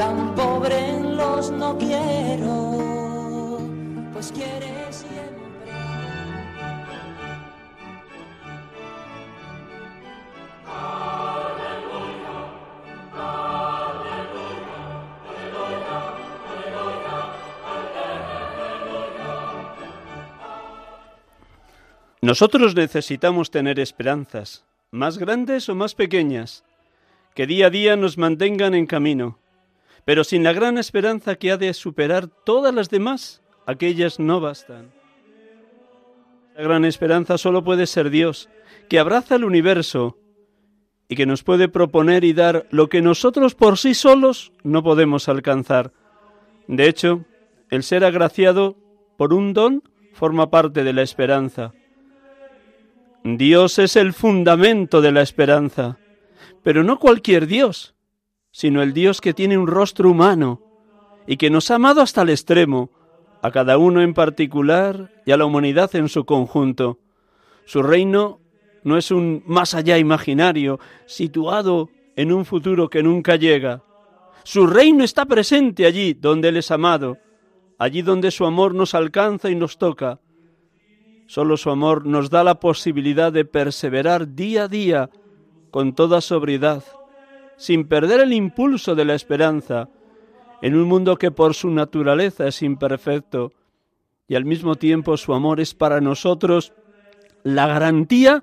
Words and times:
tan 0.00 0.34
pobre 0.34 0.98
los 1.14 1.50
no 1.50 1.76
quiero, 1.76 3.60
pues 4.14 4.32
quiere 4.32 4.90
siempre. 4.90 5.74
Nosotros 22.22 22.74
necesitamos 22.74 23.50
tener 23.50 23.78
esperanzas, 23.78 24.64
más 24.90 25.18
grandes 25.18 25.68
o 25.68 25.74
más 25.74 25.94
pequeñas, 25.94 26.64
que 27.34 27.46
día 27.46 27.66
a 27.66 27.70
día 27.70 27.96
nos 27.96 28.16
mantengan 28.16 28.74
en 28.74 28.86
camino, 28.86 29.36
pero 30.04 30.24
sin 30.24 30.42
la 30.42 30.52
gran 30.52 30.78
esperanza 30.78 31.36
que 31.36 31.52
ha 31.52 31.56
de 31.56 31.72
superar 31.74 32.28
todas 32.28 32.74
las 32.74 32.90
demás, 32.90 33.42
aquellas 33.66 34.18
no 34.18 34.40
bastan. 34.40 34.90
La 36.56 36.62
gran 36.62 36.84
esperanza 36.84 37.38
solo 37.38 37.64
puede 37.64 37.86
ser 37.86 38.10
Dios, 38.10 38.48
que 38.88 38.98
abraza 38.98 39.36
el 39.36 39.44
universo 39.44 40.18
y 41.08 41.16
que 41.16 41.26
nos 41.26 41.42
puede 41.42 41.68
proponer 41.68 42.24
y 42.24 42.32
dar 42.32 42.66
lo 42.70 42.88
que 42.88 43.02
nosotros 43.02 43.54
por 43.54 43.78
sí 43.78 43.94
solos 43.94 44.52
no 44.62 44.82
podemos 44.82 45.28
alcanzar. 45.28 45.92
De 46.66 46.86
hecho, 46.86 47.24
el 47.70 47.82
ser 47.82 48.04
agraciado 48.04 48.76
por 49.16 49.32
un 49.34 49.52
don 49.52 49.82
forma 50.12 50.50
parte 50.50 50.84
de 50.84 50.92
la 50.92 51.02
esperanza. 51.02 51.72
Dios 53.24 53.78
es 53.78 53.96
el 53.96 54.12
fundamento 54.12 55.00
de 55.00 55.12
la 55.12 55.22
esperanza, 55.22 55.98
pero 56.62 56.84
no 56.84 56.98
cualquier 56.98 57.46
Dios, 57.46 57.94
sino 58.52 58.82
el 58.82 58.92
Dios 58.92 59.20
que 59.20 59.34
tiene 59.34 59.58
un 59.58 59.66
rostro 59.66 60.10
humano 60.10 60.60
y 61.26 61.36
que 61.36 61.50
nos 61.50 61.70
ha 61.70 61.76
amado 61.76 62.00
hasta 62.00 62.22
el 62.22 62.30
extremo, 62.30 62.90
a 63.42 63.50
cada 63.50 63.78
uno 63.78 64.02
en 64.02 64.14
particular 64.14 65.10
y 65.24 65.32
a 65.32 65.36
la 65.36 65.44
humanidad 65.44 65.94
en 65.94 66.08
su 66.08 66.24
conjunto. 66.24 66.98
Su 67.64 67.82
reino 67.82 68.40
no 68.84 68.96
es 68.96 69.10
un 69.10 69.42
más 69.46 69.74
allá 69.74 69.98
imaginario, 69.98 70.80
situado 71.06 71.88
en 72.16 72.32
un 72.32 72.44
futuro 72.44 72.88
que 72.90 73.02
nunca 73.02 73.36
llega. 73.36 73.82
Su 74.42 74.66
reino 74.66 75.04
está 75.04 75.26
presente 75.26 75.86
allí 75.86 76.14
donde 76.14 76.48
Él 76.48 76.56
es 76.56 76.70
amado, 76.70 77.18
allí 77.78 78.02
donde 78.02 78.30
su 78.30 78.44
amor 78.44 78.74
nos 78.74 78.94
alcanza 78.94 79.50
y 79.50 79.54
nos 79.54 79.78
toca. 79.78 80.20
Solo 81.26 81.56
su 81.56 81.70
amor 81.70 82.06
nos 82.06 82.28
da 82.28 82.42
la 82.42 82.58
posibilidad 82.58 83.32
de 83.32 83.44
perseverar 83.44 84.34
día 84.34 84.64
a 84.64 84.68
día 84.68 85.10
con 85.70 85.94
toda 85.94 86.20
sobriedad, 86.20 86.82
sin 87.60 87.86
perder 87.86 88.20
el 88.20 88.32
impulso 88.32 88.94
de 88.94 89.04
la 89.04 89.14
esperanza, 89.14 89.90
en 90.62 90.74
un 90.74 90.88
mundo 90.88 91.18
que 91.18 91.30
por 91.30 91.54
su 91.54 91.70
naturaleza 91.70 92.48
es 92.48 92.62
imperfecto, 92.62 93.52
y 94.26 94.34
al 94.34 94.46
mismo 94.46 94.76
tiempo 94.76 95.18
su 95.18 95.34
amor 95.34 95.60
es 95.60 95.74
para 95.74 96.00
nosotros 96.00 96.72
la 97.42 97.66
garantía 97.66 98.42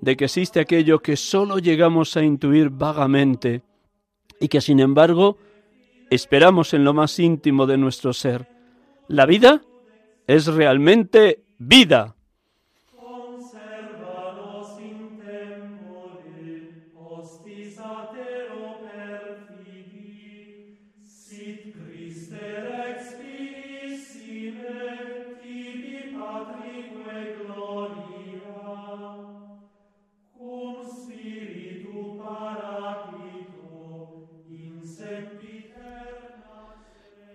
de 0.00 0.16
que 0.16 0.24
existe 0.24 0.60
aquello 0.60 1.00
que 1.00 1.18
sólo 1.18 1.58
llegamos 1.58 2.16
a 2.16 2.22
intuir 2.22 2.70
vagamente 2.70 3.60
y 4.40 4.48
que 4.48 4.62
sin 4.62 4.80
embargo 4.80 5.36
esperamos 6.08 6.72
en 6.72 6.84
lo 6.84 6.94
más 6.94 7.18
íntimo 7.18 7.66
de 7.66 7.76
nuestro 7.76 8.14
ser. 8.14 8.48
La 9.08 9.26
vida 9.26 9.60
es 10.26 10.46
realmente 10.46 11.44
vida. 11.58 12.16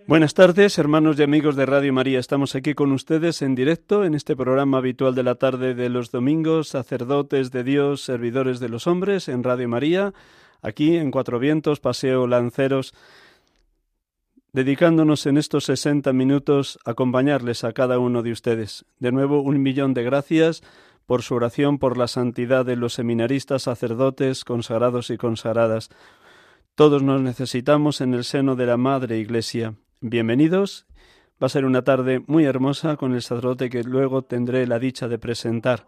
Buenas 0.07 0.33
tardes, 0.33 0.77
hermanos 0.77 1.19
y 1.19 1.23
amigos 1.23 1.57
de 1.57 1.65
Radio 1.65 1.91
María. 1.91 2.17
Estamos 2.17 2.55
aquí 2.55 2.73
con 2.75 2.93
ustedes 2.93 3.41
en 3.41 3.55
directo 3.55 4.05
en 4.05 4.13
este 4.13 4.37
programa 4.37 4.77
habitual 4.77 5.13
de 5.15 5.23
la 5.23 5.35
tarde 5.35 5.75
de 5.75 5.89
los 5.89 6.11
domingos, 6.11 6.69
sacerdotes 6.69 7.51
de 7.51 7.65
Dios, 7.65 8.03
servidores 8.03 8.61
de 8.61 8.69
los 8.69 8.87
hombres, 8.87 9.27
en 9.27 9.43
Radio 9.43 9.67
María, 9.67 10.13
aquí 10.61 10.95
en 10.95 11.11
Cuatro 11.11 11.39
Vientos, 11.39 11.81
Paseo 11.81 12.25
Lanceros, 12.25 12.93
dedicándonos 14.53 15.25
en 15.25 15.37
estos 15.37 15.65
60 15.65 16.13
minutos 16.13 16.79
a 16.85 16.91
acompañarles 16.91 17.65
a 17.65 17.73
cada 17.73 17.99
uno 17.99 18.23
de 18.23 18.31
ustedes. 18.31 18.85
De 18.99 19.11
nuevo, 19.11 19.41
un 19.41 19.61
millón 19.61 19.93
de 19.93 20.03
gracias 20.03 20.61
por 21.05 21.21
su 21.21 21.35
oración 21.35 21.79
por 21.79 21.97
la 21.97 22.07
santidad 22.07 22.63
de 22.65 22.77
los 22.77 22.93
seminaristas, 22.93 23.63
sacerdotes, 23.63 24.45
consagrados 24.45 25.09
y 25.09 25.17
consagradas. 25.17 25.89
Todos 26.75 27.03
nos 27.03 27.19
necesitamos 27.19 27.99
en 27.99 28.13
el 28.13 28.23
seno 28.23 28.55
de 28.55 28.67
la 28.67 28.77
Madre 28.77 29.17
Iglesia. 29.17 29.73
Bienvenidos. 30.01 30.85
Va 31.41 31.47
a 31.47 31.49
ser 31.49 31.65
una 31.65 31.81
tarde 31.81 32.21
muy 32.27 32.45
hermosa 32.45 32.97
con 32.97 33.15
el 33.15 33.23
sacerdote 33.23 33.71
que 33.71 33.81
luego 33.81 34.21
tendré 34.21 34.67
la 34.67 34.77
dicha 34.77 35.07
de 35.07 35.17
presentar. 35.17 35.87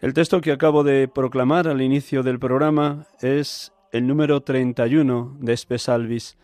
El 0.00 0.14
texto 0.14 0.40
que 0.40 0.52
acabo 0.52 0.84
de 0.84 1.08
proclamar 1.08 1.66
al 1.66 1.82
inicio 1.82 2.22
del 2.22 2.38
programa 2.38 3.08
es 3.20 3.72
el 3.90 4.06
número 4.06 4.42
31 4.42 5.36
de 5.40 5.52
Espesalvis, 5.52 6.38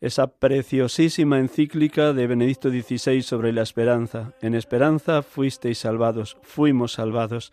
esa 0.00 0.26
preciosísima 0.26 1.38
encíclica 1.38 2.12
de 2.12 2.26
Benedicto 2.26 2.70
XVI 2.70 3.22
sobre 3.22 3.52
la 3.52 3.62
esperanza. 3.62 4.32
En 4.42 4.56
esperanza 4.56 5.22
fuisteis 5.22 5.78
salvados, 5.78 6.38
fuimos 6.42 6.94
salvados. 6.94 7.52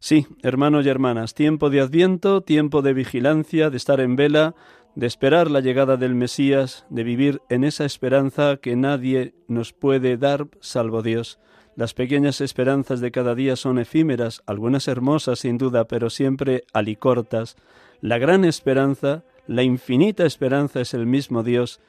Sí, 0.00 0.26
hermanos 0.42 0.86
y 0.86 0.88
hermanas, 0.88 1.34
tiempo 1.34 1.70
de 1.70 1.82
adviento, 1.82 2.40
tiempo 2.40 2.82
de 2.82 2.94
vigilancia, 2.94 3.70
de 3.70 3.76
estar 3.76 4.00
en 4.00 4.16
vela, 4.16 4.54
de 4.94 5.06
esperar 5.06 5.50
la 5.50 5.60
llegada 5.60 5.96
del 5.96 6.14
Mesías, 6.14 6.86
de 6.90 7.04
vivir 7.04 7.42
en 7.48 7.64
esa 7.64 7.84
esperanza 7.84 8.56
que 8.56 8.76
nadie 8.76 9.34
nos 9.48 9.72
puede 9.72 10.16
dar 10.16 10.48
salvo 10.60 11.02
Dios. 11.02 11.38
Las 11.76 11.94
pequeñas 11.94 12.40
esperanzas 12.40 13.00
de 13.00 13.10
cada 13.10 13.34
día 13.34 13.56
son 13.56 13.78
efímeras, 13.78 14.42
algunas 14.46 14.88
hermosas 14.88 15.38
sin 15.38 15.56
duda, 15.56 15.86
pero 15.86 16.10
siempre 16.10 16.64
alicortas. 16.72 17.56
La 18.00 18.18
gran 18.18 18.44
esperanza, 18.44 19.24
la 19.46 19.62
infinita 19.62 20.26
esperanza 20.26 20.80
es 20.80 20.94
el 20.94 21.06
mismo 21.06 21.42
Dios. 21.42 21.80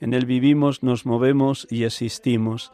En 0.00 0.14
Él 0.14 0.26
vivimos, 0.26 0.82
nos 0.82 1.06
movemos 1.06 1.66
y 1.70 1.84
existimos. 1.84 2.72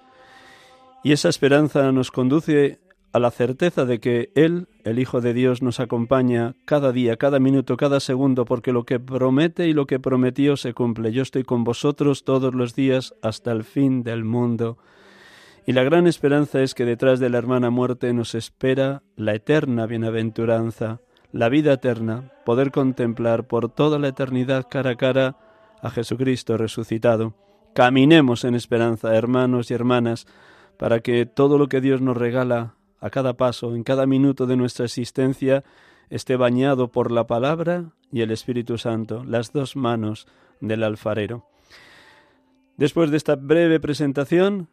Y 1.05 1.13
esa 1.13 1.29
esperanza 1.29 1.91
nos 1.91 2.11
conduce 2.11 2.79
a 3.13 3.19
la 3.19 3.31
certeza 3.31 3.85
de 3.85 4.01
que 4.01 4.31
Él, 4.35 4.69
el 4.85 4.99
Hijo 4.99 5.21
de 5.21 5.35
Dios, 5.35 5.61
nos 5.61 5.81
acompaña 5.81 6.55
cada 6.65 6.93
día, 6.93 7.17
cada 7.17 7.39
minuto, 7.39 7.77
cada 7.77 8.01
segundo, 8.01 8.47
porque 8.47 8.73
lo 8.73 8.85
que 8.85 8.99
promete 8.99 9.69
y 9.69 9.75
lo 9.75 9.87
que 9.87 10.01
prometió 10.01 10.57
se 10.57 10.73
cumple. 10.73 11.13
Yo 11.13 11.23
estoy 11.23 11.43
con 11.43 11.63
vosotros 11.63 12.25
todos 12.25 12.55
los 12.55 12.75
días 12.75 13.15
hasta 13.21 13.53
el 13.53 13.65
fin 13.65 14.03
del 14.03 14.25
mundo. 14.25 14.79
Y 15.67 15.73
la 15.73 15.85
gran 15.85 16.07
esperanza 16.07 16.63
es 16.63 16.75
que 16.75 16.87
detrás 16.87 17.21
de 17.21 17.29
la 17.29 17.39
hermana 17.39 17.71
muerte 17.71 18.13
nos 18.15 18.35
espera 18.35 19.03
la 19.15 19.35
eterna 19.35 19.87
bienaventuranza, 19.87 21.01
la 21.33 21.49
vida 21.51 21.75
eterna, 21.75 22.33
poder 22.45 22.73
contemplar 22.73 23.47
por 23.47 23.69
toda 23.69 23.99
la 23.99 24.09
eternidad 24.09 24.67
cara 24.69 24.91
a 24.91 24.97
cara 24.97 25.37
a 25.83 25.91
Jesucristo 25.91 26.57
resucitado. 26.57 27.35
Caminemos 27.75 28.45
en 28.45 28.55
esperanza, 28.55 29.15
hermanos 29.15 29.71
y 29.71 29.75
hermanas, 29.75 30.27
para 30.79 31.01
que 31.01 31.27
todo 31.27 31.59
lo 31.59 31.69
que 31.69 31.81
Dios 31.81 32.01
nos 32.01 32.17
regala 32.17 32.75
a 33.03 33.11
cada 33.11 33.35
paso, 33.35 33.75
en 33.75 33.83
cada 33.83 34.07
minuto 34.07 34.47
de 34.47 34.57
nuestra 34.57 34.87
existencia, 34.87 35.65
esté 36.09 36.37
bañado 36.37 36.89
por 36.93 37.11
la 37.11 37.27
palabra 37.27 37.91
y 38.13 38.21
el 38.21 38.31
Espíritu 38.31 38.79
Santo, 38.79 39.25
las 39.25 39.53
dos 39.53 39.75
manos 39.75 40.29
del 40.61 40.85
alfarero. 40.85 41.49
Después 42.77 43.11
de 43.11 43.17
esta 43.17 43.35
breve 43.35 43.81
presentación, 43.81 44.69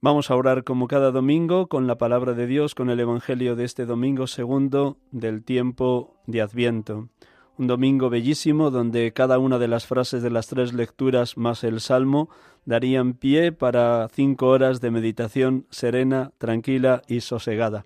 vamos 0.00 0.30
a 0.30 0.36
orar 0.36 0.64
como 0.64 0.88
cada 0.88 1.10
domingo 1.10 1.66
con 1.66 1.86
la 1.86 1.98
palabra 1.98 2.32
de 2.32 2.46
Dios, 2.46 2.74
con 2.74 2.88
el 2.88 2.98
Evangelio 2.98 3.54
de 3.54 3.64
este 3.64 3.84
domingo 3.84 4.26
segundo 4.26 4.96
del 5.10 5.44
tiempo 5.44 6.16
de 6.26 6.40
Adviento. 6.40 7.10
Un 7.58 7.66
domingo 7.66 8.08
bellísimo 8.10 8.70
donde 8.70 9.12
cada 9.12 9.38
una 9.38 9.58
de 9.58 9.68
las 9.68 9.86
frases 9.86 10.22
de 10.22 10.30
las 10.30 10.46
tres 10.46 10.72
lecturas 10.72 11.36
más 11.36 11.64
el 11.64 11.80
salmo 11.80 12.30
darían 12.64 13.14
pie 13.14 13.52
para 13.52 14.08
cinco 14.08 14.48
horas 14.48 14.80
de 14.80 14.90
meditación 14.90 15.66
serena, 15.70 16.32
tranquila 16.38 17.02
y 17.08 17.20
sosegada. 17.20 17.84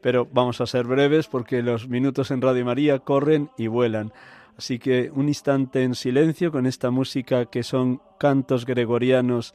Pero 0.00 0.28
vamos 0.30 0.60
a 0.60 0.66
ser 0.66 0.84
breves 0.84 1.28
porque 1.28 1.62
los 1.62 1.88
minutos 1.88 2.30
en 2.30 2.42
Radio 2.42 2.64
María 2.64 2.98
corren 2.98 3.50
y 3.56 3.68
vuelan. 3.68 4.12
Así 4.56 4.78
que 4.78 5.10
un 5.14 5.28
instante 5.28 5.82
en 5.82 5.94
silencio 5.94 6.52
con 6.52 6.66
esta 6.66 6.90
música 6.90 7.46
que 7.46 7.62
son 7.62 8.00
cantos 8.18 8.64
gregorianos 8.64 9.54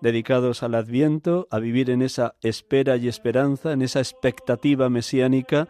dedicados 0.00 0.62
al 0.62 0.74
Adviento, 0.74 1.46
a 1.50 1.58
vivir 1.58 1.88
en 1.88 2.02
esa 2.02 2.34
espera 2.42 2.96
y 2.96 3.08
esperanza, 3.08 3.72
en 3.72 3.82
esa 3.82 4.00
expectativa 4.00 4.90
mesiánica 4.90 5.68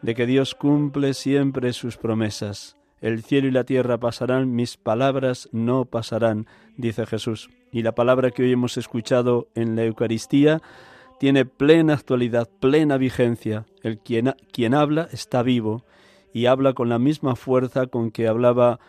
de 0.00 0.14
que 0.14 0.26
Dios 0.26 0.54
cumple 0.54 1.12
siempre 1.12 1.72
sus 1.72 1.96
promesas. 1.96 2.76
El 3.04 3.22
cielo 3.22 3.48
y 3.48 3.50
la 3.50 3.64
tierra 3.64 3.98
pasarán, 3.98 4.54
mis 4.54 4.78
palabras 4.78 5.50
no 5.52 5.84
pasarán, 5.84 6.46
dice 6.78 7.04
Jesús. 7.04 7.50
Y 7.70 7.82
la 7.82 7.94
palabra 7.94 8.30
que 8.30 8.44
hoy 8.44 8.52
hemos 8.52 8.78
escuchado 8.78 9.46
en 9.54 9.76
la 9.76 9.84
Eucaristía 9.84 10.62
tiene 11.20 11.44
plena 11.44 11.92
actualidad, 11.92 12.48
plena 12.60 12.96
vigencia. 12.96 13.66
El 13.82 13.98
quien, 13.98 14.34
quien 14.52 14.72
habla 14.72 15.06
está 15.12 15.42
vivo 15.42 15.84
y 16.32 16.46
habla 16.46 16.72
con 16.72 16.88
la 16.88 16.98
misma 16.98 17.36
fuerza 17.36 17.88
con 17.88 18.10
que 18.10 18.26
hablaba 18.26 18.80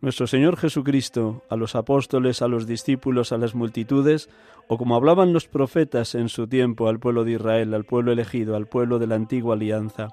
nuestro 0.00 0.28
Señor 0.28 0.56
Jesucristo 0.56 1.42
a 1.50 1.56
los 1.56 1.74
apóstoles, 1.74 2.42
a 2.42 2.46
los 2.46 2.64
discípulos, 2.64 3.32
a 3.32 3.38
las 3.38 3.56
multitudes, 3.56 4.30
o 4.68 4.78
como 4.78 4.94
hablaban 4.94 5.32
los 5.32 5.48
profetas 5.48 6.14
en 6.14 6.28
su 6.28 6.46
tiempo 6.46 6.88
al 6.88 7.00
pueblo 7.00 7.24
de 7.24 7.32
Israel, 7.32 7.74
al 7.74 7.82
pueblo 7.82 8.12
elegido, 8.12 8.54
al 8.54 8.68
pueblo 8.68 9.00
de 9.00 9.08
la 9.08 9.16
antigua 9.16 9.56
alianza. 9.56 10.10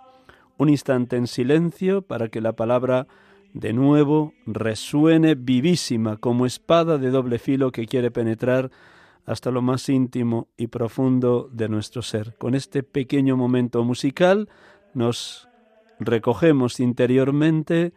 Un 0.58 0.70
instante 0.70 1.16
en 1.16 1.28
silencio 1.28 2.02
para 2.02 2.30
que 2.30 2.42
la 2.42 2.54
palabra 2.54 3.06
de 3.56 3.72
nuevo 3.72 4.34
resuene 4.46 5.34
vivísima 5.34 6.18
como 6.18 6.46
espada 6.46 6.98
de 6.98 7.10
doble 7.10 7.40
filo 7.40 7.72
que 7.72 7.86
quiere 7.86 8.12
penetrar 8.12 8.70
hasta 9.26 9.50
lo 9.50 9.62
más 9.62 9.88
íntimo 9.88 10.50
y 10.58 10.68
profundo 10.68 11.50
de 11.54 11.70
nuestro 11.70 12.02
ser. 12.02 12.36
Con 12.38 12.54
este 12.54 12.84
pequeño 12.84 13.38
momento 13.38 13.82
musical 13.86 14.50
nos 14.94 15.48
recogemos 16.02 16.82
interiormente 16.82 17.94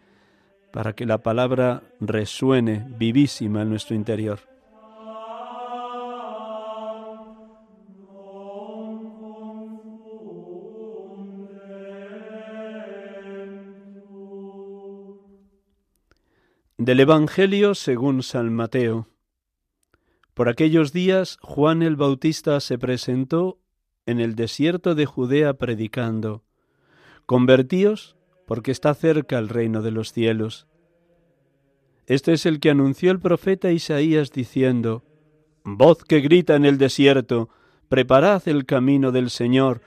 para 0.72 0.92
que 0.92 1.06
la 1.06 1.18
palabra 1.18 1.82
resuene 2.00 2.86
vivísima 2.96 3.62
en 3.62 3.70
nuestro 3.70 3.96
interior. 3.96 4.38
Del 16.80 17.00
Evangelio 17.00 17.74
según 17.74 18.22
San 18.22 18.54
Mateo. 18.54 19.08
Por 20.32 20.48
aquellos 20.48 20.92
días 20.92 21.36
Juan 21.42 21.82
el 21.82 21.96
Bautista 21.96 22.60
se 22.60 22.78
presentó 22.78 23.58
en 24.06 24.20
el 24.20 24.36
desierto 24.36 24.94
de 24.94 25.04
Judea 25.04 25.54
predicando, 25.54 26.44
Convertíos 27.26 28.16
porque 28.46 28.70
está 28.70 28.94
cerca 28.94 29.38
el 29.38 29.48
reino 29.48 29.82
de 29.82 29.90
los 29.90 30.12
cielos. 30.12 30.68
Este 32.06 32.32
es 32.32 32.46
el 32.46 32.60
que 32.60 32.70
anunció 32.70 33.10
el 33.10 33.18
profeta 33.18 33.72
Isaías 33.72 34.30
diciendo, 34.30 35.02
Voz 35.64 36.04
que 36.04 36.20
grita 36.20 36.54
en 36.54 36.64
el 36.64 36.78
desierto, 36.78 37.48
preparad 37.88 38.46
el 38.46 38.66
camino 38.66 39.10
del 39.10 39.30
Señor, 39.30 39.82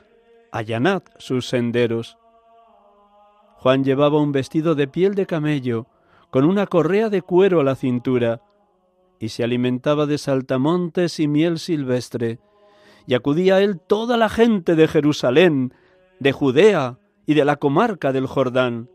allanad 0.51 1.03
sus 1.19 1.47
senderos. 1.47 2.17
Juan 3.55 3.85
llevaba 3.85 4.21
un 4.21 4.33
vestido 4.33 4.75
de 4.75 4.89
piel 4.89 5.15
de 5.15 5.25
camello, 5.25 5.87
con 6.31 6.45
una 6.45 6.65
correa 6.65 7.09
de 7.09 7.21
cuero 7.21 7.59
a 7.59 7.63
la 7.63 7.75
cintura, 7.75 8.41
y 9.19 9.29
se 9.29 9.43
alimentaba 9.43 10.07
de 10.07 10.17
saltamontes 10.17 11.19
y 11.19 11.27
miel 11.27 11.59
silvestre, 11.59 12.39
y 13.05 13.13
acudía 13.13 13.55
a 13.55 13.61
él 13.61 13.79
toda 13.79 14.17
la 14.17 14.29
gente 14.29 14.75
de 14.75 14.87
Jerusalén, 14.87 15.73
de 16.19 16.31
Judea 16.31 16.97
y 17.25 17.33
de 17.33 17.45
la 17.45 17.57
comarca 17.57 18.13
del 18.13 18.27
Jordán. 18.27 18.89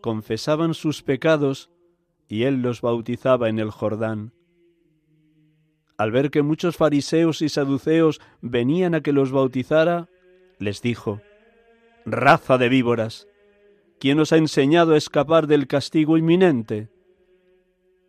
Confesaban 0.00 0.74
sus 0.74 1.02
pecados, 1.02 1.70
y 2.28 2.44
él 2.44 2.62
los 2.62 2.82
bautizaba 2.82 3.48
en 3.48 3.58
el 3.58 3.70
Jordán. 3.70 4.32
Al 5.96 6.10
ver 6.10 6.30
que 6.30 6.42
muchos 6.42 6.76
fariseos 6.76 7.42
y 7.42 7.48
saduceos 7.48 8.20
venían 8.40 8.94
a 8.94 9.00
que 9.00 9.12
los 9.12 9.32
bautizara, 9.32 10.08
les 10.58 10.82
dijo, 10.82 11.20
Raza 12.04 12.58
de 12.58 12.68
víboras, 12.68 13.28
¿Quién 14.02 14.18
os 14.18 14.32
ha 14.32 14.36
enseñado 14.36 14.94
a 14.94 14.96
escapar 14.96 15.46
del 15.46 15.68
castigo 15.68 16.18
inminente? 16.18 16.90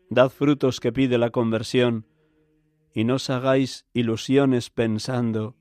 Dad 0.09 0.29
frutos 0.29 0.79
que 0.79 0.91
pide 0.91 1.19
la 1.19 1.29
conversión, 1.29 2.07
y 2.95 3.03
no 3.03 3.17
os 3.17 3.29
hagáis 3.29 3.85
ilusiones 3.93 4.71
pensando, 4.71 5.55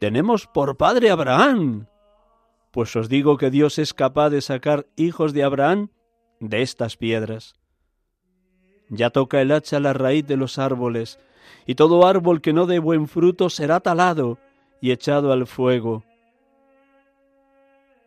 tenemos 0.00 0.48
por 0.48 0.76
padre 0.76 1.10
Abraham. 1.10 1.86
Pues 2.72 2.96
os 2.96 3.08
digo 3.08 3.36
que 3.36 3.52
Dios 3.52 3.78
es 3.78 3.94
capaz 3.94 4.30
de 4.30 4.40
sacar 4.40 4.88
hijos 4.96 5.32
de 5.32 5.44
Abraham 5.44 5.90
de 6.40 6.62
estas 6.62 6.96
piedras. 6.96 7.54
Ya 8.88 9.10
toca 9.10 9.40
el 9.40 9.52
hacha 9.52 9.78
la 9.78 9.92
raíz 9.92 10.26
de 10.26 10.36
los 10.36 10.58
árboles, 10.58 11.20
y 11.66 11.76
todo 11.76 12.04
árbol 12.04 12.40
que 12.40 12.52
no 12.52 12.66
dé 12.66 12.80
buen 12.80 13.06
fruto 13.06 13.48
será 13.48 13.78
talado 13.78 14.38
y 14.80 14.90
echado 14.90 15.30
al 15.30 15.46
fuego. 15.46 16.02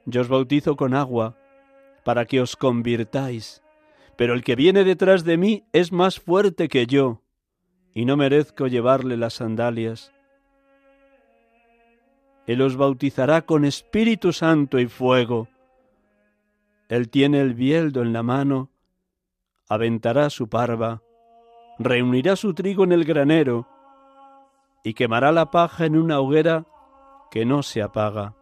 Yo 0.09 0.21
os 0.21 0.27
bautizo 0.27 0.75
con 0.75 0.93
agua 0.95 1.37
para 2.03 2.25
que 2.25 2.41
os 2.41 2.55
convirtáis, 2.55 3.61
pero 4.15 4.33
el 4.33 4.43
que 4.43 4.55
viene 4.55 4.83
detrás 4.83 5.23
de 5.23 5.37
mí 5.37 5.63
es 5.71 5.91
más 5.91 6.19
fuerte 6.19 6.67
que 6.67 6.87
yo, 6.87 7.21
y 7.93 8.05
no 8.05 8.17
merezco 8.17 8.65
llevarle 8.65 9.17
las 9.17 9.35
sandalias. 9.35 10.11
Él 12.47 12.63
os 12.63 12.75
bautizará 12.75 13.43
con 13.43 13.65
Espíritu 13.65 14.33
Santo 14.33 14.79
y 14.79 14.87
fuego. 14.87 15.47
Él 16.87 17.09
tiene 17.09 17.41
el 17.41 17.53
bieldo 17.53 18.01
en 18.01 18.11
la 18.11 18.23
mano, 18.23 18.71
aventará 19.67 20.31
su 20.31 20.49
parva, 20.49 21.03
reunirá 21.77 22.35
su 22.35 22.55
trigo 22.55 22.83
en 22.83 22.93
el 22.93 23.05
granero, 23.05 23.67
y 24.83 24.95
quemará 24.95 25.31
la 25.31 25.51
paja 25.51 25.85
en 25.85 25.95
una 25.95 26.19
hoguera 26.19 26.65
que 27.29 27.45
no 27.45 27.61
se 27.61 27.83
apaga. 27.83 28.38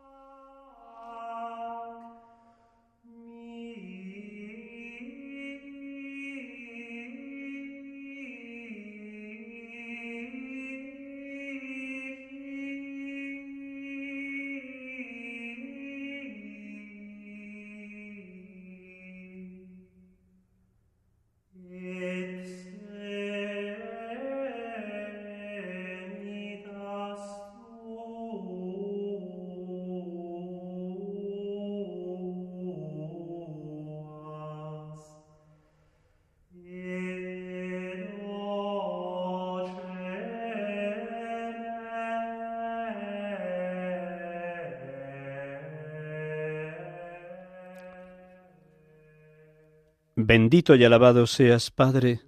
Bendito 50.27 50.75
y 50.75 50.83
alabado 50.83 51.25
seas, 51.25 51.71
Padre, 51.71 52.19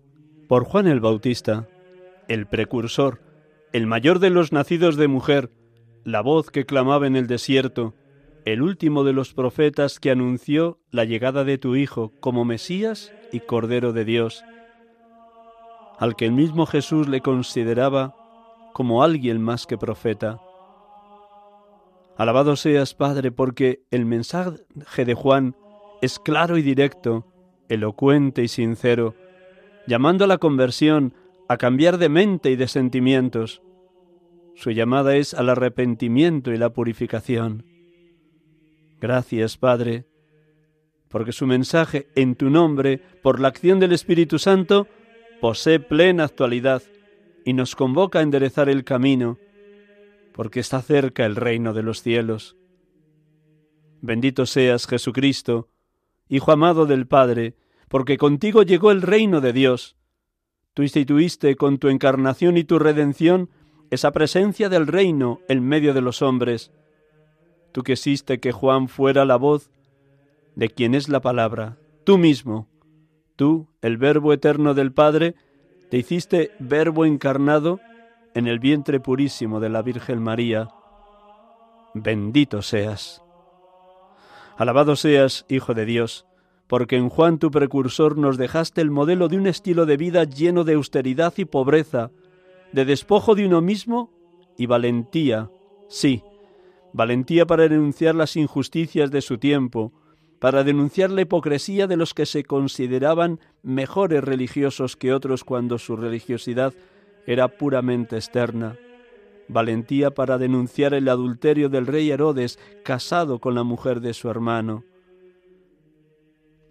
por 0.47 0.63
Juan 0.63 0.87
el 0.87 1.01
Bautista, 1.01 1.67
el 2.29 2.47
precursor, 2.47 3.19
el 3.73 3.87
mayor 3.87 4.19
de 4.19 4.29
los 4.29 4.53
nacidos 4.53 4.95
de 4.95 5.09
mujer, 5.09 5.51
la 6.05 6.21
voz 6.21 6.49
que 6.49 6.65
clamaba 6.65 7.07
en 7.07 7.17
el 7.17 7.27
desierto, 7.27 7.95
el 8.45 8.61
último 8.61 9.03
de 9.03 9.11
los 9.11 9.33
profetas 9.33 9.99
que 9.99 10.11
anunció 10.11 10.79
la 10.91 11.03
llegada 11.03 11.43
de 11.43 11.57
tu 11.57 11.75
Hijo 11.75 12.13
como 12.21 12.45
Mesías 12.45 13.11
y 13.33 13.41
Cordero 13.41 13.91
de 13.91 14.05
Dios, 14.05 14.45
al 15.97 16.15
que 16.15 16.27
el 16.27 16.31
mismo 16.31 16.65
Jesús 16.65 17.09
le 17.09 17.19
consideraba 17.19 18.15
como 18.71 19.03
alguien 19.03 19.41
más 19.41 19.67
que 19.67 19.77
profeta. 19.77 20.39
Alabado 22.15 22.55
seas, 22.55 22.93
Padre, 22.93 23.33
porque 23.33 23.83
el 23.91 24.05
mensaje 24.05 25.03
de 25.03 25.13
Juan 25.15 25.57
es 26.01 26.17
claro 26.17 26.57
y 26.57 26.61
directo, 26.61 27.25
elocuente 27.69 28.43
y 28.43 28.47
sincero, 28.47 29.15
llamando 29.87 30.25
a 30.25 30.27
la 30.27 30.37
conversión, 30.37 31.13
a 31.47 31.57
cambiar 31.57 31.97
de 31.97 32.09
mente 32.09 32.51
y 32.51 32.55
de 32.55 32.67
sentimientos. 32.67 33.61
Su 34.55 34.71
llamada 34.71 35.15
es 35.15 35.33
al 35.33 35.49
arrepentimiento 35.49 36.51
y 36.51 36.57
la 36.57 36.71
purificación. 36.71 37.65
Gracias, 38.99 39.57
Padre, 39.57 40.05
porque 41.07 41.31
su 41.31 41.47
mensaje 41.47 42.07
en 42.15 42.35
tu 42.35 42.49
nombre, 42.49 43.01
por 43.23 43.39
la 43.39 43.47
acción 43.47 43.79
del 43.79 43.93
Espíritu 43.93 44.37
Santo, 44.37 44.87
posee 45.39 45.79
plena 45.79 46.25
actualidad 46.25 46.83
y 47.45 47.53
nos 47.53 47.75
convoca 47.75 48.19
a 48.19 48.21
enderezar 48.21 48.69
el 48.69 48.83
camino, 48.83 49.37
porque 50.33 50.59
está 50.59 50.81
cerca 50.81 51.25
el 51.25 51.35
reino 51.35 51.73
de 51.73 51.83
los 51.83 52.01
cielos. 52.01 52.57
Bendito 54.01 54.45
seas, 54.45 54.85
Jesucristo, 54.85 55.69
Hijo 56.29 56.51
amado 56.51 56.85
del 56.85 57.07
Padre, 57.07 57.55
porque 57.89 58.17
contigo 58.17 58.61
llegó 58.63 58.91
el 58.91 59.01
reino 59.01 59.41
de 59.41 59.51
Dios. 59.51 59.97
Tú 60.73 60.83
instituiste 60.83 61.55
con 61.55 61.79
tu 61.79 61.89
encarnación 61.89 62.55
y 62.55 62.63
tu 62.63 62.79
redención 62.79 63.49
esa 63.89 64.11
presencia 64.11 64.69
del 64.69 64.87
reino 64.87 65.39
en 65.49 65.63
medio 65.63 65.93
de 65.93 66.01
los 66.01 66.21
hombres. 66.21 66.71
Tú 67.71 67.81
quisiste 67.81 68.39
que 68.39 68.51
Juan 68.51 68.87
fuera 68.87 69.25
la 69.25 69.35
voz 69.35 69.71
de 70.55 70.69
quien 70.69 70.93
es 70.93 71.09
la 71.09 71.19
palabra, 71.19 71.77
tú 72.03 72.17
mismo. 72.17 72.67
Tú, 73.35 73.67
el 73.81 73.97
Verbo 73.97 74.33
eterno 74.33 74.73
del 74.73 74.91
Padre, 74.91 75.35
te 75.89 75.97
hiciste 75.97 76.51
Verbo 76.59 77.05
encarnado 77.05 77.79
en 78.35 78.47
el 78.47 78.59
vientre 78.59 78.99
purísimo 78.99 79.59
de 79.59 79.69
la 79.69 79.81
Virgen 79.81 80.21
María. 80.21 80.69
Bendito 81.93 82.61
seas. 82.61 83.23
Alabado 84.59 84.97
seas, 84.97 85.45
Hijo 85.47 85.73
de 85.73 85.85
Dios, 85.85 86.25
porque 86.67 86.97
en 86.97 87.07
Juan 87.07 87.39
tu 87.39 87.49
precursor 87.49 88.17
nos 88.17 88.37
dejaste 88.37 88.81
el 88.81 88.91
modelo 88.91 89.29
de 89.29 89.37
un 89.37 89.47
estilo 89.47 89.85
de 89.85 89.95
vida 89.95 90.25
lleno 90.25 90.65
de 90.65 90.73
austeridad 90.73 91.33
y 91.37 91.45
pobreza, 91.45 92.11
de 92.73 92.83
despojo 92.83 93.35
de 93.35 93.45
uno 93.45 93.61
mismo 93.61 94.11
y 94.57 94.65
valentía, 94.65 95.49
sí, 95.87 96.23
valentía 96.91 97.45
para 97.45 97.69
denunciar 97.69 98.15
las 98.15 98.35
injusticias 98.35 99.11
de 99.11 99.21
su 99.21 99.37
tiempo, 99.37 99.93
para 100.39 100.65
denunciar 100.65 101.09
la 101.09 101.21
hipocresía 101.21 101.87
de 101.87 101.95
los 101.95 102.13
que 102.13 102.25
se 102.25 102.43
consideraban 102.43 103.39
mejores 103.63 104.21
religiosos 104.21 104.97
que 104.97 105.13
otros 105.13 105.45
cuando 105.45 105.77
su 105.77 105.95
religiosidad 105.95 106.73
era 107.25 107.47
puramente 107.47 108.17
externa, 108.17 108.75
valentía 109.49 110.11
para 110.11 110.37
denunciar 110.37 110.93
el 110.93 111.09
adulterio 111.09 111.67
del 111.67 111.87
rey 111.87 112.09
Herodes 112.11 112.59
casado 112.85 113.39
con 113.39 113.55
la 113.55 113.63
mujer 113.63 113.99
de 113.99 114.13
su 114.13 114.29
hermano. 114.29 114.83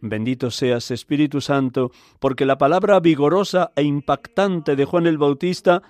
Bendito 0.01 0.53
seas, 0.53 0.93
Espíritu 0.93 1.41
Santo, 1.41 1.91
porque 2.21 2.47
la 2.47 2.57
palabra 2.57 3.01
vigorosa 3.01 3.73
e 3.75 3.83
impactante 3.83 4.77
de 4.77 4.85
Juan 4.85 5.09
el 5.09 5.19
Bautista 5.19 5.83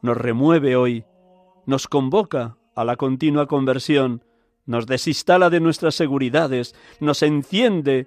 nos 0.00 0.16
remueve 0.16 0.76
hoy, 0.76 1.04
nos 1.66 1.86
convoca 1.86 2.56
a 2.74 2.84
la 2.84 2.96
continua 2.96 3.46
conversión, 3.46 4.24
nos 4.64 4.86
desinstala 4.86 5.50
de 5.50 5.60
nuestras 5.60 5.94
seguridades, 5.94 6.74
nos 7.00 7.22
enciende 7.22 8.06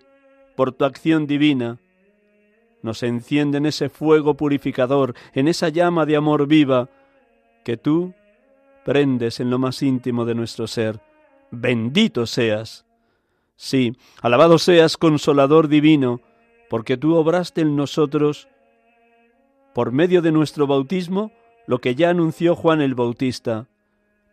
por 0.55 0.71
tu 0.71 0.85
acción 0.85 1.27
divina, 1.27 1.77
nos 2.81 3.03
enciende 3.03 3.59
en 3.59 3.67
ese 3.67 3.89
fuego 3.89 4.35
purificador, 4.35 5.13
en 5.33 5.47
esa 5.47 5.69
llama 5.69 6.07
de 6.07 6.15
amor 6.15 6.47
viva 6.47 6.89
que 7.65 7.75
tú 7.75 8.13
prendes 8.86 9.41
en 9.41 9.50
lo 9.50 9.60
más 9.60 9.81
íntimo 9.81 10.24
de 10.24 10.36
nuestro 10.36 10.67
ser. 10.67 11.01
Bendito 11.51 12.27
seas. 12.27 12.86
Sí, 13.57 13.98
alabado 14.22 14.60
seas, 14.60 14.95
consolador 14.95 15.67
divino, 15.67 16.22
porque 16.69 16.95
tú 16.95 17.15
obraste 17.15 17.62
en 17.62 17.75
nosotros, 17.75 18.48
por 19.74 19.91
medio 19.91 20.22
de 20.22 20.31
nuestro 20.31 20.67
bautismo, 20.67 21.31
lo 21.67 21.79
que 21.79 21.95
ya 21.95 22.10
anunció 22.10 22.55
Juan 22.55 22.81
el 22.81 22.95
Bautista. 22.95 23.67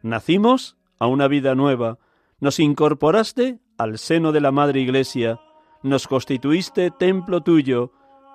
Nacimos 0.03 0.77
a 0.99 1.07
una 1.07 1.27
vida 1.27 1.55
nueva, 1.55 1.99
nos 2.39 2.61
incorporaste 2.61 3.59
al 3.79 3.99
seno 3.99 4.33
de 4.33 4.41
la 4.41 4.53
Madre 4.53 4.81
Iglesia, 4.81 5.41
nos 5.83 6.07
constituiste 6.07 6.91
templo 6.91 7.41
tuyo, 7.41 7.93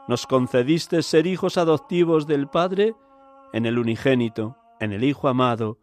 nos 0.08 0.26
concediste 0.26 1.04
ser 1.04 1.28
hijos 1.28 1.58
adoptivos 1.58 2.26
del 2.26 2.48
Padre 2.48 2.96
en 3.54 3.66
el 3.66 3.78
unigénito, 3.78 4.58
en 4.80 4.94
el 4.94 5.04
Hijo 5.04 5.28
amado. 5.28 5.78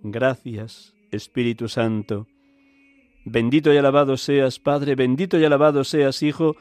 Gracias, 0.00 0.94
Espíritu 1.10 1.68
Santo. 1.68 2.26
Bendito 3.24 3.72
y 3.72 3.76
alabado 3.76 4.16
seas, 4.16 4.58
Padre, 4.58 4.94
bendito 4.94 5.38
y 5.38 5.44
alabado 5.44 5.84
seas, 5.84 6.22
Hijo, 6.22 6.56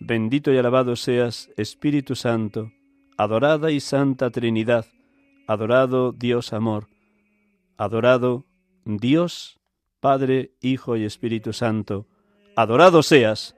bendito 0.00 0.52
y 0.52 0.58
alabado 0.58 0.94
seas, 0.96 1.50
Espíritu 1.56 2.14
Santo, 2.14 2.72
adorada 3.16 3.70
y 3.70 3.80
santa 3.80 4.30
Trinidad, 4.30 4.86
adorado 5.46 6.12
Dios 6.12 6.52
amor, 6.52 6.88
adorado 7.78 8.44
Dios 8.84 9.58
Padre, 10.00 10.52
Hijo 10.60 10.96
y 10.96 11.04
Espíritu 11.04 11.52
Santo, 11.52 12.06
adorado 12.54 13.02
seas. 13.02 13.56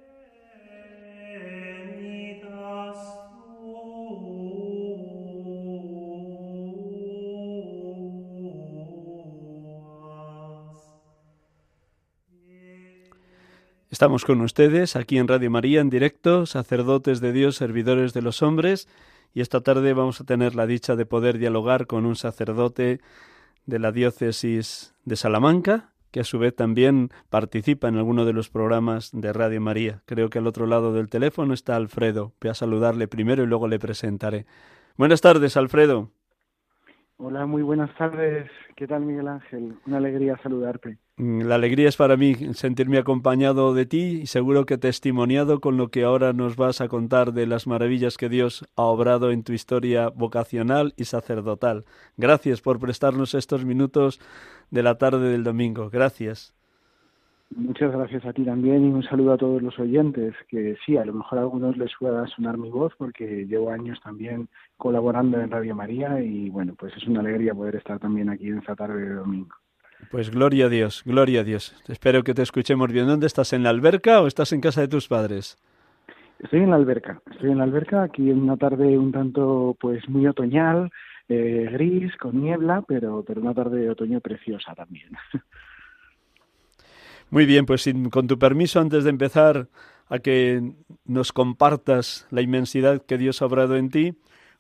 Estamos 13.99 14.25
con 14.25 14.43
ustedes 14.43 14.95
aquí 14.95 15.19
en 15.19 15.27
Radio 15.27 15.51
María 15.51 15.81
en 15.81 15.91
directo, 15.91 16.47
sacerdotes 16.47 17.19
de 17.19 17.33
Dios, 17.33 17.57
servidores 17.57 18.15
de 18.15 18.23
los 18.23 18.43
hombres, 18.43 18.87
y 19.35 19.41
esta 19.41 19.61
tarde 19.61 19.93
vamos 19.93 20.21
a 20.21 20.25
tener 20.25 20.55
la 20.55 20.69
dicha 20.69 20.95
de 20.95 21.05
poder 21.05 21.37
dialogar 21.37 21.89
con 21.89 22.07
un 22.07 22.15
sacerdote 22.15 23.01
de 23.67 23.79
la 23.81 23.91
diócesis 23.91 24.95
de 25.05 25.17
Salamanca, 25.17 25.91
que 26.13 26.21
a 26.21 26.25
su 26.25 26.39
vez 26.39 26.55
también 26.55 27.11
participa 27.29 27.89
en 27.89 27.97
alguno 27.97 28.25
de 28.25 28.35
los 28.35 28.51
programas 28.51 29.11
de 29.13 29.33
Radio 29.33 29.61
María. 29.61 30.01
Creo 30.07 30.31
que 30.31 30.39
al 30.39 30.47
otro 30.47 30.67
lado 30.69 30.93
del 30.93 31.09
teléfono 31.09 31.53
está 31.53 31.75
Alfredo. 31.75 32.35
Voy 32.41 32.53
a 32.53 32.55
saludarle 32.55 33.09
primero 33.09 33.43
y 33.43 33.49
luego 33.49 33.67
le 33.67 33.81
presentaré. 33.81 34.47
Buenas 34.97 35.23
tardes, 35.23 35.57
Alfredo. 35.57 36.13
Hola, 37.21 37.47
muy 37.47 37.63
buenas 37.63 37.93
tardes. 37.97 38.49
¿Qué 38.77 38.87
tal, 38.87 39.05
Miguel 39.05 39.27
Ángel? 39.27 39.77
Una 39.89 39.97
alegría 39.97 40.39
saludarte. 40.41 40.99
Mm, 41.17 41.43
la 41.43 41.57
alegría 41.57 41.89
es 41.89 41.97
para 41.97 42.17
mí 42.17 42.37
sentirme 42.55 42.97
acompañado 42.97 43.75
de 43.75 43.87
ti 43.87 44.21
y 44.23 44.27
seguro 44.29 44.67
que 44.67 44.79
testimoniado 44.79 45.61
con 45.61 45.77
lo 45.77 45.91
que 45.91 46.05
ahora 46.05 46.33
nos 46.33 46.55
vas 46.55 46.81
a 46.81 46.87
contar 46.87 47.33
de 47.33 47.49
las 47.49 47.67
maravillas 47.67 48.19
que 48.19 48.29
Dios 48.29 48.65
ha 48.77 48.83
obrado 48.83 49.33
en 49.33 49.43
tu 49.43 49.53
historia 49.53 50.11
vocacional 50.11 50.95
y 50.97 51.07
sacerdotal. 51.07 51.87
Gracias 52.17 52.61
por 52.61 52.79
prestarnos 52.79 53.35
estos 53.35 53.65
minutos 53.65 54.21
de 54.71 54.85
la 54.85 54.97
tarde 54.97 55.29
del 55.29 55.43
domingo. 55.43 55.91
Gracias. 55.91 56.55
Muchas 57.55 57.91
gracias 57.93 58.25
a 58.27 58.33
ti 58.33 58.45
también 58.45 58.85
y 58.85 58.93
un 58.93 59.03
saludo 59.03 59.33
a 59.33 59.39
todos 59.39 59.63
los 59.63 59.79
oyentes, 59.79 60.35
que 60.49 60.77
sí, 60.85 60.97
a 60.99 61.05
lo 61.05 61.15
mejor 61.15 61.39
a 61.39 61.43
algunos 61.43 61.77
les 61.79 61.91
pueda 61.99 62.27
sonar 62.27 62.59
mi 62.59 62.69
voz 62.69 62.93
porque 62.99 63.47
llevo 63.47 63.71
años 63.71 63.99
también 64.03 64.49
colaborando 64.77 65.41
en 65.41 65.51
Radio 65.51 65.75
María 65.75 66.21
y 66.21 66.51
bueno, 66.51 66.75
pues 66.79 66.95
es 66.97 67.07
una 67.07 67.21
alegría 67.21 67.55
poder 67.55 67.77
estar 67.77 67.99
también 67.99 68.29
aquí 68.29 68.49
en 68.49 68.59
esta 68.59 68.77
tarde 68.77 69.01
de 69.01 69.15
domingo. 69.15 69.55
Pues 70.11 70.31
gloria 70.31 70.67
a 70.67 70.69
Dios, 70.69 71.03
gloria 71.05 71.41
a 71.41 71.45
Dios. 71.45 71.75
Espero 71.89 72.23
que 72.23 72.35
te 72.35 72.43
escuchemos 72.43 72.93
bien. 72.93 73.07
¿Dónde 73.07 73.27
estás? 73.27 73.53
¿En 73.53 73.63
la 73.63 73.71
alberca 73.71 74.21
o 74.21 74.27
estás 74.27 74.53
en 74.53 74.61
casa 74.61 74.83
de 74.83 74.89
tus 74.89 75.09
padres? 75.09 75.57
Estoy 76.39 76.61
en 76.61 76.71
la 76.71 76.77
alberca, 76.77 77.21
estoy 77.31 77.51
en 77.51 77.59
la 77.59 77.65
alberca 77.65 78.05
aquí 78.05 78.31
en 78.31 78.41
una 78.43 78.57
tarde 78.57 78.97
un 78.97 79.11
tanto 79.11 79.77
pues 79.81 80.09
muy 80.09 80.27
otoñal, 80.29 80.91
eh, 81.29 81.69
gris, 81.73 82.15
con 82.17 82.41
niebla, 82.41 82.85
pero, 82.87 83.25
pero 83.27 83.41
una 83.41 83.55
tarde 83.55 83.81
de 83.81 83.91
otoño 83.91 84.21
preciosa 84.21 84.75
también. 84.75 85.11
Muy 87.31 87.47
bien, 87.47 87.67
pues 87.67 87.89
con 88.11 88.27
tu 88.27 88.39
permiso, 88.39 88.81
antes 88.81 89.05
de 89.05 89.11
empezar 89.11 89.69
a 90.09 90.19
que 90.19 90.73
nos 91.05 91.33
compartas 91.33 92.27
la 92.31 92.41
inmensidad 92.41 93.03
que 93.05 93.19
Dios 93.19 93.43
ha 93.43 93.47
obrado 93.47 93.77
en 93.77 93.91
ti, 93.91 94.15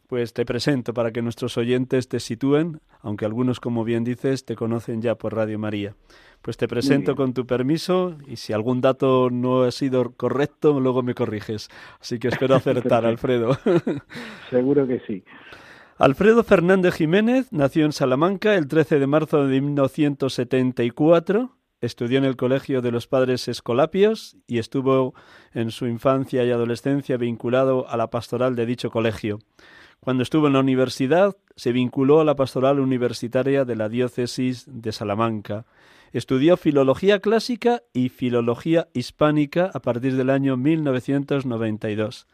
pues 0.07 0.33
te 0.33 0.45
presento 0.45 0.95
para 0.95 1.11
que 1.11 1.23
nuestros 1.23 1.57
oyentes 1.59 2.09
te 2.09 2.21
sitúen, 2.21 2.81
aunque 3.01 3.25
algunos, 3.27 3.61
como 3.61 3.85
bien 3.85 4.05
dices, 4.05 4.45
te 4.45 4.57
conocen 4.57 5.03
ya 5.03 5.17
por 5.17 5.35
Radio 5.35 5.59
María. 5.59 5.95
Pues 6.41 6.57
te 6.57 6.69
presento 6.69 7.17
con 7.17 7.35
tu 7.35 7.47
permiso 7.47 8.17
y 8.27 8.37
si 8.37 8.53
algún 8.53 8.81
dato 8.81 9.29
no 9.31 9.65
ha 9.65 9.71
sido 9.71 10.13
correcto, 10.13 10.79
luego 10.81 11.03
me 11.03 11.15
corriges. 11.15 11.69
Así 12.01 12.19
que 12.19 12.29
espero 12.29 12.55
acertar, 12.57 13.05
Alfredo. 13.05 13.59
Seguro 14.51 14.87
que 14.87 15.01
sí. 15.07 15.25
Alfredo 15.99 16.45
Fernández 16.45 16.95
Jiménez 16.95 17.53
nació 17.53 17.85
en 17.85 17.93
Salamanca 17.93 18.55
el 18.55 18.69
13 18.69 19.01
de 19.01 19.07
marzo 19.07 19.47
de 19.47 19.61
1974 19.61 21.58
Estudió 21.81 22.19
en 22.19 22.25
el 22.25 22.37
Colegio 22.37 22.83
de 22.83 22.91
los 22.91 23.07
Padres 23.07 23.47
Escolapios 23.47 24.37
y 24.49 24.59
estuvo 24.59 25.15
en 25.53 25.71
su 25.71 25.87
infancia 25.87 26.45
y 26.45 26.51
adolescencia 26.51 27.17
vinculado 27.17 27.89
a 27.89 27.97
la 27.97 28.11
pastoral 28.11 28.57
de 28.57 28.67
dicho 28.67 28.91
colegio. 28.91 29.39
Cuando 30.01 30.25
estuvo 30.25 30.49
en 30.49 30.55
la 30.55 30.61
universidad, 30.61 31.37
se 31.55 31.71
vinculó 31.71 32.21
a 32.21 32.25
la 32.25 32.35
pastoral 32.35 32.81
universitaria 32.81 33.65
de 33.65 33.77
la 33.77 33.89
diócesis 33.89 34.65
de 34.67 34.91
Salamanca. 34.91 35.67
Estudió 36.13 36.57
filología 36.57 37.21
clásica 37.21 37.83
y 37.93 38.09
filología 38.09 38.89
hispánica 38.93 39.71
a 39.73 39.81
partir 39.81 40.17
del 40.17 40.31
año 40.31 40.57
1992. 40.57 42.27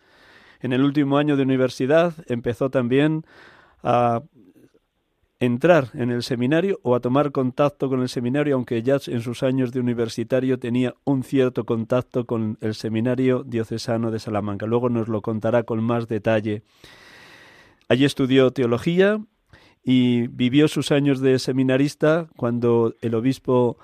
En 0.60 0.72
el 0.72 0.82
último 0.82 1.18
año 1.18 1.36
de 1.36 1.42
universidad 1.42 2.14
empezó 2.28 2.70
también 2.70 3.26
a 3.82 4.22
entrar 5.44 5.90
en 5.94 6.10
el 6.10 6.22
seminario 6.22 6.80
o 6.82 6.94
a 6.94 7.00
tomar 7.00 7.32
contacto 7.32 7.88
con 7.88 8.00
el 8.00 8.08
seminario, 8.08 8.54
aunque 8.54 8.82
ya 8.82 8.98
en 9.06 9.20
sus 9.20 9.42
años 9.42 9.72
de 9.72 9.80
universitario 9.80 10.58
tenía 10.58 10.94
un 11.04 11.22
cierto 11.22 11.64
contacto 11.64 12.26
con 12.26 12.58
el 12.60 12.74
seminario 12.74 13.42
diocesano 13.44 14.10
de 14.10 14.18
Salamanca. 14.18 14.66
Luego 14.66 14.88
nos 14.88 15.08
lo 15.08 15.22
contará 15.22 15.62
con 15.62 15.82
más 15.82 16.08
detalle. 16.08 16.62
Allí 17.88 18.04
estudió 18.04 18.50
teología 18.50 19.20
y 19.82 20.28
vivió 20.28 20.68
sus 20.68 20.90
años 20.90 21.20
de 21.20 21.38
seminarista 21.38 22.28
cuando 22.36 22.94
el 23.02 23.14
obispo 23.14 23.78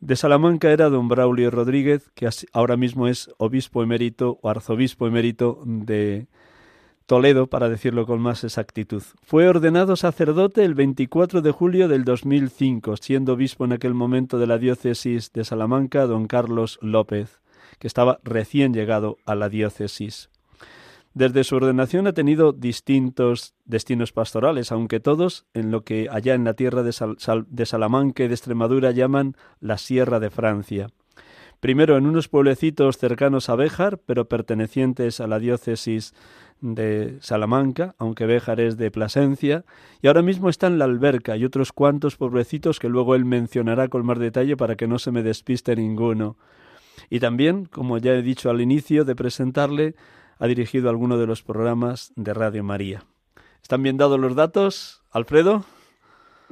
de 0.00 0.16
Salamanca 0.16 0.70
era 0.70 0.90
don 0.90 1.08
Braulio 1.08 1.50
Rodríguez, 1.50 2.10
que 2.14 2.28
ahora 2.52 2.76
mismo 2.76 3.08
es 3.08 3.30
obispo 3.38 3.82
emérito 3.82 4.38
o 4.42 4.50
arzobispo 4.50 5.06
emérito 5.06 5.62
de 5.64 6.26
Toledo, 7.06 7.48
para 7.48 7.68
decirlo 7.68 8.06
con 8.06 8.20
más 8.20 8.44
exactitud. 8.44 9.02
Fue 9.22 9.46
ordenado 9.46 9.94
sacerdote 9.94 10.64
el 10.64 10.74
24 10.74 11.42
de 11.42 11.50
julio 11.50 11.86
del 11.86 12.04
2005, 12.04 12.96
siendo 12.96 13.34
obispo 13.34 13.66
en 13.66 13.72
aquel 13.72 13.92
momento 13.92 14.38
de 14.38 14.46
la 14.46 14.56
diócesis 14.56 15.30
de 15.32 15.44
Salamanca, 15.44 16.06
don 16.06 16.26
Carlos 16.26 16.78
López, 16.80 17.40
que 17.78 17.88
estaba 17.88 18.20
recién 18.24 18.72
llegado 18.72 19.18
a 19.26 19.34
la 19.34 19.50
diócesis. 19.50 20.30
Desde 21.12 21.44
su 21.44 21.56
ordenación 21.56 22.06
ha 22.06 22.12
tenido 22.12 22.52
distintos 22.52 23.54
destinos 23.66 24.12
pastorales, 24.12 24.72
aunque 24.72 24.98
todos 24.98 25.46
en 25.52 25.70
lo 25.70 25.84
que 25.84 26.08
allá 26.10 26.34
en 26.34 26.44
la 26.44 26.54
tierra 26.54 26.82
de, 26.82 26.92
Salamanca 26.92 28.24
y 28.24 28.28
de 28.28 28.34
Extremadura 28.34 28.90
llaman 28.90 29.36
la 29.60 29.76
Sierra 29.78 30.20
de 30.20 30.30
Francia 30.30 30.88
primero 31.60 31.96
en 31.96 32.04
unos 32.04 32.28
pueblecitos 32.28 32.98
cercanos 32.98 33.48
a 33.48 33.56
Béjar, 33.56 33.96
pero 33.96 34.28
pertenecientes 34.28 35.18
a 35.18 35.26
la 35.26 35.38
diócesis 35.38 36.12
de 36.60 37.18
Salamanca, 37.20 37.94
aunque 37.98 38.26
Béjar 38.26 38.60
es 38.60 38.76
de 38.76 38.90
Plasencia, 38.90 39.64
y 40.00 40.06
ahora 40.06 40.22
mismo 40.22 40.48
está 40.48 40.66
en 40.66 40.78
la 40.78 40.86
alberca 40.86 41.36
y 41.36 41.44
otros 41.44 41.72
cuantos 41.72 42.16
pueblecitos 42.16 42.78
que 42.78 42.88
luego 42.88 43.14
él 43.14 43.24
mencionará 43.24 43.88
con 43.88 44.06
más 44.06 44.18
detalle 44.18 44.56
para 44.56 44.76
que 44.76 44.86
no 44.86 44.98
se 44.98 45.10
me 45.10 45.22
despiste 45.22 45.76
ninguno. 45.76 46.36
Y 47.10 47.20
también, 47.20 47.66
como 47.66 47.98
ya 47.98 48.12
he 48.12 48.22
dicho 48.22 48.50
al 48.50 48.60
inicio 48.60 49.04
de 49.04 49.16
presentarle, 49.16 49.94
ha 50.38 50.46
dirigido 50.46 50.90
alguno 50.90 51.18
de 51.18 51.26
los 51.26 51.42
programas 51.42 52.12
de 52.16 52.34
Radio 52.34 52.64
María. 52.64 53.04
¿Están 53.62 53.82
bien 53.82 53.96
dados 53.96 54.20
los 54.20 54.34
datos, 54.34 55.02
Alfredo? 55.10 55.64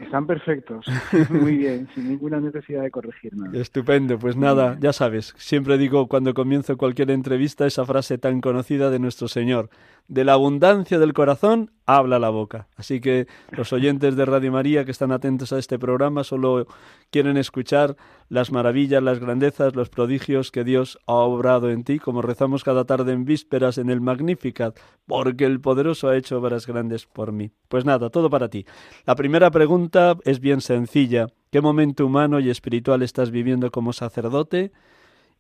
Están 0.02 0.26
perfectos, 0.26 0.86
muy 1.30 1.56
bien, 1.56 1.88
sin 1.94 2.08
ninguna 2.08 2.40
necesidad 2.40 2.82
de 2.82 2.90
corregir 2.90 3.34
nada. 3.36 3.56
Estupendo, 3.58 4.18
pues 4.18 4.36
nada, 4.36 4.76
ya 4.80 4.92
sabes, 4.92 5.34
siempre 5.38 5.78
digo 5.78 6.08
cuando 6.08 6.34
comienzo 6.34 6.76
cualquier 6.76 7.10
entrevista 7.10 7.66
esa 7.66 7.84
frase 7.84 8.18
tan 8.18 8.40
conocida 8.40 8.90
de 8.90 8.98
nuestro 8.98 9.28
Señor, 9.28 9.70
de 10.08 10.24
la 10.24 10.34
abundancia 10.34 10.98
del 10.98 11.12
corazón 11.12 11.70
habla 11.86 12.18
la 12.18 12.30
boca. 12.30 12.68
Así 12.76 13.00
que 13.00 13.26
los 13.50 13.72
oyentes 13.72 14.16
de 14.16 14.24
Radio 14.24 14.52
María 14.52 14.84
que 14.84 14.90
están 14.90 15.12
atentos 15.12 15.52
a 15.52 15.58
este 15.58 15.78
programa 15.78 16.24
solo 16.24 16.66
quieren 17.10 17.36
escuchar 17.36 17.96
las 18.28 18.52
maravillas, 18.52 19.02
las 19.02 19.18
grandezas, 19.18 19.74
los 19.74 19.88
prodigios 19.88 20.50
que 20.50 20.64
Dios 20.64 20.98
ha 21.06 21.14
obrado 21.14 21.70
en 21.70 21.84
ti, 21.84 21.98
como 21.98 22.22
rezamos 22.22 22.64
cada 22.64 22.84
tarde 22.84 23.12
en 23.12 23.24
vísperas 23.24 23.78
en 23.78 23.90
el 23.90 24.00
Magnificat, 24.00 24.78
porque 25.06 25.44
el 25.44 25.60
poderoso 25.60 26.08
ha 26.08 26.16
hecho 26.16 26.38
obras 26.38 26.66
grandes 26.66 27.06
por 27.06 27.32
mí. 27.32 27.50
Pues 27.68 27.84
nada, 27.84 28.10
todo 28.10 28.30
para 28.30 28.48
ti. 28.48 28.64
La 29.06 29.14
primera 29.14 29.50
pregunta 29.50 30.16
es 30.24 30.40
bien 30.40 30.60
sencilla. 30.60 31.26
¿Qué 31.50 31.60
momento 31.60 32.06
humano 32.06 32.40
y 32.40 32.48
espiritual 32.48 33.02
estás 33.02 33.30
viviendo 33.30 33.70
como 33.70 33.92
sacerdote? 33.92 34.72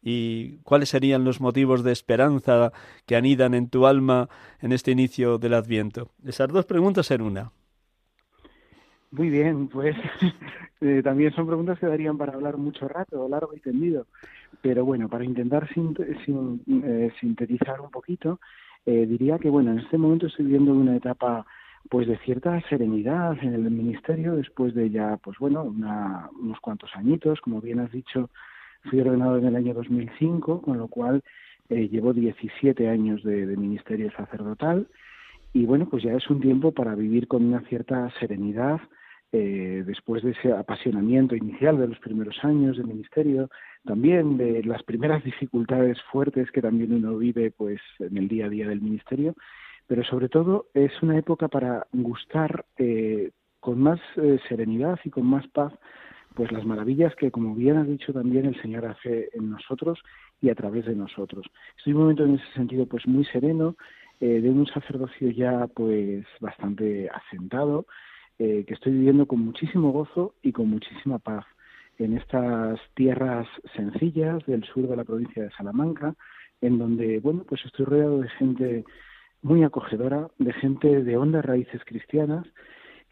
Y 0.02 0.58
cuáles 0.58 0.88
serían 0.88 1.24
los 1.24 1.40
motivos 1.40 1.84
de 1.84 1.92
esperanza 1.92 2.72
que 3.06 3.16
anidan 3.16 3.54
en 3.54 3.68
tu 3.68 3.86
alma 3.86 4.28
en 4.60 4.72
este 4.72 4.90
inicio 4.90 5.38
del 5.38 5.54
Adviento. 5.54 6.10
Esas 6.24 6.48
dos 6.48 6.66
preguntas 6.66 7.10
en 7.12 7.22
una. 7.22 7.52
Muy 9.12 9.30
bien, 9.30 9.68
pues 9.68 9.94
eh, 10.80 11.02
también 11.04 11.32
son 11.32 11.46
preguntas 11.46 11.78
que 11.78 11.86
darían 11.86 12.18
para 12.18 12.32
hablar 12.32 12.56
mucho 12.56 12.88
rato, 12.88 13.28
largo 13.28 13.54
y 13.54 13.60
tendido. 13.60 14.06
Pero 14.60 14.84
bueno, 14.84 15.08
para 15.08 15.24
intentar 15.24 15.68
eh, 15.76 17.12
sintetizar 17.20 17.80
un 17.80 17.90
poquito, 17.90 18.40
eh, 18.86 19.06
diría 19.06 19.38
que 19.38 19.50
bueno, 19.50 19.72
en 19.72 19.80
este 19.80 19.98
momento 19.98 20.26
estoy 20.26 20.46
viviendo 20.46 20.72
una 20.72 20.96
etapa 20.96 21.46
pues 21.88 22.06
de 22.06 22.16
cierta 22.18 22.60
serenidad 22.68 23.36
en 23.42 23.54
el 23.54 23.70
ministerio 23.70 24.36
después 24.36 24.72
de 24.72 24.88
ya 24.88 25.16
pues 25.16 25.36
bueno 25.38 25.62
unos 25.64 26.60
cuantos 26.60 26.90
añitos 26.94 27.40
como 27.40 27.60
bien 27.60 27.80
has 27.80 27.90
dicho 27.90 28.30
Fui 28.84 29.00
ordenado 29.00 29.38
en 29.38 29.46
el 29.46 29.56
año 29.56 29.74
2005, 29.74 30.62
con 30.62 30.78
lo 30.78 30.88
cual 30.88 31.22
eh, 31.68 31.88
llevo 31.88 32.12
17 32.12 32.88
años 32.88 33.22
de, 33.22 33.46
ministerio 33.56 34.10
sacerdotal 34.12 34.86
y 35.52 35.64
bueno, 35.66 35.88
pues 35.88 36.02
ya 36.02 36.12
es 36.12 36.28
un 36.28 36.40
tiempo 36.40 36.72
para 36.72 36.94
vivir 36.94 37.28
con 37.28 37.44
una 37.44 37.60
cierta 37.62 38.10
serenidad 38.18 38.80
eh, 39.32 39.82
después 39.86 40.22
de 40.22 40.32
ese 40.32 40.52
apasionamiento 40.52 41.34
inicial 41.34 41.78
de 41.78 41.88
los 41.88 41.98
primeros 41.98 42.36
años 42.42 42.76
de 42.76 42.84
ministerio, 42.84 43.48
también 43.84 44.36
de 44.36 44.62
las 44.64 44.82
primeras 44.82 45.24
dificultades 45.24 46.00
fuertes 46.10 46.50
que 46.50 46.60
también 46.60 46.92
uno 46.92 47.16
vive 47.16 47.50
pues 47.50 47.80
en 47.98 48.16
el 48.16 48.28
día 48.28 48.46
a 48.46 48.50
día 48.50 48.68
del 48.68 48.80
ministerio, 48.80 49.34
pero 49.86 50.04
sobre 50.04 50.28
todo 50.28 50.66
es 50.74 50.92
una 51.02 51.18
época 51.18 51.48
para 51.48 51.86
gustar 51.92 52.64
eh, 52.76 53.30
con 53.60 53.80
más 53.80 54.00
eh, 54.16 54.38
serenidad 54.48 54.98
y 55.04 55.10
con 55.10 55.24
más 55.26 55.46
paz 55.48 55.72
pues 56.34 56.50
las 56.52 56.64
maravillas 56.64 57.14
que, 57.16 57.30
como 57.30 57.54
bien 57.54 57.76
ha 57.76 57.84
dicho 57.84 58.12
también, 58.12 58.46
el 58.46 58.60
Señor 58.60 58.86
hace 58.86 59.30
en 59.34 59.50
nosotros 59.50 60.00
y 60.40 60.50
a 60.50 60.54
través 60.54 60.86
de 60.86 60.94
nosotros. 60.94 61.46
Estoy 61.78 61.92
un 61.92 62.00
momento 62.00 62.24
en 62.24 62.34
ese 62.34 62.52
sentido 62.54 62.86
pues 62.86 63.06
muy 63.06 63.24
sereno, 63.26 63.76
eh, 64.20 64.40
de 64.40 64.50
un 64.50 64.66
sacerdocio 64.66 65.30
ya 65.30 65.66
pues 65.74 66.24
bastante 66.40 67.08
asentado, 67.10 67.86
eh, 68.38 68.64
que 68.66 68.74
estoy 68.74 68.92
viviendo 68.92 69.26
con 69.26 69.40
muchísimo 69.40 69.92
gozo 69.92 70.34
y 70.42 70.52
con 70.52 70.68
muchísima 70.68 71.18
paz 71.18 71.44
en 71.98 72.16
estas 72.16 72.80
tierras 72.94 73.46
sencillas 73.76 74.44
del 74.46 74.64
sur 74.64 74.88
de 74.88 74.96
la 74.96 75.04
provincia 75.04 75.42
de 75.42 75.50
Salamanca, 75.50 76.14
en 76.60 76.78
donde, 76.78 77.20
bueno, 77.20 77.44
pues 77.48 77.64
estoy 77.64 77.84
rodeado 77.84 78.20
de 78.20 78.28
gente 78.30 78.84
muy 79.42 79.64
acogedora, 79.64 80.28
de 80.38 80.52
gente 80.52 81.02
de 81.02 81.16
hondas 81.16 81.44
raíces 81.44 81.82
cristianas, 81.84 82.46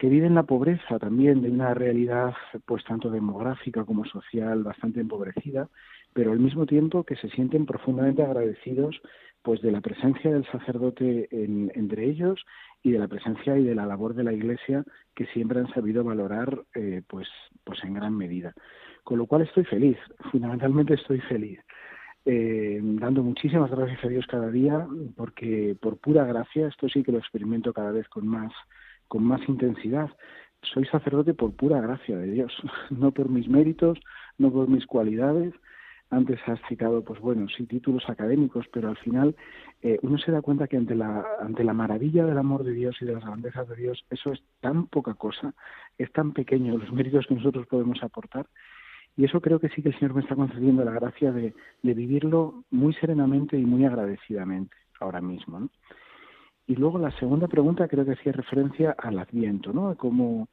que 0.01 0.09
viven 0.09 0.33
la 0.33 0.41
pobreza 0.41 0.97
también 0.97 1.43
de 1.43 1.51
una 1.51 1.75
realidad 1.75 2.33
pues 2.65 2.83
tanto 2.85 3.11
demográfica 3.11 3.85
como 3.85 4.03
social 4.03 4.63
bastante 4.63 4.99
empobrecida, 4.99 5.69
pero 6.11 6.31
al 6.31 6.39
mismo 6.39 6.65
tiempo 6.65 7.03
que 7.03 7.15
se 7.17 7.29
sienten 7.29 7.67
profundamente 7.67 8.23
agradecidos 8.23 8.99
pues 9.43 9.61
de 9.61 9.71
la 9.71 9.79
presencia 9.79 10.31
del 10.31 10.43
sacerdote 10.47 11.29
entre 11.31 12.05
ellos 12.05 12.43
y 12.81 12.89
de 12.89 12.97
la 12.97 13.07
presencia 13.07 13.55
y 13.59 13.63
de 13.63 13.75
la 13.75 13.85
labor 13.85 14.15
de 14.15 14.23
la 14.23 14.33
Iglesia 14.33 14.83
que 15.13 15.27
siempre 15.27 15.59
han 15.59 15.71
sabido 15.71 16.03
valorar 16.03 16.63
eh, 16.73 17.03
pues 17.07 17.27
pues 17.63 17.83
en 17.83 17.93
gran 17.93 18.17
medida. 18.17 18.55
Con 19.03 19.19
lo 19.19 19.27
cual 19.27 19.43
estoy 19.43 19.65
feliz, 19.65 19.99
fundamentalmente 20.31 20.95
estoy 20.95 21.19
feliz. 21.19 21.59
Eh, 22.25 22.79
dando 22.81 23.21
muchísimas 23.21 23.69
gracias 23.69 24.03
a 24.03 24.07
Dios 24.07 24.25
cada 24.25 24.49
día, 24.49 24.87
porque 25.15 25.77
por 25.79 25.99
pura 25.99 26.25
gracia, 26.25 26.69
esto 26.69 26.89
sí 26.89 27.03
que 27.03 27.11
lo 27.11 27.19
experimento 27.19 27.71
cada 27.71 27.91
vez 27.91 28.07
con 28.09 28.25
más 28.25 28.51
con 29.11 29.25
más 29.25 29.41
intensidad. 29.49 30.09
Soy 30.61 30.85
sacerdote 30.85 31.33
por 31.33 31.53
pura 31.53 31.81
gracia 31.81 32.17
de 32.17 32.31
Dios, 32.31 32.53
no 32.89 33.11
por 33.11 33.27
mis 33.27 33.49
méritos, 33.49 33.99
no 34.37 34.49
por 34.53 34.69
mis 34.69 34.85
cualidades. 34.85 35.53
Antes 36.09 36.39
has 36.47 36.61
citado, 36.69 37.03
pues 37.03 37.19
bueno, 37.19 37.47
sí 37.49 37.65
títulos 37.65 38.07
académicos, 38.07 38.67
pero 38.71 38.87
al 38.87 38.95
final 38.95 39.35
eh, 39.81 39.99
uno 40.01 40.17
se 40.17 40.31
da 40.31 40.41
cuenta 40.41 40.67
que 40.67 40.77
ante 40.77 40.95
la, 40.95 41.25
ante 41.41 41.65
la 41.65 41.73
maravilla 41.73 42.25
del 42.25 42.37
amor 42.37 42.63
de 42.63 42.71
Dios 42.71 42.95
y 43.01 43.05
de 43.05 43.13
las 43.13 43.25
grandezas 43.25 43.67
de 43.67 43.75
Dios, 43.75 44.05
eso 44.09 44.31
es 44.31 44.41
tan 44.61 44.87
poca 44.87 45.13
cosa, 45.15 45.53
es 45.97 46.09
tan 46.13 46.31
pequeño 46.31 46.77
los 46.77 46.93
méritos 46.93 47.27
que 47.27 47.35
nosotros 47.35 47.67
podemos 47.67 48.01
aportar. 48.03 48.45
Y 49.17 49.25
eso 49.25 49.41
creo 49.41 49.59
que 49.59 49.67
sí 49.69 49.81
que 49.81 49.89
el 49.89 49.99
Señor 49.99 50.13
me 50.13 50.21
está 50.21 50.37
concediendo 50.37 50.85
la 50.85 50.91
gracia 50.91 51.33
de, 51.33 51.53
de 51.83 51.93
vivirlo 51.93 52.63
muy 52.71 52.93
serenamente 52.93 53.57
y 53.57 53.65
muy 53.65 53.83
agradecidamente 53.83 54.73
ahora 55.01 55.19
mismo. 55.19 55.59
¿no? 55.59 55.69
Y 56.71 56.75
luego 56.75 56.99
la 56.99 57.11
segunda 57.19 57.49
pregunta 57.49 57.89
creo 57.89 58.05
que 58.05 58.13
hacía 58.13 58.31
referencia 58.31 58.95
al 58.97 59.19
Adviento, 59.19 59.73
¿no? 59.73 59.89
A 59.89 59.95
cómo 59.95 60.47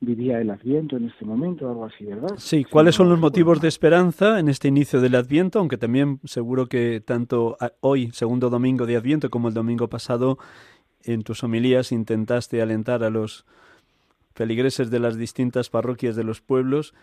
vivía 0.00 0.40
el 0.40 0.50
Adviento 0.50 0.96
en 0.96 1.04
este 1.08 1.24
momento, 1.24 1.68
algo 1.68 1.84
así, 1.84 2.06
¿verdad? 2.06 2.30
Sí, 2.38 2.64
¿cuáles 2.64 2.96
son 2.96 3.08
los 3.08 3.20
motivos 3.20 3.60
de 3.60 3.68
esperanza 3.68 4.40
en 4.40 4.48
este 4.48 4.66
inicio 4.66 5.00
del 5.00 5.14
Adviento? 5.14 5.60
Aunque 5.60 5.78
también 5.78 6.18
seguro 6.24 6.66
que 6.66 7.00
tanto 7.00 7.56
hoy, 7.82 8.10
segundo 8.10 8.50
domingo 8.50 8.84
de 8.84 8.96
Adviento, 8.96 9.30
como 9.30 9.46
el 9.46 9.54
domingo 9.54 9.86
pasado, 9.88 10.38
en 11.04 11.22
tus 11.22 11.44
homilías 11.44 11.92
intentaste 11.92 12.60
alentar 12.60 13.04
a 13.04 13.10
los 13.10 13.46
feligreses 14.34 14.90
de 14.90 15.00
las 15.00 15.16
distintas 15.16 15.70
parroquias 15.70 16.16
de 16.16 16.24
los 16.24 16.40
pueblos 16.40 16.94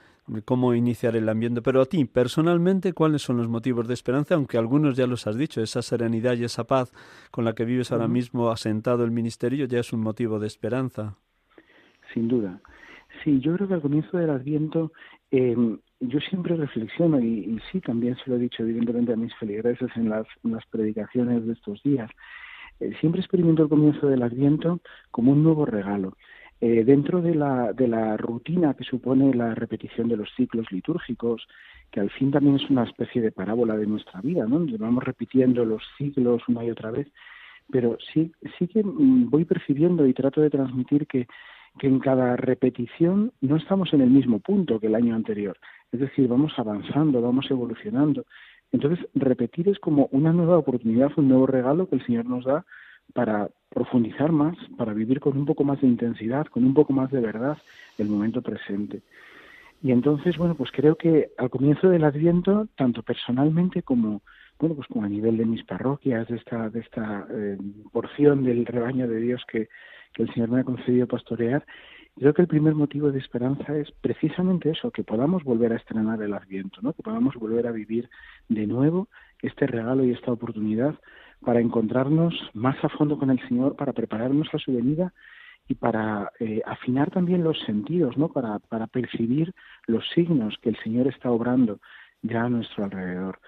cómo 0.46 0.74
iniciar 0.74 1.16
el 1.16 1.30
ambiente. 1.30 1.62
Pero 1.62 1.82
a 1.82 1.86
ti, 1.86 2.06
personalmente, 2.06 2.94
¿cuáles 2.94 3.22
son 3.22 3.38
los 3.38 3.48
motivos 3.48 3.88
de 3.88 3.94
esperanza? 3.94 4.36
Aunque 4.36 4.58
algunos 4.58 4.96
ya 4.96 5.08
los 5.08 5.28
has 5.28 5.38
dicho, 5.38 5.62
esa 5.62 5.82
serenidad 5.82 6.36
y 6.38 6.44
esa 6.44 6.66
paz 6.66 6.92
con 7.32 7.46
la 7.46 7.54
que 7.54 7.66
vives 7.66 7.92
ahora 7.92 8.08
mismo 8.08 8.50
asentado 8.50 9.04
el 9.04 9.12
ministerio 9.12 9.66
ya 9.66 9.80
es 9.80 9.94
un 9.94 10.02
motivo 10.02 10.40
de 10.40 10.48
esperanza. 10.48 11.16
Sin 12.14 12.28
duda. 12.28 12.60
Sí, 13.24 13.40
yo 13.40 13.56
creo 13.56 13.68
que 13.68 13.74
al 13.76 13.82
comienzo 13.82 14.18
del 14.18 14.30
Adviento 14.30 14.92
em, 15.32 15.80
yo 16.00 16.20
siempre 16.20 16.56
reflexiono 16.56 17.20
y, 17.20 17.60
sí, 17.72 17.80
también 17.82 18.16
se 18.18 18.30
lo 18.30 18.36
he 18.36 18.40
dicho 18.40 18.64
evidentemente 18.64 19.14
a 19.14 19.18
mis 19.18 19.34
feligreses 19.36 19.90
en 19.96 20.10
las, 20.10 20.28
las 20.44 20.66
predicaciones 20.68 21.46
de 21.46 21.54
estos 21.54 21.82
días. 21.84 22.10
Eh, 22.80 22.94
siempre 23.00 23.22
experimento 23.22 23.64
el 23.64 23.70
comienzo 23.70 24.08
del 24.08 24.22
Adviento 24.22 24.80
como 25.10 25.32
un 25.32 25.44
nuevo 25.44 25.66
regalo 25.66 26.16
eh, 26.60 26.84
dentro 26.84 27.22
de 27.22 27.36
la, 27.36 27.72
de 27.74 27.88
la 27.88 28.18
rutina 28.18 28.74
que 28.74 28.84
supone 28.84 29.34
la 29.34 29.54
repetición 29.54 30.08
de 30.08 30.18
los 30.18 30.30
ciclos 30.36 30.72
litúrgicos, 30.72 31.48
que 31.92 32.00
al 32.00 32.10
fin 32.10 32.32
también 32.32 32.56
es 32.56 32.70
una 32.70 32.84
especie 32.84 33.22
de 33.22 33.32
parábola 33.32 33.78
de 33.78 33.86
nuestra 33.86 34.22
vida, 34.22 34.46
¿no? 34.48 34.60
Donde 34.60 34.78
vamos 34.78 35.04
repitiendo 35.04 35.64
los 35.66 35.84
ciclos 35.98 36.42
una 36.48 36.66
y 36.66 36.72
otra 36.72 36.92
vez, 36.92 37.08
pero 37.72 37.98
sí, 38.14 38.32
sí 38.58 38.68
que 38.68 38.84
mm, 38.84 39.30
voy 39.30 39.46
percibiendo 39.46 40.08
y 40.08 40.14
trato 40.14 40.42
de 40.42 40.50
transmitir 40.50 41.06
que, 41.06 41.28
que 41.78 41.88
en 41.88 42.00
cada 42.00 42.36
repetición 42.36 43.32
no 43.42 43.58
estamos 43.58 43.94
en 43.94 44.02
el 44.02 44.10
mismo 44.10 44.40
punto 44.40 44.80
que 44.80 44.88
el 44.88 44.96
año 44.96 45.16
anterior, 45.16 45.58
es 45.92 46.00
decir, 46.00 46.28
vamos 46.28 46.54
avanzando, 46.58 47.22
vamos 47.22 47.50
evolucionando. 47.52 48.26
Entonces, 48.72 49.06
repetir 49.14 49.70
es 49.70 49.80
como 49.80 50.10
una 50.12 50.34
nueva 50.34 50.58
oportunidad, 50.58 51.12
un 51.16 51.30
nuevo 51.30 51.48
regalo 51.48 51.88
que 51.88 51.96
el 51.96 52.06
Señor 52.06 52.26
nos 52.26 52.44
da 52.44 52.66
para 53.14 53.50
profundizar 53.70 54.32
más, 54.32 54.58
para 54.78 54.94
vivir 54.94 55.20
con 55.20 55.38
un 55.38 55.46
poco 55.46 55.64
más 55.64 55.82
de 55.82 55.88
intensidad, 55.88 56.46
con 56.48 56.64
un 56.64 56.74
poco 56.74 56.94
más 56.94 57.12
de 57.12 57.22
verdad 57.22 57.58
el 57.98 58.08
momento 58.08 58.42
presente. 58.42 59.02
Y 59.84 59.92
entonces, 59.92 60.38
bueno, 60.38 60.56
pues 60.56 60.72
creo 60.72 60.96
que 60.96 61.30
al 61.38 61.50
comienzo 61.50 61.90
del 61.90 62.04
Adviento, 62.04 62.68
tanto 62.76 63.04
personalmente 63.04 63.84
como, 63.84 64.22
bueno, 64.60 64.76
pues 64.76 64.88
como 64.88 65.06
a 65.06 65.10
nivel 65.10 65.38
de 65.38 65.46
mis 65.46 65.64
parroquias, 65.64 66.28
de 66.28 66.38
esta, 66.38 66.70
de 66.70 66.80
esta 66.80 67.28
eh, 67.30 67.58
porción 67.92 68.44
del 68.44 68.66
rebaño 68.66 69.08
de 69.08 69.20
Dios 69.20 69.44
que, 69.48 69.70
que 70.14 70.24
el 70.24 70.34
Señor 70.34 70.50
me 70.50 70.62
ha 70.62 70.64
concedido 70.64 71.08
pastorear, 71.08 71.64
creo 72.18 72.34
que 72.34 72.42
el 72.42 72.48
primer 72.48 72.74
motivo 72.74 73.12
de 73.12 73.20
esperanza 73.20 73.78
es 73.78 73.92
precisamente 74.02 74.72
eso, 74.72 74.90
que 74.90 75.04
podamos 75.04 75.44
volver 75.44 75.74
a 75.74 75.78
estrenar 75.78 76.22
el 76.24 76.34
Adviento, 76.34 76.82
¿no? 76.82 76.94
que 76.94 77.04
podamos 77.04 77.36
volver 77.36 77.68
a 77.68 77.72
vivir 77.72 78.10
de 78.50 78.66
nuevo 78.66 79.10
este 79.44 79.68
regalo 79.68 80.04
y 80.04 80.12
esta 80.12 80.32
oportunidad 80.32 80.96
para 81.42 81.62
encontrarnos 81.62 82.34
más 82.54 82.76
a 82.84 82.90
fondo 82.90 83.18
con 83.18 83.30
el 83.30 83.40
Señor, 83.48 83.76
para 83.76 83.94
prepararnos 83.94 84.48
a 84.54 84.58
su 84.58 84.74
venida 84.74 85.14
y 85.68 85.76
para 85.76 86.32
eh, 86.40 86.62
afinar 86.66 87.12
también 87.12 87.44
los 87.44 87.60
sentidos, 87.62 88.18
¿no? 88.18 88.30
Para, 88.30 88.60
para 88.60 88.88
percibir 88.88 89.54
los 89.86 90.08
signos 90.14 90.58
que 90.62 90.70
el 90.70 90.78
Señor 90.84 91.08
está 91.08 91.32
obrando 91.32 91.80
ya 92.22 92.44
a 92.44 92.50
nuestro 92.50 92.86
alrededor. 92.86 93.40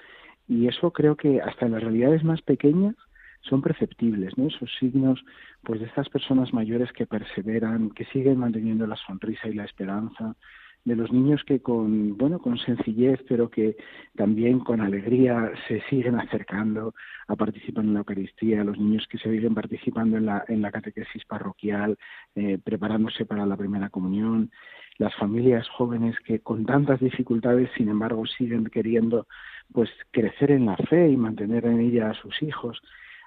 Y 0.47 0.67
eso 0.67 0.91
creo 0.91 1.15
que 1.15 1.41
hasta 1.41 1.65
en 1.65 1.73
las 1.73 1.83
realidades 1.83 2.23
más 2.23 2.41
pequeñas 2.41 2.95
son 3.41 3.61
perceptibles, 3.61 4.37
¿no? 4.37 4.47
Esos 4.47 4.69
signos, 4.79 5.23
pues, 5.63 5.79
de 5.79 5.85
estas 5.85 6.09
personas 6.09 6.53
mayores 6.53 6.91
que 6.91 7.05
perseveran, 7.05 7.91
que 7.91 8.05
siguen 8.05 8.37
manteniendo 8.37 8.85
la 8.85 8.97
sonrisa 8.97 9.47
y 9.47 9.53
la 9.53 9.65
esperanza, 9.65 10.35
de 10.85 10.95
los 10.95 11.11
niños 11.11 11.43
que 11.45 11.61
con 11.61 12.17
bueno 12.17 12.39
con 12.39 12.57
sencillez 12.57 13.19
pero 13.27 13.49
que 13.49 13.75
también 14.15 14.59
con 14.59 14.81
alegría 14.81 15.51
se 15.67 15.81
siguen 15.89 16.15
acercando 16.15 16.93
a 17.27 17.35
participar 17.35 17.83
en 17.83 17.93
la 17.93 17.99
Eucaristía 17.99 18.63
los 18.63 18.77
niños 18.77 19.05
que 19.07 19.17
se 19.17 19.29
siguen 19.29 19.53
participando 19.53 20.17
en 20.17 20.25
la 20.25 20.43
en 20.47 20.61
la 20.61 20.71
catequesis 20.71 21.25
parroquial 21.25 21.97
eh, 22.35 22.57
preparándose 22.63 23.25
para 23.25 23.45
la 23.45 23.57
primera 23.57 23.89
comunión 23.89 24.51
las 24.99 25.15
familias 25.15 25.67
jóvenes 25.69 26.15
que 26.25 26.39
con 26.41 26.65
tantas 26.65 26.99
dificultades 26.99 27.69
sin 27.75 27.89
embargo 27.89 28.25
siguen 28.25 28.65
queriendo 28.65 29.27
pues 29.71 29.89
crecer 30.11 30.51
en 30.51 30.65
la 30.65 30.77
fe 30.77 31.09
y 31.09 31.17
mantener 31.17 31.65
en 31.65 31.79
ella 31.79 32.11
a 32.11 32.13
sus 32.15 32.41
hijos. 32.43 32.81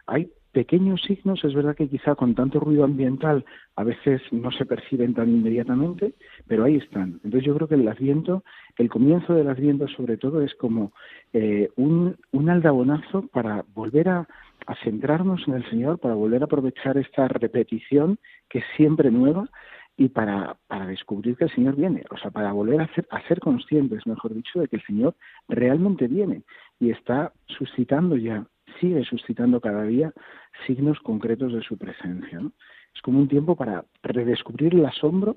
Hay 0.06 0.30
pequeños 0.52 1.02
signos, 1.02 1.42
es 1.44 1.54
verdad 1.54 1.74
que 1.74 1.88
quizá 1.88 2.14
con 2.14 2.34
tanto 2.34 2.60
ruido 2.60 2.84
ambiental 2.84 3.44
a 3.74 3.84
veces 3.84 4.20
no 4.30 4.52
se 4.52 4.66
perciben 4.66 5.14
tan 5.14 5.30
inmediatamente, 5.30 6.12
pero 6.46 6.64
ahí 6.64 6.76
están. 6.76 7.20
Entonces 7.24 7.44
yo 7.44 7.54
creo 7.56 7.68
que 7.68 7.74
el 7.74 7.88
Adviento, 7.88 8.44
el 8.76 8.90
comienzo 8.90 9.34
del 9.34 9.48
Adviento 9.48 9.88
sobre 9.88 10.18
todo 10.18 10.42
es 10.42 10.54
como 10.54 10.92
eh, 11.32 11.70
un, 11.76 12.16
un 12.32 12.50
aldabonazo 12.50 13.26
para 13.28 13.64
volver 13.74 14.08
a, 14.08 14.28
centrarnos 14.84 15.42
en 15.48 15.54
el 15.54 15.68
Señor, 15.68 15.98
para 15.98 16.14
volver 16.14 16.42
a 16.42 16.44
aprovechar 16.44 16.96
esta 16.96 17.26
repetición 17.26 18.18
que 18.48 18.60
es 18.60 18.64
siempre 18.76 19.10
nueva 19.10 19.48
y 19.96 20.08
para, 20.08 20.56
para 20.68 20.86
descubrir 20.86 21.36
que 21.36 21.44
el 21.44 21.50
Señor 21.50 21.74
viene, 21.74 22.04
o 22.10 22.16
sea, 22.16 22.30
para 22.30 22.52
volver 22.52 22.80
a 22.80 22.94
ser, 22.94 23.06
a 23.10 23.20
ser 23.26 23.40
conscientes, 23.40 24.06
mejor 24.06 24.32
dicho, 24.34 24.60
de 24.60 24.68
que 24.68 24.76
el 24.76 24.82
Señor 24.84 25.16
realmente 25.48 26.06
viene 26.06 26.42
y 26.78 26.90
está 26.90 27.32
suscitando 27.46 28.16
ya 28.16 28.46
sigue 28.80 29.04
suscitando 29.04 29.60
cada 29.60 29.84
día 29.84 30.12
signos 30.66 30.98
concretos 31.00 31.52
de 31.52 31.62
su 31.62 31.76
presencia. 31.76 32.40
Es 32.94 33.00
como 33.02 33.18
un 33.18 33.28
tiempo 33.28 33.56
para 33.56 33.84
redescubrir 34.02 34.74
el 34.74 34.84
asombro, 34.84 35.36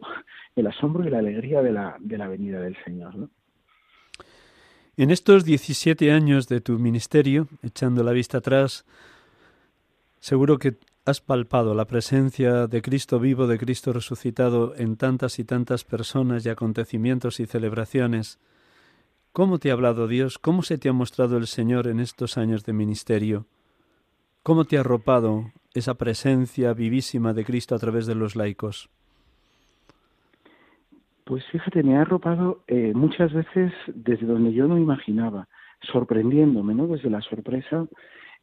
el 0.56 0.68
asombro 0.68 1.08
y 1.08 1.10
la 1.10 1.20
alegría 1.20 1.62
de 1.62 1.72
la, 1.72 1.96
de 2.00 2.18
la 2.18 2.28
venida 2.28 2.60
del 2.60 2.76
Señor. 2.84 3.30
En 4.98 5.12
estos 5.12 5.44
17 5.44 6.12
años 6.12 6.48
de 6.48 6.62
tu 6.62 6.80
ministerio, 6.80 7.48
echando 7.64 8.04
la 8.04 8.12
vista 8.12 8.38
atrás, 8.38 8.86
seguro 10.20 10.58
que 10.58 10.78
has 11.06 11.22
palpado 11.22 11.76
la 11.76 11.86
presencia 11.86 12.68
de 12.68 12.82
Cristo 12.82 13.20
vivo, 13.20 13.46
de 13.46 13.60
Cristo 13.60 13.94
resucitado 13.94 14.74
en 14.76 14.98
tantas 14.98 15.38
y 15.38 15.44
tantas 15.44 15.84
personas 15.84 16.46
y 16.46 16.50
acontecimientos 16.50 17.40
y 17.40 17.46
celebraciones. 17.46 18.40
¿Cómo 19.36 19.60
te 19.60 19.70
ha 19.70 19.74
hablado 19.74 20.08
Dios? 20.08 20.40
¿Cómo 20.40 20.62
se 20.62 20.78
te 20.78 20.88
ha 20.88 20.94
mostrado 20.94 21.36
el 21.36 21.48
Señor 21.48 21.88
en 21.88 22.00
estos 22.00 22.38
años 22.38 22.64
de 22.64 22.72
ministerio? 22.72 23.48
¿Cómo 24.44 24.64
te 24.64 24.78
ha 24.78 24.80
arropado 24.80 25.52
esa 25.74 25.96
presencia 25.96 26.72
vivísima 26.72 27.34
de 27.34 27.44
Cristo 27.44 27.76
a 27.76 27.80
través 27.80 28.06
de 28.06 28.16
los 28.16 28.38
laicos? 28.38 28.90
Pues 31.26 31.44
fíjate, 31.52 31.84
me 31.84 31.98
ha 31.98 32.04
arropado 32.04 32.64
eh, 32.68 32.94
muchas 32.96 33.34
veces 33.34 33.74
desde 33.88 34.26
donde 34.26 34.54
yo 34.54 34.70
no 34.70 34.78
imaginaba, 34.78 35.50
sorprendiéndome, 35.82 36.74
¿no? 36.74 36.88
Desde 36.88 37.10
la 37.10 37.20
sorpresa 37.20 37.88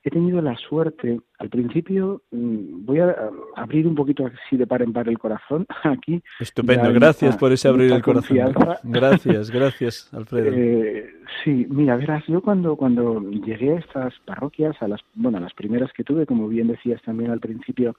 he 0.05 0.11
tenido 0.11 0.43
la 0.43 0.57
suerte, 0.57 1.21
al 1.39 1.49
principio 1.49 2.23
mm, 2.31 2.85
voy 2.85 2.99
a 2.99 3.31
abrir 3.55 3.87
un 3.87 3.95
poquito 3.95 4.27
así 4.27 4.57
de 4.57 4.67
par 4.67 4.83
en 4.83 4.93
par 4.93 5.09
el 5.09 5.19
corazón 5.19 5.67
aquí. 5.85 6.23
Estupendo, 6.41 6.93
gracias 6.93 7.37
por 7.37 7.53
ese 7.53 7.69
abrir 7.69 7.93
el 7.93 8.03
corazón. 8.03 8.39
Gracias, 8.85 9.51
gracias, 9.51 10.13
Alfredo. 10.13 10.51
Eh, 10.53 11.11
sí, 11.45 11.67
mira, 11.69 11.97
verás, 11.97 12.25
yo 12.27 12.41
cuando, 12.41 12.77
cuando 12.77 13.21
llegué 13.31 13.73
a 13.73 13.79
estas 13.79 14.15
parroquias, 14.25 14.81
a 14.81 14.89
las, 14.89 15.01
bueno, 15.15 15.39
a 15.39 15.41
las 15.41 15.55
primeras 15.55 15.93
que 15.93 16.05
tuve, 16.05 16.27
como 16.27 16.49
bien 16.49 16.69
decías 16.69 17.01
también 17.03 17.31
al 17.31 17.41
principio, 17.41 17.95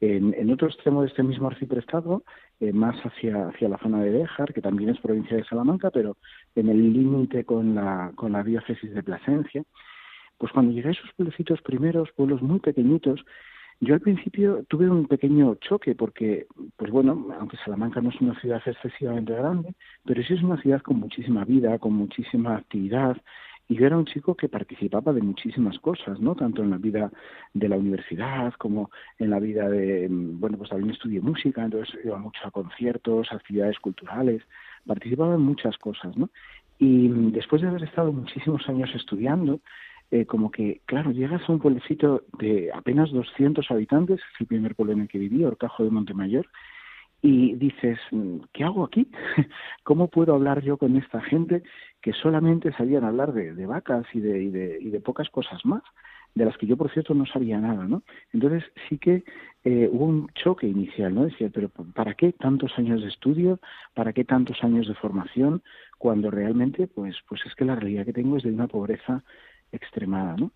en, 0.00 0.34
en 0.34 0.50
otro 0.52 0.68
extremo 0.68 1.02
de 1.02 1.08
este 1.08 1.22
mismo 1.22 1.48
arciprestado, 1.48 2.22
eh, 2.60 2.72
más 2.72 2.96
hacia, 3.04 3.48
hacia 3.48 3.68
la 3.68 3.78
zona 3.78 4.00
de 4.00 4.10
Béjar, 4.10 4.52
que 4.52 4.60
también 4.60 4.90
es 4.90 5.00
provincia 5.00 5.36
de 5.36 5.44
Salamanca, 5.44 5.90
pero 5.90 6.16
en 6.54 6.68
el 6.68 6.92
límite 6.92 7.44
con 7.44 7.74
la, 7.74 8.12
con 8.14 8.32
la 8.32 8.42
diócesis 8.42 8.92
de 8.92 9.02
Plasencia, 9.02 9.62
pues 10.38 10.52
cuando 10.52 10.72
llegué 10.72 10.88
a 10.88 10.92
esos 10.92 11.10
pueblecitos 11.16 11.60
primeros, 11.62 12.12
pueblos 12.12 12.40
muy 12.42 12.60
pequeñitos, 12.60 13.24
yo 13.80 13.94
al 13.94 14.00
principio 14.00 14.64
tuve 14.68 14.90
un 14.90 15.06
pequeño 15.06 15.54
choque 15.56 15.94
porque, 15.94 16.46
pues 16.76 16.90
bueno, 16.90 17.28
aunque 17.38 17.56
Salamanca 17.58 18.00
no 18.00 18.10
es 18.10 18.20
una 18.20 18.38
ciudad 18.40 18.60
excesivamente 18.64 19.34
grande, 19.34 19.74
pero 20.04 20.22
sí 20.22 20.34
es 20.34 20.42
una 20.42 20.60
ciudad 20.60 20.82
con 20.82 20.98
muchísima 20.98 21.44
vida, 21.44 21.78
con 21.78 21.92
muchísima 21.92 22.56
actividad, 22.56 23.16
y 23.68 23.76
yo 23.76 23.86
era 23.86 23.98
un 23.98 24.06
chico 24.06 24.34
que 24.34 24.48
participaba 24.48 25.12
de 25.12 25.20
muchísimas 25.20 25.78
cosas, 25.78 26.18
¿no? 26.18 26.34
Tanto 26.34 26.62
en 26.62 26.70
la 26.70 26.78
vida 26.78 27.12
de 27.52 27.68
la 27.68 27.76
universidad 27.76 28.54
como 28.54 28.90
en 29.18 29.30
la 29.30 29.38
vida 29.38 29.68
de, 29.68 30.08
bueno, 30.10 30.56
pues 30.56 30.70
también 30.70 30.90
estudié 30.90 31.20
música, 31.20 31.62
entonces 31.62 31.94
iba 32.02 32.18
mucho 32.18 32.40
a 32.44 32.50
conciertos, 32.50 33.30
actividades 33.30 33.78
culturales, 33.78 34.42
participaba 34.86 35.34
en 35.34 35.42
muchas 35.42 35.76
cosas, 35.76 36.16
¿no? 36.16 36.30
Y 36.78 37.08
después 37.32 37.60
de 37.60 37.68
haber 37.68 37.82
estado 37.82 38.10
muchísimos 38.10 38.66
años 38.68 38.90
estudiando, 38.94 39.60
eh, 40.10 40.26
como 40.26 40.50
que, 40.50 40.80
claro, 40.86 41.10
llegas 41.10 41.42
a 41.48 41.52
un 41.52 41.58
pueblecito 41.58 42.22
de 42.38 42.70
apenas 42.72 43.10
200 43.10 43.70
habitantes, 43.70 44.18
es 44.18 44.40
el 44.40 44.46
primer 44.46 44.74
pueblo 44.74 44.94
en 44.94 45.02
el 45.02 45.08
que 45.08 45.18
viví, 45.18 45.44
Orcajo 45.44 45.84
de 45.84 45.90
Montemayor, 45.90 46.46
y 47.20 47.54
dices, 47.54 47.98
mm, 48.10 48.38
¿qué 48.52 48.64
hago 48.64 48.84
aquí? 48.84 49.10
¿Cómo 49.82 50.08
puedo 50.08 50.34
hablar 50.34 50.62
yo 50.62 50.76
con 50.76 50.96
esta 50.96 51.20
gente 51.20 51.62
que 52.00 52.12
solamente 52.12 52.72
sabían 52.72 53.04
hablar 53.04 53.32
de, 53.32 53.54
de 53.54 53.66
vacas 53.66 54.06
y 54.14 54.20
de, 54.20 54.42
y, 54.42 54.50
de, 54.50 54.78
y 54.80 54.90
de 54.90 55.00
pocas 55.00 55.28
cosas 55.30 55.64
más? 55.64 55.82
de 56.34 56.44
las 56.44 56.56
que 56.56 56.66
yo, 56.66 56.76
por 56.76 56.90
cierto, 56.92 57.14
no 57.14 57.26
sabía 57.26 57.58
nada, 57.58 57.84
¿no? 57.84 58.02
Entonces 58.32 58.64
sí 58.88 58.98
que 58.98 59.24
eh, 59.64 59.88
hubo 59.90 60.04
un 60.04 60.28
choque 60.34 60.66
inicial, 60.66 61.14
¿no? 61.14 61.24
Decía, 61.24 61.50
pero 61.52 61.68
¿para 61.68 62.14
qué 62.14 62.32
tantos 62.32 62.72
años 62.78 63.02
de 63.02 63.08
estudio? 63.08 63.58
¿Para 63.94 64.12
qué 64.12 64.24
tantos 64.24 64.62
años 64.62 64.86
de 64.86 64.94
formación? 64.94 65.62
Cuando 65.98 66.30
realmente, 66.30 66.86
pues, 66.86 67.16
pues 67.28 67.40
es 67.44 67.54
que 67.54 67.64
la 67.64 67.74
realidad 67.74 68.04
que 68.04 68.12
tengo 68.12 68.36
es 68.36 68.44
de 68.44 68.52
una 68.52 68.68
pobreza 68.68 69.24
extremada, 69.72 70.36
¿no? 70.36 70.50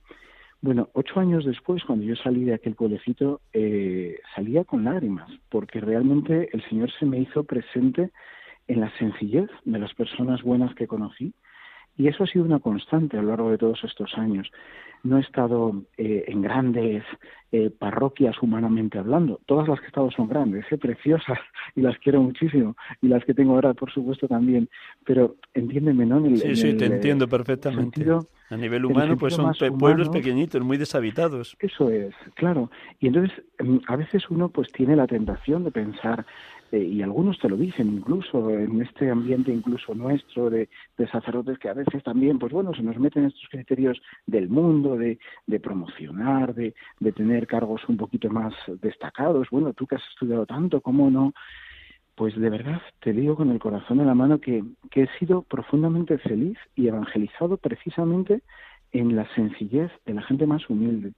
Bueno, 0.60 0.90
ocho 0.92 1.18
años 1.18 1.44
después, 1.44 1.82
cuando 1.84 2.04
yo 2.04 2.14
salí 2.14 2.44
de 2.44 2.54
aquel 2.54 2.76
pueblecito, 2.76 3.40
eh, 3.52 4.20
salía 4.36 4.64
con 4.64 4.84
lágrimas, 4.84 5.28
porque 5.48 5.80
realmente 5.80 6.50
el 6.52 6.62
Señor 6.68 6.90
se 7.00 7.04
me 7.04 7.18
hizo 7.18 7.42
presente 7.42 8.10
en 8.68 8.80
la 8.80 8.96
sencillez 8.96 9.50
de 9.64 9.78
las 9.80 9.92
personas 9.94 10.42
buenas 10.42 10.72
que 10.76 10.86
conocí, 10.86 11.34
y 11.96 12.08
eso 12.08 12.24
ha 12.24 12.26
sido 12.26 12.44
una 12.44 12.60
constante 12.60 13.18
a 13.18 13.22
lo 13.22 13.28
largo 13.28 13.50
de 13.50 13.58
todos 13.58 13.82
estos 13.84 14.16
años. 14.16 14.50
No 15.02 15.18
he 15.18 15.20
estado 15.20 15.82
eh, 15.98 16.24
en 16.28 16.40
grandes 16.40 17.04
eh, 17.50 17.70
parroquias 17.70 18.40
humanamente 18.40 18.98
hablando. 18.98 19.40
Todas 19.46 19.68
las 19.68 19.80
que 19.80 19.86
he 19.86 19.88
estado 19.88 20.10
son 20.10 20.28
grandes, 20.28 20.64
eh, 20.70 20.78
preciosas, 20.78 21.38
y 21.74 21.82
las 21.82 21.98
quiero 21.98 22.22
muchísimo. 22.22 22.76
Y 23.02 23.08
las 23.08 23.24
que 23.24 23.34
tengo 23.34 23.54
ahora, 23.54 23.74
por 23.74 23.92
supuesto, 23.92 24.26
también. 24.26 24.70
Pero 25.04 25.36
entiéndeme, 25.52 26.06
¿no? 26.06 26.24
sí, 26.36 26.56
sí, 26.56 26.74
te 26.76 26.86
entiendo 26.86 27.28
perfectamente. 27.28 28.04
A 28.52 28.56
nivel 28.58 28.84
humano, 28.84 29.16
pues 29.16 29.32
son 29.32 29.54
pueblos 29.78 30.10
pequeñitos, 30.10 30.60
muy 30.60 30.76
deshabitados. 30.76 31.56
Eso 31.58 31.88
es, 31.88 32.14
claro. 32.34 32.70
Y 33.00 33.06
entonces, 33.06 33.32
mm, 33.58 33.78
a 33.86 33.96
veces 33.96 34.28
uno 34.28 34.50
pues 34.50 34.70
tiene 34.72 34.94
la 34.94 35.06
tentación 35.06 35.64
de 35.64 35.70
pensar, 35.70 36.26
eh, 36.70 36.84
y 36.84 37.00
algunos 37.00 37.38
te 37.38 37.48
lo 37.48 37.56
dicen 37.56 37.88
incluso 37.88 38.50
en 38.50 38.82
este 38.82 39.10
ambiente 39.10 39.50
incluso 39.50 39.94
nuestro 39.94 40.50
de, 40.50 40.68
sacerdotes 41.10 41.58
que 41.58 41.70
a 41.70 41.74
veces 41.74 42.02
también, 42.02 42.38
pues 42.38 42.52
bueno, 42.52 42.74
se 42.74 42.82
nos 42.82 42.98
meten 42.98 43.24
estos 43.24 43.48
criterios 43.50 44.02
del 44.26 44.50
mundo, 44.50 44.98
de, 44.98 45.18
de 45.46 45.58
promocionar, 45.58 46.54
de, 46.54 46.74
de 47.00 47.12
tener 47.12 47.46
cargos 47.46 47.80
un 47.88 47.96
poquito 47.96 48.28
más 48.28 48.52
destacados. 48.82 49.48
Bueno, 49.50 49.72
tú 49.72 49.86
que 49.86 49.94
has 49.94 50.06
estudiado 50.12 50.44
tanto, 50.44 50.82
¿cómo 50.82 51.10
no? 51.10 51.32
Pues 52.14 52.38
de 52.38 52.50
verdad 52.50 52.80
te 53.00 53.12
digo 53.12 53.36
con 53.36 53.50
el 53.50 53.58
corazón 53.58 54.00
en 54.00 54.06
la 54.06 54.14
mano 54.14 54.38
que, 54.38 54.62
he 54.94 55.06
sido 55.18 55.42
profundamente 55.42 56.18
feliz 56.18 56.58
y 56.74 56.88
evangelizado 56.88 57.56
precisamente 57.56 58.42
en 58.92 59.16
la 59.16 59.26
sencillez 59.34 59.90
de 60.04 60.14
la 60.14 60.22
gente 60.22 60.46
más 60.46 60.68
humilde. 60.68 61.14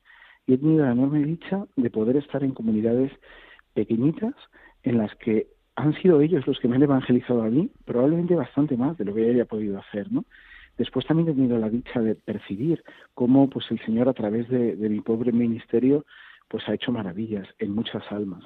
Y 0.47 0.55
he 0.55 0.59
tenido 0.59 0.85
la 0.85 0.93
enorme 0.93 1.25
dicha 1.25 1.67
de 1.77 1.91
poder 1.91 2.17
estar 2.17 2.45
en 2.45 2.53
comunidades 2.53 3.11
pequeñitas 3.75 4.35
en 4.85 4.99
las 4.99 5.15
que 5.17 5.49
han 5.77 5.95
sido 6.01 6.21
ellos 6.21 6.47
los 6.47 6.61
que 6.61 6.69
me 6.69 6.77
han 6.77 6.85
evangelizado 6.85 7.43
a 7.43 7.51
mí, 7.51 7.71
probablemente 7.85 8.37
bastante 8.37 8.77
más 8.77 8.97
de 8.97 9.05
lo 9.05 9.15
que 9.15 9.23
yo 9.23 9.33
haya 9.33 9.45
podido 9.45 9.79
hacer, 9.79 10.13
¿no? 10.13 10.25
Después 10.79 11.07
también 11.07 11.29
he 11.29 11.35
tenido 11.35 11.59
la 11.59 11.71
dicha 11.71 12.01
de 12.01 12.15
percibir 12.15 12.83
cómo 13.15 13.49
pues 13.49 13.69
el 13.71 13.85
Señor 13.85 14.09
a 14.09 14.13
través 14.13 14.49
de, 14.49 14.77
mi 14.77 15.01
pobre 15.01 15.33
ministerio 15.33 16.05
pues 16.49 16.69
ha 16.69 16.75
hecho 16.75 16.93
maravillas 16.93 17.49
en 17.59 17.75
muchas 17.75 18.03
almas 18.11 18.45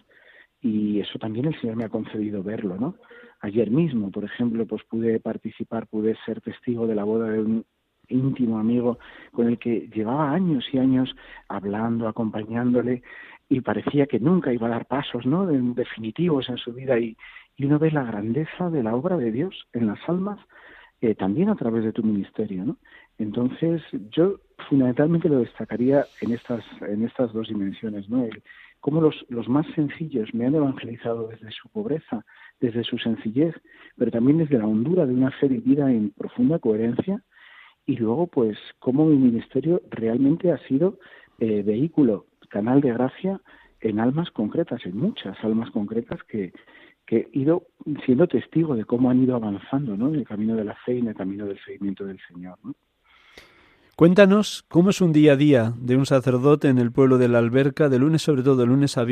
y 0.60 1.00
eso 1.00 1.18
también 1.18 1.46
el 1.46 1.60
Señor 1.60 1.76
me 1.76 1.84
ha 1.84 1.88
concedido 1.88 2.42
verlo, 2.42 2.76
¿no? 2.76 2.96
Ayer 3.40 3.70
mismo, 3.70 4.10
por 4.10 4.24
ejemplo, 4.24 4.66
pues 4.66 4.82
pude 4.84 5.20
participar, 5.20 5.86
pude 5.86 6.16
ser 6.26 6.40
testigo 6.40 6.86
de 6.86 6.96
la 6.96 7.04
boda 7.04 7.30
de 7.30 7.40
un 7.40 7.64
íntimo 8.08 8.58
amigo 8.58 8.98
con 9.32 9.48
el 9.48 9.58
que 9.58 9.88
llevaba 9.94 10.32
años 10.32 10.64
y 10.72 10.78
años 10.78 11.14
hablando, 11.48 12.08
acompañándole 12.08 13.02
y 13.48 13.60
parecía 13.60 14.06
que 14.06 14.20
nunca 14.20 14.52
iba 14.52 14.66
a 14.66 14.70
dar 14.70 14.86
pasos 14.86 15.24
no 15.24 15.46
definitivos 15.46 16.48
en 16.48 16.58
su 16.58 16.72
vida 16.72 16.98
y, 16.98 17.16
y 17.56 17.64
uno 17.64 17.78
ve 17.78 17.90
la 17.90 18.04
grandeza 18.04 18.70
de 18.70 18.82
la 18.82 18.94
obra 18.94 19.16
de 19.16 19.32
Dios 19.32 19.68
en 19.72 19.86
las 19.86 19.98
almas 20.08 20.38
eh, 21.00 21.14
también 21.14 21.48
a 21.48 21.54
través 21.54 21.84
de 21.84 21.92
tu 21.92 22.02
ministerio 22.02 22.64
no 22.64 22.76
entonces 23.18 23.82
yo 24.10 24.40
fundamentalmente 24.68 25.28
lo 25.28 25.38
destacaría 25.38 26.04
en 26.20 26.32
estas 26.32 26.64
en 26.82 27.04
estas 27.04 27.32
dos 27.32 27.48
dimensiones 27.48 28.08
no 28.08 28.24
el, 28.24 28.42
cómo 28.80 29.00
los, 29.00 29.26
los 29.28 29.48
más 29.48 29.66
sencillos 29.74 30.32
me 30.34 30.46
han 30.46 30.54
evangelizado 30.54 31.28
desde 31.28 31.50
su 31.50 31.68
pobreza 31.68 32.24
desde 32.60 32.84
su 32.84 32.98
sencillez 32.98 33.54
pero 33.96 34.10
también 34.10 34.38
desde 34.38 34.58
la 34.58 34.66
hondura 34.66 35.06
de 35.06 35.14
una 35.14 35.30
fe 35.32 35.48
vivida 35.48 35.90
en 35.90 36.10
profunda 36.10 36.58
coherencia 36.58 37.22
y 37.86 37.96
luego 37.96 38.26
pues 38.26 38.58
cómo 38.78 39.06
mi 39.06 39.16
ministerio 39.16 39.80
realmente 39.90 40.52
ha 40.52 40.58
sido 40.68 40.98
eh, 41.38 41.62
vehículo 41.62 42.26
canal 42.48 42.80
de 42.80 42.92
gracia 42.92 43.40
en 43.80 44.00
almas 44.00 44.30
concretas, 44.30 44.84
en 44.84 44.96
muchas 44.96 45.36
almas 45.44 45.70
concretas 45.70 46.22
que, 46.24 46.52
que 47.06 47.28
he 47.32 47.38
ido 47.38 47.66
siendo 48.04 48.26
testigo 48.26 48.74
de 48.74 48.84
cómo 48.84 49.10
han 49.10 49.22
ido 49.22 49.36
avanzando 49.36 49.96
¿no? 49.96 50.08
en 50.08 50.16
el 50.16 50.26
camino 50.26 50.56
de 50.56 50.64
la 50.64 50.74
fe 50.84 50.94
y 50.94 50.98
en 50.98 51.08
el 51.08 51.14
camino 51.14 51.46
del 51.46 51.58
seguimiento 51.64 52.04
del 52.04 52.18
Señor. 52.28 52.58
Cuéntanos 53.98 54.64
cómo 54.68 54.90
es 54.90 55.00
un 55.00 55.12
día 55.12 55.32
a 55.32 55.36
día 55.36 55.74
de 55.76 55.96
un 55.96 56.06
sacerdote 56.06 56.68
en 56.68 56.78
el 56.78 56.92
pueblo 56.92 57.18
de 57.18 57.26
la 57.26 57.38
Alberca, 57.38 57.88
de 57.88 57.98
lunes 57.98 58.22
sobre 58.22 58.44
todo, 58.44 58.54
de 58.54 58.64
lunes 58.64 58.96
a 58.96 59.04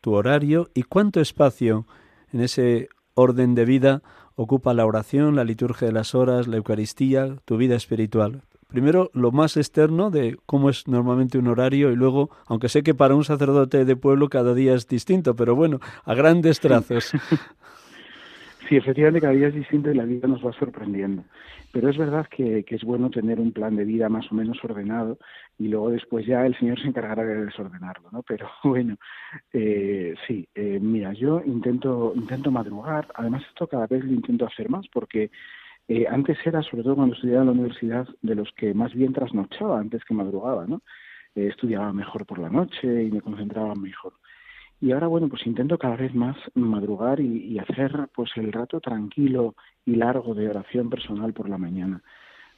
tu 0.00 0.14
horario 0.14 0.70
y 0.72 0.84
cuánto 0.84 1.20
espacio 1.20 1.86
en 2.32 2.40
ese 2.40 2.88
orden 3.12 3.54
de 3.54 3.66
vida 3.66 4.02
ocupa 4.36 4.72
la 4.72 4.86
oración, 4.86 5.36
la 5.36 5.44
liturgia 5.44 5.86
de 5.86 5.92
las 5.92 6.14
horas, 6.14 6.48
la 6.48 6.56
Eucaristía, 6.56 7.36
tu 7.44 7.58
vida 7.58 7.76
espiritual 7.76 8.40
primero 8.70 9.10
lo 9.12 9.32
más 9.32 9.56
externo 9.56 10.10
de 10.10 10.38
cómo 10.46 10.70
es 10.70 10.86
normalmente 10.88 11.36
un 11.38 11.48
horario 11.48 11.90
y 11.90 11.96
luego, 11.96 12.30
aunque 12.46 12.68
sé 12.68 12.82
que 12.82 12.94
para 12.94 13.14
un 13.14 13.24
sacerdote 13.24 13.84
de 13.84 13.96
pueblo 13.96 14.28
cada 14.28 14.54
día 14.54 14.74
es 14.74 14.86
distinto, 14.86 15.34
pero 15.36 15.54
bueno, 15.54 15.80
a 16.04 16.14
grandes 16.14 16.60
trazos. 16.60 17.10
Sí, 18.70 18.76
efectivamente 18.76 19.20
cada 19.20 19.32
día 19.32 19.48
es 19.48 19.54
distinto 19.54 19.90
y 19.90 19.96
la 19.96 20.04
vida 20.04 20.28
nos 20.28 20.46
va 20.46 20.52
sorprendiendo. 20.52 21.24
Pero 21.72 21.88
es 21.88 21.98
verdad 21.98 22.28
que, 22.30 22.64
es 22.68 22.84
bueno 22.84 23.10
tener 23.10 23.40
un 23.40 23.50
plan 23.50 23.74
de 23.74 23.84
vida 23.84 24.08
más 24.08 24.30
o 24.30 24.36
menos 24.36 24.62
ordenado 24.62 25.18
y 25.58 25.66
luego 25.66 25.90
después 25.90 26.24
ya 26.24 26.46
el 26.46 26.56
Señor 26.56 26.80
se 26.80 26.86
encargará 26.86 27.24
de 27.24 27.46
desordenarlo, 27.46 28.10
¿no? 28.12 28.22
Pero 28.22 28.48
bueno, 28.62 28.96
eh, 29.52 30.14
sí, 30.24 30.48
eh, 30.54 30.78
mira, 30.80 31.12
yo 31.14 31.42
intento, 31.44 32.12
intento 32.14 32.52
madrugar, 32.52 33.08
además 33.16 33.42
esto 33.48 33.66
cada 33.66 33.88
vez 33.88 34.04
lo 34.04 34.12
intento 34.12 34.46
hacer 34.46 34.70
más 34.70 34.86
porque 34.86 35.32
eh, 35.88 36.06
antes 36.08 36.38
era, 36.46 36.62
sobre 36.62 36.84
todo 36.84 36.94
cuando 36.94 37.16
estudiaba 37.16 37.40
en 37.40 37.46
la 37.46 37.52
universidad, 37.52 38.06
de 38.22 38.36
los 38.36 38.52
que 38.52 38.72
más 38.72 38.94
bien 38.94 39.12
trasnochaba 39.12 39.80
antes 39.80 40.04
que 40.04 40.14
madrugaba, 40.14 40.64
¿no? 40.68 40.82
Eh, 41.34 41.48
estudiaba 41.48 41.92
mejor 41.92 42.24
por 42.24 42.38
la 42.38 42.50
noche 42.50 43.02
y 43.02 43.10
me 43.10 43.20
concentraba 43.20 43.74
mejor. 43.74 44.12
Y 44.80 44.92
ahora, 44.92 45.08
bueno, 45.08 45.28
pues 45.28 45.46
intento 45.46 45.76
cada 45.76 45.96
vez 45.96 46.14
más 46.14 46.36
madrugar 46.54 47.20
y, 47.20 47.58
hacer 47.58 48.08
pues 48.14 48.30
el 48.36 48.50
rato 48.50 48.80
tranquilo 48.80 49.54
y 49.84 49.96
largo 49.96 50.34
de 50.34 50.48
oración 50.48 50.88
personal 50.88 51.34
por 51.34 51.48
la 51.48 51.58
mañana. 51.58 52.02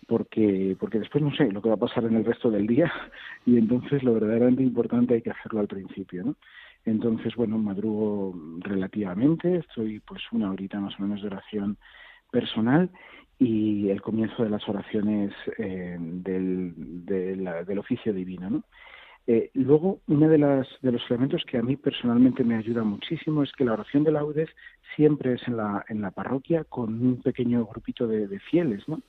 Porque, 0.06 0.76
porque 0.78 0.98
después 0.98 1.22
no 1.22 1.34
sé 1.34 1.50
lo 1.50 1.62
que 1.62 1.68
va 1.68 1.76
a 1.76 1.78
pasar 1.78 2.04
en 2.04 2.16
el 2.16 2.24
resto 2.24 2.50
del 2.50 2.66
día 2.66 2.92
y 3.46 3.56
entonces 3.56 4.02
lo 4.02 4.14
verdaderamente 4.14 4.62
importante 4.62 5.14
hay 5.14 5.22
que 5.22 5.30
hacerlo 5.30 5.60
al 5.60 5.68
principio, 5.68 6.24
¿no? 6.24 6.36
Entonces, 6.84 7.34
bueno, 7.36 7.58
madrugo 7.58 8.34
relativamente, 8.58 9.58
estoy 9.58 10.00
pues 10.00 10.20
una 10.32 10.50
horita 10.50 10.80
más 10.80 10.98
o 10.98 11.02
menos 11.02 11.22
de 11.22 11.28
oración 11.28 11.76
personal 12.32 12.90
y 13.38 13.88
el 13.90 14.02
comienzo 14.02 14.42
de 14.42 14.50
las 14.50 14.68
oraciones 14.68 15.32
eh, 15.58 15.96
del, 15.98 17.04
del 17.04 17.78
oficio 17.78 18.12
divino. 18.12 18.50
¿no? 18.50 18.64
Eh, 19.26 19.50
luego, 19.54 20.00
uno 20.08 20.28
de, 20.28 20.38
de 20.38 20.92
los 20.92 21.10
elementos 21.10 21.44
que 21.46 21.58
a 21.58 21.62
mí 21.62 21.76
personalmente 21.76 22.42
me 22.42 22.56
ayuda 22.56 22.82
muchísimo 22.82 23.42
es 23.42 23.52
que 23.52 23.64
la 23.64 23.74
oración 23.74 24.02
de 24.04 24.12
laudes 24.12 24.48
siempre 24.96 25.34
es 25.34 25.42
en 25.46 25.56
la, 25.56 26.10
parroquia 26.10 26.64
con 26.64 26.94
un 26.94 27.22
pequeño 27.22 27.64
grupito 27.66 28.06
de, 28.06 28.38
fieles. 28.50 28.86
¿no? 28.88 29.00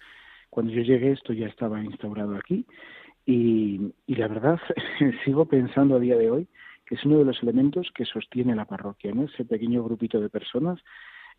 Cuando 0.49 0.71
yo 0.71 0.81
llegué 0.81 1.11
esto 1.11 1.33
ya 1.33 1.47
estaba 1.47 1.83
instaurado 1.83 2.35
aquí 2.35 2.65
y, 3.25 3.93
y 4.05 4.15
la 4.15 4.27
verdad 4.27 4.59
sigo 5.25 5.45
pensando 5.45 5.95
a 5.95 5.99
día 5.99 6.15
de 6.15 6.29
hoy 6.29 6.47
que 6.85 6.95
es 6.95 7.05
uno 7.05 7.19
de 7.19 7.25
los 7.25 7.41
elementos 7.41 7.89
que 7.95 8.03
sostiene 8.03 8.55
la 8.55 8.65
parroquia, 8.65 9.13
¿no? 9.13 9.23
ese 9.23 9.45
pequeño 9.45 9.83
grupito 9.83 10.19
de 10.19 10.29
personas 10.29 10.79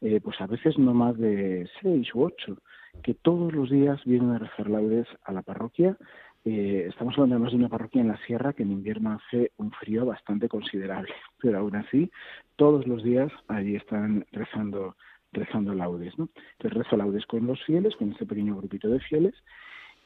eh, 0.00 0.20
pues 0.22 0.40
a 0.40 0.46
veces 0.46 0.78
no 0.78 0.92
más 0.92 1.16
de 1.16 1.68
seis 1.80 2.14
u 2.14 2.24
ocho, 2.24 2.58
que 3.02 3.14
todos 3.14 3.52
los 3.52 3.70
días 3.70 4.02
vienen 4.04 4.30
a 4.30 4.38
rezar 4.38 4.68
laudes 4.68 5.06
a 5.24 5.32
la 5.32 5.42
parroquia. 5.42 5.96
Eh, 6.44 6.86
estamos 6.90 7.14
hablando 7.14 7.36
además 7.36 7.52
de 7.52 7.58
una 7.58 7.68
parroquia 7.70 8.02
en 8.02 8.08
la 8.08 8.18
sierra 8.26 8.52
que 8.52 8.64
en 8.64 8.72
invierno 8.72 9.12
hace 9.12 9.52
un 9.56 9.70
frío 9.72 10.04
bastante 10.04 10.48
considerable, 10.48 11.12
pero 11.40 11.58
aún 11.58 11.76
así 11.76 12.10
todos 12.56 12.86
los 12.86 13.02
días 13.02 13.32
allí 13.48 13.76
están 13.76 14.26
rezando 14.32 14.96
rezando 15.32 15.74
laudes, 15.74 16.16
¿no? 16.16 16.28
Entonces 16.52 16.84
rezo 16.84 16.96
laudes 16.96 17.26
con 17.26 17.46
los 17.46 17.60
fieles, 17.64 17.96
con 17.96 18.12
este 18.12 18.24
pequeño 18.24 18.56
grupito 18.56 18.88
de 18.88 19.00
fieles, 19.00 19.34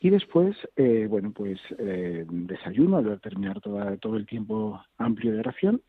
y 0.01 0.11
después, 0.11 0.57
eh, 0.77 1.07
bueno, 1.09 1.33
pues 1.33 1.59
eh, 1.79 2.25
desayuno 2.27 2.99
al 2.99 3.21
terminar 3.21 3.61
toda, 3.61 3.97
todo 3.99 4.17
el 4.17 4.27
tiempo 4.27 4.81
amplio 4.97 5.33
de 5.33 5.41
oración 5.41 5.83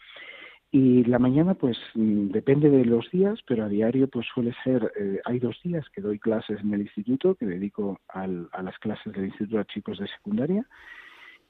y 0.71 1.03
la 1.05 1.17
mañana, 1.17 1.55
pues 1.55 1.77
mm, 1.95 2.29
depende 2.29 2.69
de 2.69 2.85
los 2.85 3.09
días, 3.11 3.39
pero 3.47 3.65
a 3.65 3.69
diario, 3.69 4.07
pues 4.07 4.27
suele 4.33 4.53
ser, 4.63 4.91
eh, 4.99 5.19
hay 5.25 5.39
dos 5.39 5.59
días 5.63 5.85
que 5.89 6.01
doy 6.01 6.19
clases 6.19 6.59
en 6.61 6.73
el 6.73 6.81
instituto, 6.81 7.35
que 7.35 7.45
dedico 7.45 7.99
al, 8.07 8.49
a 8.51 8.61
las 8.61 8.77
clases 8.77 9.11
del 9.13 9.25
instituto 9.25 9.59
a 9.59 9.65
chicos 9.65 9.97
de 9.97 10.07
secundaria, 10.07 10.65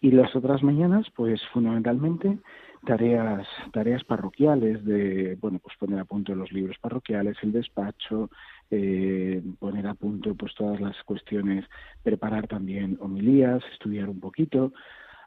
y 0.01 0.11
las 0.11 0.33
otras 0.35 0.63
mañanas, 0.63 1.07
pues 1.13 1.41
fundamentalmente 1.51 2.39
tareas, 2.85 3.45
tareas 3.73 4.03
parroquiales 4.05 4.85
de, 4.85 5.37
bueno, 5.41 5.59
pues 5.59 5.75
poner 5.77 5.99
a 5.99 6.05
punto 6.05 6.33
los 6.33 6.51
libros 6.53 6.77
parroquiales, 6.79 7.35
el 7.41 7.51
despacho, 7.51 8.29
eh, 8.71 9.41
poner 9.59 9.87
a 9.87 9.95
punto 9.95 10.35
pues 10.35 10.55
todas 10.55 10.79
las 10.79 10.95
cuestiones, 11.03 11.65
preparar 12.03 12.47
también 12.47 12.97
homilías, 13.01 13.61
estudiar 13.73 14.07
un 14.07 14.21
poquito, 14.21 14.71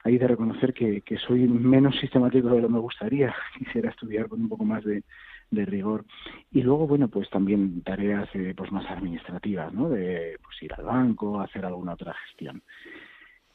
hay 0.04 0.18
de 0.18 0.26
reconocer 0.26 0.74
que, 0.74 1.02
soy 1.26 1.46
menos 1.46 1.98
sistemático 2.00 2.48
de 2.48 2.60
lo 2.60 2.68
que 2.68 2.72
me 2.74 2.80
gustaría. 2.80 3.34
Quisiera 3.58 3.90
estudiar 3.90 4.28
con 4.28 4.40
un 4.40 4.48
poco 4.48 4.64
más 4.64 4.84
de, 4.84 5.02
de 5.50 5.64
rigor. 5.64 6.04
Y 6.50 6.62
luego, 6.62 6.86
bueno, 6.86 7.08
pues 7.08 7.30
también 7.30 7.82
tareas 7.82 8.28
eh, 8.34 8.54
pues 8.56 8.72
más 8.72 8.90
administrativas, 8.90 9.72
¿no? 9.72 9.88
De 9.88 10.38
pues 10.42 10.62
ir 10.62 10.72
al 10.74 10.84
banco, 10.84 11.40
hacer 11.40 11.64
alguna 11.64 11.92
otra 11.94 12.14
gestión. 12.26 12.62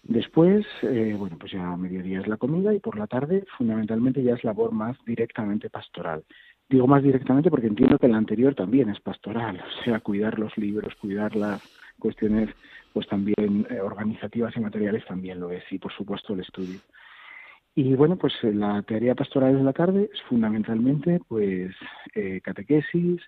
Después, 0.03 0.65
eh, 0.83 1.15
bueno, 1.17 1.37
pues 1.37 1.51
ya 1.51 1.67
a 1.67 1.75
mediodía 1.75 2.21
es 2.21 2.27
la 2.27 2.37
comida 2.37 2.73
y 2.73 2.79
por 2.79 2.97
la 2.97 3.07
tarde 3.07 3.43
fundamentalmente 3.57 4.23
ya 4.23 4.35
es 4.35 4.43
labor 4.45 4.71
más 4.71 4.97
directamente 5.05 5.69
pastoral. 5.69 6.23
Digo 6.69 6.87
más 6.87 7.03
directamente 7.03 7.49
porque 7.49 7.67
entiendo 7.67 7.97
que 7.97 8.07
la 8.07 8.17
anterior 8.17 8.55
también 8.55 8.89
es 8.89 8.99
pastoral, 9.01 9.61
o 9.61 9.83
sea, 9.83 9.99
cuidar 9.99 10.39
los 10.39 10.57
libros, 10.57 10.95
cuidar 10.95 11.35
las 11.35 11.61
cuestiones 11.99 12.49
pues 12.97 13.07
también 13.09 13.67
eh, 13.69 13.79
organizativas 13.79 14.57
y 14.57 14.59
materiales 14.59 15.05
también 15.05 15.39
lo 15.39 15.51
es 15.51 15.63
y 15.69 15.77
por 15.77 15.93
supuesto 15.93 16.33
el 16.33 16.39
estudio. 16.39 16.79
Y 17.75 17.93
bueno, 17.93 18.15
pues 18.17 18.33
eh, 18.41 18.51
la 18.51 18.81
teoría 18.81 19.13
pastoral 19.13 19.55
de 19.55 19.63
la 19.63 19.71
tarde 19.71 20.09
es 20.11 20.19
fundamentalmente 20.23 21.19
pues 21.27 21.75
eh, 22.15 22.41
catequesis, 22.41 23.21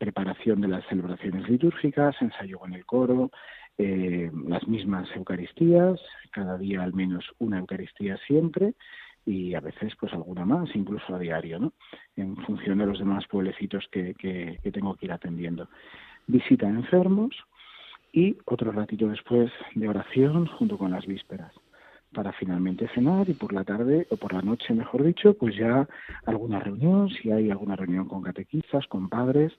preparación 0.00 0.60
de 0.60 0.66
las 0.66 0.84
celebraciones 0.88 1.48
litúrgicas, 1.48 2.16
ensayo 2.20 2.58
con 2.58 2.74
el 2.74 2.84
coro, 2.84 3.30
eh, 3.78 4.28
las 4.48 4.66
mismas 4.66 5.08
Eucaristías, 5.14 6.00
cada 6.32 6.58
día 6.58 6.82
al 6.82 6.94
menos 6.94 7.24
una 7.38 7.60
Eucaristía 7.60 8.18
siempre 8.26 8.74
y 9.24 9.54
a 9.54 9.60
veces 9.60 9.92
pues 10.00 10.12
alguna 10.12 10.44
más, 10.44 10.68
incluso 10.74 11.14
a 11.14 11.20
diario, 11.20 11.60
¿no? 11.60 11.72
En 12.16 12.36
función 12.38 12.78
de 12.78 12.86
los 12.86 12.98
demás 12.98 13.24
pueblecitos 13.28 13.86
que, 13.92 14.14
que, 14.14 14.58
que 14.64 14.72
tengo 14.72 14.96
que 14.96 15.06
ir 15.06 15.12
atendiendo. 15.12 15.68
Visita 16.26 16.66
a 16.66 16.70
enfermos 16.70 17.36
y 18.16 18.38
otro 18.46 18.72
ratito 18.72 19.08
después 19.08 19.52
de 19.74 19.88
oración 19.88 20.46
junto 20.46 20.78
con 20.78 20.90
las 20.90 21.06
vísperas 21.06 21.52
para 22.14 22.32
finalmente 22.32 22.88
cenar 22.94 23.28
y 23.28 23.34
por 23.34 23.52
la 23.52 23.62
tarde 23.62 24.06
o 24.08 24.16
por 24.16 24.32
la 24.32 24.40
noche, 24.40 24.72
mejor 24.72 25.02
dicho, 25.04 25.34
pues 25.34 25.54
ya 25.54 25.86
alguna 26.24 26.58
reunión, 26.58 27.10
si 27.10 27.30
hay 27.30 27.50
alguna 27.50 27.76
reunión 27.76 28.08
con 28.08 28.22
catequistas, 28.22 28.86
con 28.86 29.10
padres 29.10 29.52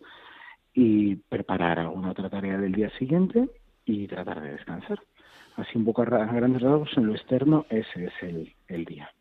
y 0.74 1.17
preparar 1.17 1.78
alguna 1.78 2.10
otra 2.10 2.32
tarea 2.32 2.58
del 2.58 2.72
día 2.72 2.89
siguiente 2.98 3.48
y 3.86 4.08
tratar 4.08 4.41
de 4.41 4.54
descansar. 4.54 5.00
Así 5.56 5.78
un 5.78 5.86
poco 5.86 6.02
a 6.02 6.06
grandes 6.06 6.63
rasgos 6.63 6.89
en 6.98 7.06
lo 7.06 7.13
externo 7.13 7.67
ese 7.70 8.06
es 8.06 8.13
el, 8.24 8.56
el 8.70 8.86
día. 8.86 9.12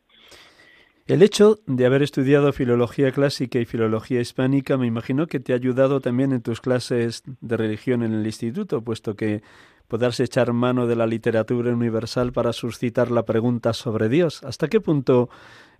El 1.06 1.22
hecho 1.22 1.60
de 1.68 1.86
haber 1.86 2.02
estudiado 2.02 2.52
filología 2.52 3.12
clásica 3.12 3.60
y 3.60 3.64
filología 3.64 4.20
hispánica 4.20 4.76
me 4.76 4.88
imagino 4.88 5.28
que 5.28 5.38
te 5.38 5.52
ha 5.52 5.56
ayudado 5.56 6.00
también 6.00 6.32
en 6.32 6.42
tus 6.42 6.60
clases 6.60 7.22
de 7.40 7.56
religión 7.56 8.02
en 8.02 8.12
el 8.12 8.26
instituto, 8.26 8.82
puesto 8.82 9.14
que 9.14 9.40
podrás 9.86 10.18
echar 10.18 10.52
mano 10.52 10.88
de 10.88 10.96
la 10.96 11.06
literatura 11.06 11.72
universal 11.72 12.32
para 12.32 12.52
suscitar 12.52 13.12
la 13.12 13.24
pregunta 13.24 13.72
sobre 13.72 14.08
Dios. 14.08 14.42
¿Hasta 14.42 14.66
qué 14.66 14.80
punto 14.80 15.28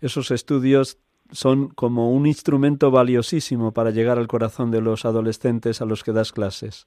esos 0.01 0.31
estudios 0.31 0.99
son 1.33 1.71
como 1.71 2.13
un 2.13 2.29
instrumento 2.29 2.93
valiosísimo 2.93 3.73
para 3.73 3.91
llegar 3.91 4.19
al 4.19 4.29
corazón 4.29 4.71
de 4.71 4.81
los 4.81 5.05
adolescentes 5.05 5.83
a 5.83 5.87
los 5.87 6.05
que 6.05 6.13
das 6.13 6.31
clases? 6.31 6.87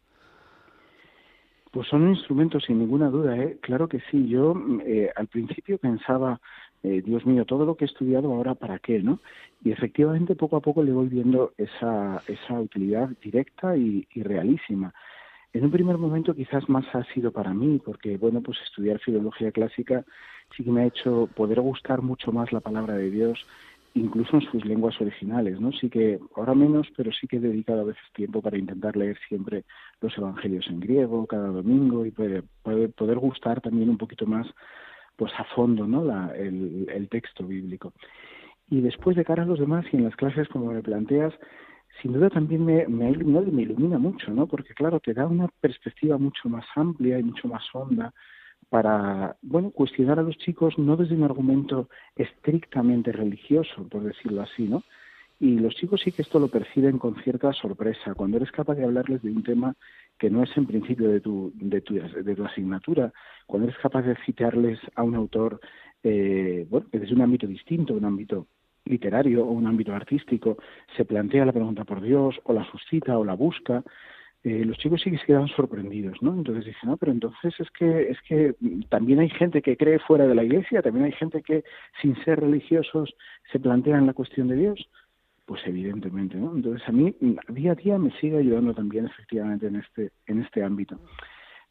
Pues 1.72 1.88
son 1.88 2.10
instrumentos 2.10 2.64
sin 2.66 2.80
ninguna 2.80 3.10
duda, 3.10 3.38
¿eh? 3.38 3.60
Claro 3.62 3.88
que 3.88 4.00
sí. 4.10 4.28
Yo 4.28 4.56
eh, 4.86 5.12
al 5.16 5.28
principio 5.28 5.78
pensaba, 5.78 6.40
eh, 6.82 7.02
Dios 7.06 7.26
mío, 7.26 7.46
todo 7.46 7.66
lo 7.66 7.76
que 7.76 7.86
he 7.86 7.88
estudiado 7.88 8.34
ahora 8.34 8.56
para 8.56 8.80
qué, 8.80 9.04
¿no? 9.04 9.20
Y 9.64 9.72
efectivamente 9.72 10.36
poco 10.36 10.56
a 10.56 10.62
poco 10.62 10.82
le 10.82 10.94
voy 10.94 11.08
viendo 11.08 11.52
esa, 11.58 12.24
esa 12.28 12.60
utilidad 12.60 13.10
directa 13.22 13.76
y, 13.76 14.08
realísima. 14.16 14.94
En 15.52 15.66
un 15.66 15.72
primer 15.72 15.98
momento 15.98 16.34
quizás 16.34 16.70
más 16.70 16.86
ha 16.94 17.04
sido 17.14 17.32
para 17.32 17.54
mí, 17.54 17.82
porque 17.84 18.18
bueno, 18.18 18.42
pues 18.42 18.58
estudiar 18.64 19.00
filología 19.00 19.52
clásica 19.52 20.06
sí 20.56 20.64
que 20.64 20.72
me 20.72 20.82
ha 20.82 20.86
hecho 20.88 21.28
poder 21.36 21.60
gustar 21.60 22.02
mucho 22.02 22.32
más 22.32 22.54
la 22.54 22.62
palabra 22.62 22.94
de 22.96 23.10
Dios, 23.10 23.46
incluso 23.94 24.38
en 24.38 24.44
sus 24.44 24.64
lenguas 24.64 25.00
originales, 25.02 25.60
¿no? 25.60 25.72
Sí 25.74 25.90
que, 25.90 26.20
ahora 26.36 26.54
menos, 26.54 26.88
pero 26.96 27.12
sí 27.12 27.28
que 27.28 27.38
he 27.38 27.42
dedicado 27.42 27.82
a 27.82 27.86
veces 27.86 28.04
tiempo 28.14 28.42
para 28.42 28.58
intentar 28.58 28.96
leer 28.96 29.18
siempre 29.28 29.66
los 30.00 30.18
evangelios 30.18 30.68
en 30.68 30.80
griego 30.80 31.26
cada 31.26 31.50
domingo 31.50 32.06
y 32.06 32.12
poder, 32.12 32.44
poder 32.64 33.18
gustar 33.18 33.60
también 33.60 33.90
un 33.90 33.98
poquito 33.98 34.26
más, 34.26 34.48
pues 35.20 35.34
a 35.38 35.44
fondo, 35.44 35.86
¿no? 35.86 36.04
La, 36.06 36.34
el, 36.34 37.08
texto 37.12 37.46
bíblico. 37.46 37.92
Y 38.70 38.80
después 38.80 39.18
de 39.18 39.26
cara 39.26 39.44
a 39.44 39.46
los 39.46 39.60
demás 39.60 39.86
y 39.92 39.98
en 39.98 40.06
las 40.06 40.16
clases, 40.16 40.48
como 40.48 40.72
me 40.72 40.82
planteas, 40.82 41.34
sin 42.02 42.14
duda 42.14 42.30
también 42.30 42.66
me, 42.66 42.88
me 42.88 43.08
ha 43.08 43.10
y 43.10 43.18
me 43.18 43.64
ilumina 43.64 44.00
mucho, 44.00 44.32
¿no? 44.32 44.48
Porque 44.48 44.74
claro, 44.74 45.02
te 45.02 45.14
da 45.14 45.28
una 45.28 45.50
perspectiva 45.60 46.18
mucho 46.18 46.48
más 46.48 46.66
amplia 46.74 47.20
y 47.20 47.24
mucho 47.24 47.50
más 47.50 47.64
honda 47.74 48.14
para, 48.70 49.36
bueno, 49.42 49.72
cuestionar 49.72 50.20
a 50.20 50.24
los 50.24 50.38
chicos 50.38 50.78
no 50.78 50.96
desde 50.96 51.16
un 51.16 51.24
argumento 51.24 51.90
estrictamente 52.16 53.12
religioso, 53.12 53.90
por 53.90 54.04
decirlo 54.04 54.44
así, 54.44 54.70
¿no? 54.70 54.84
Y 55.40 55.58
los 55.58 55.74
chicos 55.76 56.02
sí 56.04 56.12
que 56.12 56.22
esto 56.22 56.38
lo 56.38 56.50
perciben 56.50 56.98
con 56.98 57.16
cierta 57.24 57.54
sorpresa, 57.54 58.14
cuando 58.14 58.38
eres 58.38 58.52
capaz 58.52 58.76
de 58.76 58.84
hablarles 58.84 59.22
de 59.22 59.32
un 59.32 59.42
tema 59.42 59.74
que 60.18 60.30
no 60.30 60.44
es 60.44 60.56
en 60.58 60.66
principio 60.66 61.10
de 61.10 61.22
tu, 61.22 61.54
de 61.56 61.80
tu, 61.80 61.96
de 61.96 62.36
tu 62.36 62.46
asignatura, 62.46 63.14
cuando 63.48 63.70
eres 63.70 63.80
capaz 63.80 64.02
de 64.02 64.18
citarles 64.26 64.80
a 64.96 65.04
un 65.04 65.16
autor, 65.16 65.62
eh, 66.04 66.68
bueno, 66.70 66.88
que 66.92 67.00
desde 67.00 67.16
un 67.16 67.22
ámbito 67.22 67.48
distinto, 67.48 67.94
un 67.94 68.04
ámbito 68.04 68.48
literario 68.84 69.46
o 69.46 69.52
un 69.52 69.66
ámbito 69.66 69.94
artístico, 69.94 70.58
se 70.98 71.06
plantea 71.06 71.46
la 71.46 71.54
pregunta 71.54 71.86
por 71.86 72.02
Dios, 72.02 72.36
o 72.44 72.52
la 72.52 72.70
suscita, 72.70 73.18
o 73.18 73.24
la 73.24 73.36
busca, 73.36 73.84
eh, 74.42 74.64
los 74.64 74.78
chicos 74.78 75.02
sí 75.02 75.12
que 75.12 75.18
se 75.18 75.26
quedan 75.26 75.50
sorprendidos, 75.50 76.22
¿no? 76.22 76.34
Entonces 76.34 76.66
dicen, 76.66 76.90
no, 76.90 76.98
pero 76.98 77.12
entonces 77.12 77.54
es 77.60 77.70
que, 77.72 78.10
es 78.10 78.18
que 78.22 78.56
también 78.88 79.20
hay 79.20 79.30
gente 79.30 79.62
que 79.62 79.76
cree 79.76 80.00
fuera 80.00 80.28
de 80.28 80.36
la 80.36 80.44
iglesia, 80.44 80.82
también 80.82 81.06
hay 81.06 81.12
gente 81.12 81.42
que 81.42 81.66
sin 82.02 82.16
ser 82.24 82.40
religiosos 82.40 83.14
se 83.52 83.60
plantean 83.60 84.06
la 84.06 84.14
cuestión 84.14 84.48
de 84.48 84.56
Dios. 84.56 84.90
Pues 85.50 85.64
evidentemente, 85.66 86.38
¿no? 86.38 86.56
Entonces 86.56 86.88
a 86.88 86.92
mí 86.92 87.16
día 87.48 87.72
a 87.72 87.76
día 87.76 87.98
me 87.98 88.12
sigue 88.20 88.38
ayudando 88.38 88.72
también 88.76 89.08
efectivamente 89.08 89.66
en 89.66 89.78
este, 89.78 90.12
en 90.28 90.42
este 90.44 90.64
ámbito. 90.64 91.00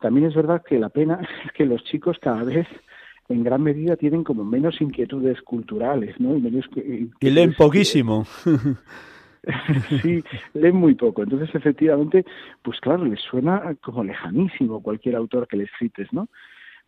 También 0.00 0.26
es 0.26 0.34
verdad 0.34 0.64
que 0.68 0.80
la 0.80 0.88
pena 0.88 1.20
es 1.46 1.52
que 1.52 1.64
los 1.64 1.84
chicos 1.84 2.18
cada 2.20 2.42
vez 2.42 2.66
en 3.28 3.44
gran 3.44 3.62
medida 3.62 3.94
tienen 3.94 4.24
como 4.24 4.42
menos 4.42 4.80
inquietudes 4.80 5.40
culturales, 5.42 6.18
¿no? 6.18 6.36
Y, 6.36 6.40
menos, 6.40 6.68
y 6.74 7.30
leen 7.30 7.54
poquísimo. 7.54 8.26
sí, 10.02 10.24
leen 10.54 10.74
muy 10.74 10.96
poco. 10.96 11.22
Entonces, 11.22 11.54
efectivamente, 11.54 12.24
pues 12.62 12.80
claro, 12.80 13.04
les 13.04 13.20
suena 13.20 13.76
como 13.80 14.02
lejanísimo 14.02 14.82
cualquier 14.82 15.14
autor 15.14 15.46
que 15.46 15.56
les 15.56 15.70
cites, 15.78 16.12
¿no? 16.12 16.28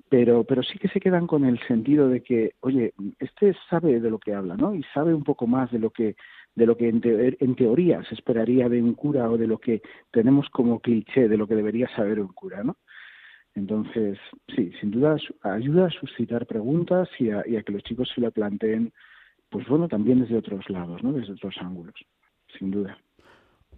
Pero, 0.08 0.42
pero 0.42 0.64
sí 0.64 0.76
que 0.76 0.88
se 0.88 0.98
quedan 0.98 1.28
con 1.28 1.44
el 1.44 1.60
sentido 1.68 2.08
de 2.08 2.20
que, 2.20 2.54
oye, 2.62 2.94
este 3.20 3.54
sabe 3.68 4.00
de 4.00 4.10
lo 4.10 4.18
que 4.18 4.34
habla, 4.34 4.56
¿no? 4.56 4.74
Y 4.74 4.82
sabe 4.92 5.14
un 5.14 5.22
poco 5.22 5.46
más 5.46 5.70
de 5.70 5.78
lo 5.78 5.90
que 5.90 6.16
de 6.54 6.66
lo 6.66 6.76
que 6.76 6.88
en, 6.88 7.00
te 7.00 7.42
en 7.42 7.54
teoría 7.54 8.02
se 8.04 8.14
esperaría 8.14 8.68
de 8.68 8.82
un 8.82 8.94
cura 8.94 9.30
o 9.30 9.38
de 9.38 9.46
lo 9.46 9.58
que 9.58 9.82
tenemos 10.10 10.48
como 10.50 10.80
cliché 10.80 11.28
de 11.28 11.36
lo 11.36 11.46
que 11.46 11.54
debería 11.54 11.88
saber 11.94 12.20
un 12.20 12.32
cura, 12.32 12.62
¿no? 12.62 12.76
Entonces, 13.54 14.18
sí, 14.54 14.72
sin 14.80 14.90
duda 14.92 15.16
ayuda 15.42 15.86
a 15.86 15.90
suscitar 15.90 16.46
preguntas 16.46 17.08
y 17.18 17.30
a, 17.30 17.42
y 17.46 17.56
a 17.56 17.62
que 17.62 17.72
los 17.72 17.82
chicos 17.82 18.08
se 18.14 18.20
lo 18.20 18.30
planteen, 18.30 18.92
pues 19.48 19.66
bueno, 19.66 19.88
también 19.88 20.20
desde 20.20 20.36
otros 20.36 20.68
lados, 20.70 21.02
¿no? 21.02 21.12
Desde 21.12 21.32
otros 21.32 21.56
ángulos 21.60 21.94
sin 22.58 22.70
duda. 22.70 22.98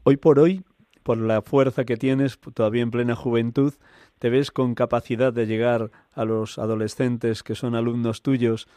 Hoy 0.05 0.17
por 0.17 0.39
hoy, 0.39 0.65
por 1.03 1.19
la 1.19 1.43
fuerza 1.43 1.85
que 1.85 1.97
tienes, 1.97 2.39
todavía 2.55 2.83
en 2.83 2.91
plena 2.91 3.15
juventud, 3.15 3.75
te 4.19 4.31
ves 4.31 4.51
con 4.51 4.75
capacidad 4.75 5.33
de 5.33 5.47
llegar 5.47 5.91
a 6.13 6.25
los 6.25 6.59
adolescentes 6.59 7.43
que 7.43 7.55
son 7.55 7.75
alumnos 7.75 8.23
tuyos, 8.23 8.69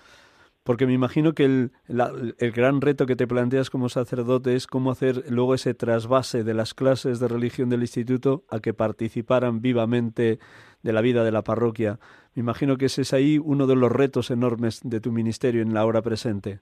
porque 0.66 0.88
me 0.88 0.94
imagino 0.94 1.34
que 1.34 1.46
el, 1.46 1.72
la, 1.88 2.12
el, 2.40 2.52
gran 2.52 2.82
reto 2.82 3.06
que 3.06 3.16
te 3.16 3.28
planteas 3.28 3.70
como 3.70 3.88
sacerdote 3.88 4.56
es 4.56 4.66
cómo 4.66 4.90
hacer 4.90 5.24
luego 5.30 5.54
ese 5.54 5.76
trasvase 5.76 6.44
de 6.44 6.56
las 6.56 6.74
clases 6.74 7.20
de 7.20 7.28
religión 7.28 7.70
del 7.70 7.82
instituto 7.82 8.46
a 8.50 8.60
que 8.60 8.74
participaran 8.74 9.62
vivamente 9.62 10.40
de 10.82 10.92
la 10.92 11.02
vida 11.02 11.24
de 11.24 11.32
la 11.32 11.44
parroquia. 11.44 12.00
Me 12.34 12.40
imagino 12.40 12.78
que 12.78 12.86
ese 12.86 13.04
es 13.04 13.14
ahí 13.14 13.38
uno 13.38 13.68
de 13.68 13.76
los 13.76 13.92
retos 13.92 14.32
enormes 14.32 14.82
de 14.84 15.00
tu 15.00 15.12
ministerio 15.12 15.62
en 15.62 15.76
la 15.76 15.86
hora 15.86 16.02
presente. 16.02 16.62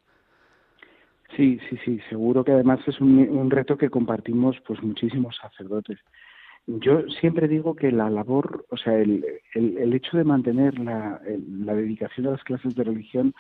Sí, 1.38 1.58
sí, 1.70 1.78
sí, 1.86 2.02
seguro 2.10 2.44
que 2.44 2.52
además 2.52 2.82
es 2.86 3.00
un, 3.00 3.20
un 3.20 3.50
reto 3.50 3.78
que 3.78 3.90
compartimos 3.90 4.58
pues 4.68 4.84
muchísimos 4.84 5.38
sacerdotes. 5.38 5.98
Yo 6.68 7.04
siempre 7.22 7.48
digo 7.48 7.74
que 7.74 7.90
la 7.90 8.10
labor, 8.10 8.66
o 8.70 8.76
sea, 8.76 8.96
el, 8.96 9.26
el, 9.54 9.78
el 9.78 9.94
hecho 9.94 10.18
de 10.18 10.26
mantener 10.26 10.78
la, 10.78 11.22
el, 11.26 11.66
la 11.66 11.74
dedicación 11.74 12.28
a 12.28 12.32
las 12.32 12.44
clases 12.44 12.76
de 12.76 12.84
religión, 12.84 13.34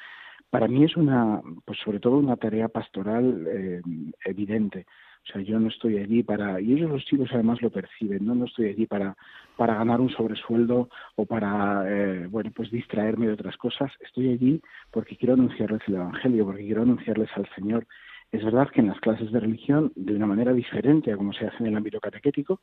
para 0.53 0.67
mí 0.67 0.83
es 0.83 0.95
una, 0.95 1.41
pues 1.65 1.79
sobre 1.83 1.99
todo 1.99 2.17
una 2.17 2.37
tarea 2.37 2.67
pastoral 2.67 3.43
eh, 3.49 3.81
evidente. 4.23 4.85
O 5.23 5.31
sea, 5.31 5.41
yo 5.41 5.59
no 5.59 5.67
estoy 5.69 5.97
allí 5.97 6.21
para, 6.21 6.61
y 6.61 6.73
ellos 6.73 6.91
los 6.91 7.03
chicos 7.05 7.27
además 7.33 7.59
lo 7.63 7.71
perciben, 7.71 8.23
no, 8.23 8.35
no 8.35 8.45
estoy 8.45 8.67
allí 8.67 8.85
para, 8.85 9.17
para 9.57 9.73
ganar 9.73 9.99
un 9.99 10.11
sobresueldo 10.11 10.89
o 11.15 11.25
para, 11.25 11.85
eh, 11.87 12.27
bueno, 12.27 12.51
pues 12.55 12.69
distraerme 12.69 13.25
de 13.25 13.33
otras 13.33 13.57
cosas. 13.57 13.91
Estoy 14.01 14.29
allí 14.29 14.61
porque 14.91 15.17
quiero 15.17 15.33
anunciarles 15.33 15.81
el 15.87 15.95
Evangelio, 15.95 16.45
porque 16.45 16.65
quiero 16.65 16.83
anunciarles 16.83 17.31
al 17.35 17.49
Señor. 17.55 17.87
Es 18.31 18.45
verdad 18.45 18.69
que 18.69 18.81
en 18.81 18.89
las 18.89 18.99
clases 18.99 19.31
de 19.31 19.39
religión, 19.39 19.91
de 19.95 20.15
una 20.15 20.27
manera 20.27 20.53
diferente 20.53 21.11
a 21.11 21.17
como 21.17 21.33
se 21.33 21.47
hace 21.47 21.57
en 21.61 21.65
el 21.65 21.77
ámbito 21.77 21.99
catequético, 21.99 22.61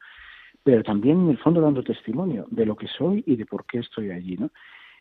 pero 0.63 0.85
también 0.85 1.23
en 1.23 1.31
el 1.31 1.39
fondo 1.39 1.61
dando 1.61 1.83
testimonio 1.83 2.47
de 2.53 2.67
lo 2.67 2.77
que 2.77 2.87
soy 2.87 3.25
y 3.27 3.35
de 3.35 3.47
por 3.47 3.67
qué 3.67 3.79
estoy 3.81 4.13
allí, 4.13 4.37
¿no? 4.37 4.53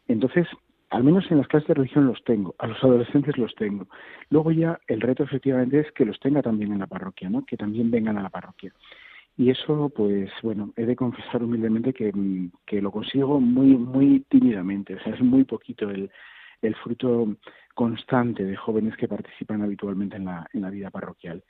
Entonces, 0.07 0.47
al 0.89 1.03
menos 1.03 1.29
en 1.29 1.37
las 1.37 1.47
clases 1.47 1.67
de 1.67 1.75
religión 1.75 2.07
los 2.07 2.23
tengo, 2.23 2.55
a 2.57 2.67
los 2.67 2.83
adolescentes 2.83 3.37
los 3.37 3.53
tengo. 3.55 3.87
Luego 4.29 4.51
ya 4.51 4.79
el 4.87 5.01
reto 5.01 5.23
efectivamente 5.23 5.79
es 5.79 5.91
que 5.91 6.05
los 6.05 6.19
tenga 6.19 6.41
también 6.41 6.71
en 6.71 6.79
la 6.79 6.87
parroquia, 6.87 7.29
¿no? 7.29 7.45
Que 7.45 7.57
también 7.57 7.91
vengan 7.91 8.17
a 8.17 8.23
la 8.23 8.29
parroquia. 8.29 8.71
Y 9.37 9.51
eso, 9.51 9.89
pues, 9.95 10.29
bueno, 10.43 10.73
he 10.75 10.85
de 10.85 10.95
confesar 10.95 11.43
humildemente 11.43 11.93
que, 11.93 12.11
que 12.65 12.81
lo 12.81 12.91
consigo 12.91 13.39
muy, 13.39 13.77
muy 13.77 14.25
tímidamente. 14.27 14.95
O 14.95 14.99
sea, 14.99 15.13
es 15.13 15.21
muy 15.21 15.45
poquito 15.45 15.89
el, 15.89 16.11
el 16.61 16.75
fruto 16.75 17.35
constante 17.73 18.43
de 18.43 18.57
jóvenes 18.57 18.97
que 18.97 19.07
participan 19.07 19.61
habitualmente 19.61 20.17
en 20.17 20.25
la, 20.25 20.45
en 20.53 20.61
la 20.61 20.69
vida 20.69 20.89
parroquial. 20.89 21.43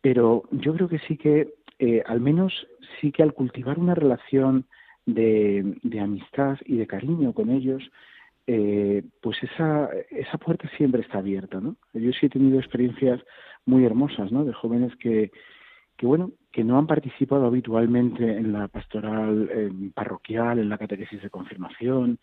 Pero 0.00 0.44
yo 0.52 0.74
creo 0.74 0.88
que 0.88 1.00
sí 1.00 1.16
que, 1.16 1.54
eh, 1.80 2.04
al 2.06 2.20
menos 2.20 2.68
sí 3.00 3.10
que 3.10 3.22
al 3.22 3.34
cultivar 3.34 3.78
una 3.78 3.94
relación 3.96 4.66
de, 5.06 5.76
de 5.82 6.00
amistad 6.00 6.58
y 6.66 6.76
de 6.76 6.86
cariño 6.86 7.32
con 7.32 7.50
ellos, 7.50 7.82
eh, 8.50 9.02
pues 9.20 9.36
esa, 9.42 9.90
esa 10.08 10.38
puerta 10.38 10.66
siempre 10.78 11.02
está 11.02 11.18
abierta, 11.18 11.60
¿no? 11.60 11.76
Yo 11.92 12.10
sí 12.12 12.24
he 12.24 12.30
tenido 12.30 12.58
experiencias 12.58 13.20
muy 13.66 13.84
hermosas, 13.84 14.32
¿no? 14.32 14.42
De 14.46 14.54
jóvenes 14.54 14.96
que, 14.96 15.30
que 15.98 16.06
bueno, 16.06 16.32
que 16.50 16.64
no 16.64 16.78
han 16.78 16.86
participado 16.86 17.44
habitualmente 17.44 18.24
en 18.24 18.54
la 18.54 18.68
pastoral 18.68 19.50
eh, 19.52 19.70
parroquial, 19.94 20.60
en 20.60 20.70
la 20.70 20.78
catequesis 20.78 21.20
de 21.20 21.28
confirmación, 21.28 22.20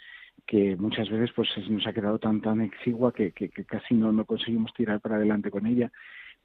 que 0.48 0.76
muchas 0.78 1.12
veces 1.12 1.30
pues 1.36 1.48
nos 1.70 1.86
ha 1.86 1.94
quedado 1.94 2.18
tan 2.18 2.42
tan 2.42 2.60
exigua 2.62 3.14
que, 3.14 3.32
que, 3.32 3.50
casi 3.64 3.94
no, 3.94 4.12
no 4.12 4.26
conseguimos 4.26 4.74
tirar 4.74 5.02
para 5.02 5.18
adelante 5.18 5.52
con 5.52 5.68
ella 5.68 5.92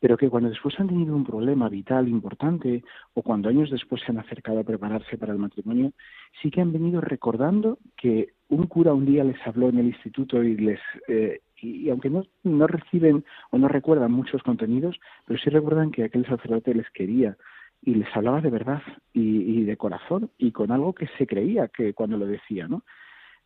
pero 0.00 0.16
que 0.16 0.30
cuando 0.30 0.48
después 0.48 0.78
han 0.80 0.88
tenido 0.88 1.14
un 1.14 1.24
problema 1.24 1.68
vital 1.68 2.08
importante 2.08 2.82
o 3.14 3.22
cuando 3.22 3.50
años 3.50 3.70
después 3.70 4.02
se 4.02 4.10
han 4.10 4.18
acercado 4.18 4.58
a 4.58 4.64
prepararse 4.64 5.18
para 5.18 5.32
el 5.32 5.38
matrimonio, 5.38 5.92
sí 6.40 6.50
que 6.50 6.62
han 6.62 6.72
venido 6.72 7.00
recordando 7.00 7.78
que 7.96 8.30
un 8.48 8.66
cura 8.66 8.94
un 8.94 9.04
día 9.04 9.22
les 9.22 9.36
habló 9.46 9.68
en 9.68 9.78
el 9.78 9.86
instituto 9.86 10.42
y 10.42 10.56
les 10.56 10.80
eh, 11.06 11.40
y, 11.62 11.90
aunque 11.90 12.08
no, 12.08 12.24
no 12.42 12.66
reciben 12.66 13.24
o 13.50 13.58
no 13.58 13.68
recuerdan 13.68 14.12
muchos 14.12 14.42
contenidos, 14.42 14.98
pero 15.26 15.38
sí 15.38 15.50
recuerdan 15.50 15.90
que 15.90 16.04
aquel 16.04 16.26
sacerdote 16.26 16.74
les 16.74 16.88
quería 16.90 17.36
y 17.82 17.94
les 17.94 18.08
hablaba 18.16 18.40
de 18.40 18.50
verdad 18.50 18.82
y, 19.12 19.60
y 19.60 19.64
de 19.64 19.76
corazón 19.76 20.30
y 20.38 20.52
con 20.52 20.72
algo 20.72 20.94
que 20.94 21.08
se 21.18 21.26
creía 21.26 21.68
que 21.68 21.92
cuando 21.92 22.16
lo 22.16 22.26
decía, 22.26 22.66
¿no? 22.66 22.82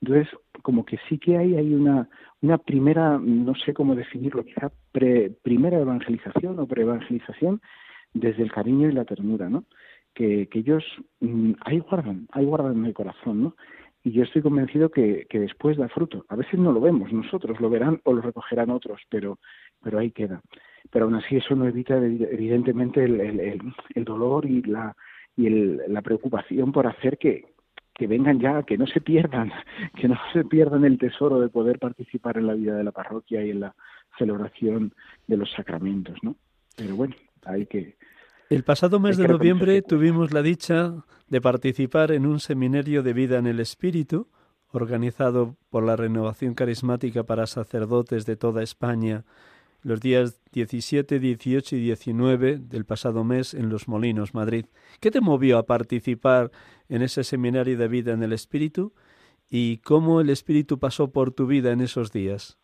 Entonces, 0.07 0.28
como 0.61 0.84
que 0.84 0.98
sí 1.09 1.18
que 1.18 1.38
hay, 1.38 1.57
hay 1.57 1.72
una, 1.72 2.11
una 2.42 2.59
primera, 2.59 3.18
no 3.18 3.55
sé 3.55 3.72
cómo 3.72 3.94
definirlo, 3.94 4.44
quizá 4.44 4.70
pre, 4.92 5.30
primera 5.42 5.78
evangelización 5.78 6.59
o 6.59 6.66
preevangelización 6.66 7.62
desde 8.12 8.42
el 8.42 8.52
cariño 8.52 8.90
y 8.90 8.92
la 8.92 9.07
ternura, 9.07 9.48
¿no? 9.48 9.64
Que, 10.12 10.46
que 10.48 10.59
ellos 10.59 10.84
mm, 11.20 11.52
ahí 11.64 11.78
guardan, 11.78 12.28
ahí 12.32 12.44
guardan 12.44 12.76
en 12.76 12.84
el 12.84 12.92
corazón, 12.92 13.44
¿no? 13.44 13.57
Y 14.02 14.12
yo 14.12 14.24
estoy 14.24 14.42
convencido 14.42 14.90
que, 14.90 15.26
que 15.30 15.40
después 15.40 15.78
da 15.78 15.88
fruto. 15.88 16.26
A 16.28 16.36
veces 16.36 16.61
no 16.61 16.70
lo 16.70 16.82
vemos 16.82 17.11
nosotros, 17.11 17.59
lo 17.59 17.70
verán 17.70 18.02
o 18.05 18.12
lo 18.12 18.20
recogerán 18.20 18.68
otros, 18.68 19.00
pero, 19.09 19.38
pero 19.82 19.98
ahí 19.98 20.11
queda. 20.11 20.42
Pero 20.90 21.07
aún 21.07 21.14
así 21.14 21.36
eso 21.36 21.57
no 21.57 21.66
evita 21.66 21.96
evidentemente 21.96 23.02
el, 23.05 23.20
el, 23.22 23.72
el 23.94 24.05
dolor 24.05 24.44
y 24.44 24.61
la, 24.64 24.94
y 25.34 25.46
el, 25.46 25.80
la 25.88 26.02
preocupación 26.02 26.72
por 26.72 26.86
hacer 26.86 27.16
que, 27.16 27.53
que 27.95 28.07
vengan 28.07 28.40
ya, 28.40 28.62
que 28.64 28.76
no 28.76 28.86
se 28.86 29.01
pierdan, 29.01 29.53
que 29.97 30.09
no 30.09 30.18
se 30.32 30.45
pierdan 30.45 30.84
el 30.84 30.99
tesoro 30.99 31.40
de 31.40 31.49
poder 31.49 31.78
participar 31.78 32.38
en 32.38 32.47
la 32.47 32.55
vida 32.55 32.76
de 32.76 32.84
la 32.84 32.92
parroquia 32.92 33.45
y 33.45 33.51
en 33.51 33.61
la 33.61 33.74
celebración 34.18 34.92
de 35.26 35.36
los 35.36 35.51
sacramentos, 35.53 36.18
¿no? 36.22 36.36
Pero 36.76 36.97
bueno, 36.97 37.14
hay 37.45 37.66
que... 37.66 37.97
El 38.51 38.64
pasado 38.64 39.01
mes 39.01 39.16
de 39.16 39.26
noviembre 39.26 39.80
tuvimos 39.82 40.32
la 40.32 40.42
dicha 40.42 41.05
de 41.28 41.40
participar 41.40 42.12
en 42.12 42.26
un 42.26 42.40
seminario 42.40 43.03
de 43.03 43.12
vida 43.12 43.38
en 43.38 43.47
el 43.47 43.59
Espíritu, 43.59 44.28
organizado 44.70 45.57
por 45.70 45.84
la 45.84 45.97
Renovación 45.97 46.55
Carismática 46.55 47.22
para 47.24 47.47
Sacerdotes 47.47 48.26
de 48.26 48.36
toda 48.36 48.62
España 48.62 49.24
los 49.85 50.01
días 50.01 50.41
17, 50.53 51.20
18 51.20 51.76
y 51.76 51.80
19 51.80 52.59
del 52.59 52.85
pasado 52.87 53.22
mes 53.22 53.55
en 53.55 53.68
Los 53.68 53.87
Molinos, 53.87 54.35
Madrid. 54.35 54.64
¿Qué 55.01 55.11
te 55.11 55.20
movió 55.20 55.59
a 55.59 55.66
participar 55.66 56.51
en 56.89 57.03
ese 57.03 57.22
seminario 57.22 57.76
de 57.76 57.87
vida 57.87 58.12
en 58.12 58.22
el 58.22 58.32
Espíritu 58.32 58.95
y 59.51 59.78
cómo 59.78 60.22
el 60.22 60.30
Espíritu 60.30 60.78
pasó 60.78 61.12
por 61.12 61.32
tu 61.32 61.47
vida 61.47 61.70
en 61.70 61.82
esos 61.82 62.12
días? 62.12 62.59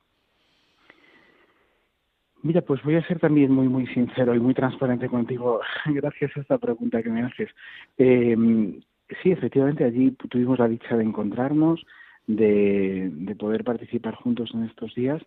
Mira, 2.42 2.62
pues 2.62 2.82
voy 2.82 2.94
a 2.94 3.06
ser 3.06 3.18
también 3.18 3.52
muy, 3.52 3.68
muy 3.68 3.86
sincero 3.88 4.34
y 4.34 4.40
muy 4.40 4.54
transparente 4.54 5.06
contigo, 5.08 5.60
gracias 5.86 6.34
a 6.34 6.40
esta 6.40 6.56
pregunta 6.56 7.02
que 7.02 7.10
me 7.10 7.22
haces. 7.22 7.50
Em, 7.98 8.80
sí, 9.22 9.30
efectivamente, 9.30 9.84
allí 9.84 10.12
tuvimos 10.12 10.58
la 10.58 10.68
dicha 10.68 10.96
de 10.96 11.04
encontrarnos, 11.04 11.84
de, 12.26 13.10
de 13.12 13.34
poder 13.36 13.62
participar 13.62 14.14
juntos 14.14 14.50
en 14.54 14.64
estos 14.64 14.94
días 14.94 15.20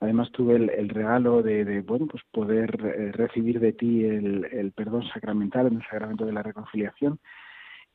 Además 0.00 0.30
tuve 0.30 0.56
el, 0.56 0.88
regalo 0.88 1.42
de, 1.42 1.80
bueno, 1.80 2.06
pues 2.06 2.22
poder 2.30 2.78
eh, 2.84 3.12
recibir 3.12 3.58
de 3.58 3.72
ti 3.72 4.04
el, 4.04 4.72
perdón 4.74 5.02
sacramental 5.08 5.66
en 5.66 5.76
el 5.76 5.82
sacramento 5.82 6.24
de 6.24 6.32
la 6.32 6.42
reconciliación 6.42 7.18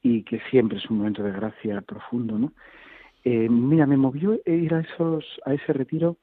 y 0.01 0.23
que 0.23 0.41
siempre 0.49 0.79
es 0.79 0.89
un 0.89 0.97
momento 0.97 1.23
de 1.23 1.31
gracia 1.31 1.81
profundo, 1.81 2.37
¿no? 2.37 2.51
Eh, 3.23 3.47
mira, 3.49 3.85
me 3.85 3.95
movió 3.95 4.37
ir 4.45 4.73
a 4.73 4.81
esos 4.81 5.23
a 5.45 5.53
ese 5.53 5.71
retiro 5.71 6.17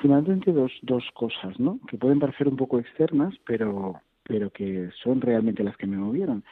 fundamentalmente 0.00 0.52
dos 0.52 0.70
dos 0.82 1.04
cosas, 1.12 1.58
¿no? 1.58 1.80
Que 1.88 1.98
pueden 1.98 2.20
parecer 2.20 2.46
un 2.46 2.56
poco 2.56 2.78
externas, 2.78 3.34
pero 3.44 4.00
pero 4.22 4.50
que 4.50 4.90
son 5.02 5.20
realmente 5.20 5.64
las 5.64 5.76
que 5.76 5.88
me 5.88 5.96
movieron. 5.96 6.44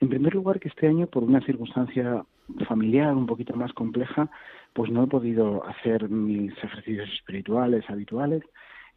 En 0.00 0.08
primer 0.08 0.34
lugar, 0.34 0.60
que 0.60 0.68
este 0.68 0.86
año, 0.86 1.06
por 1.06 1.24
una 1.24 1.40
circunstancia 1.40 2.24
familiar 2.68 3.14
un 3.14 3.26
poquito 3.26 3.56
más 3.56 3.72
compleja, 3.72 4.30
pues 4.72 4.90
no 4.90 5.04
he 5.04 5.06
podido 5.06 5.66
hacer 5.66 6.08
mis 6.08 6.52
ejercicios 6.62 7.08
espirituales 7.14 7.88
habituales. 7.88 8.42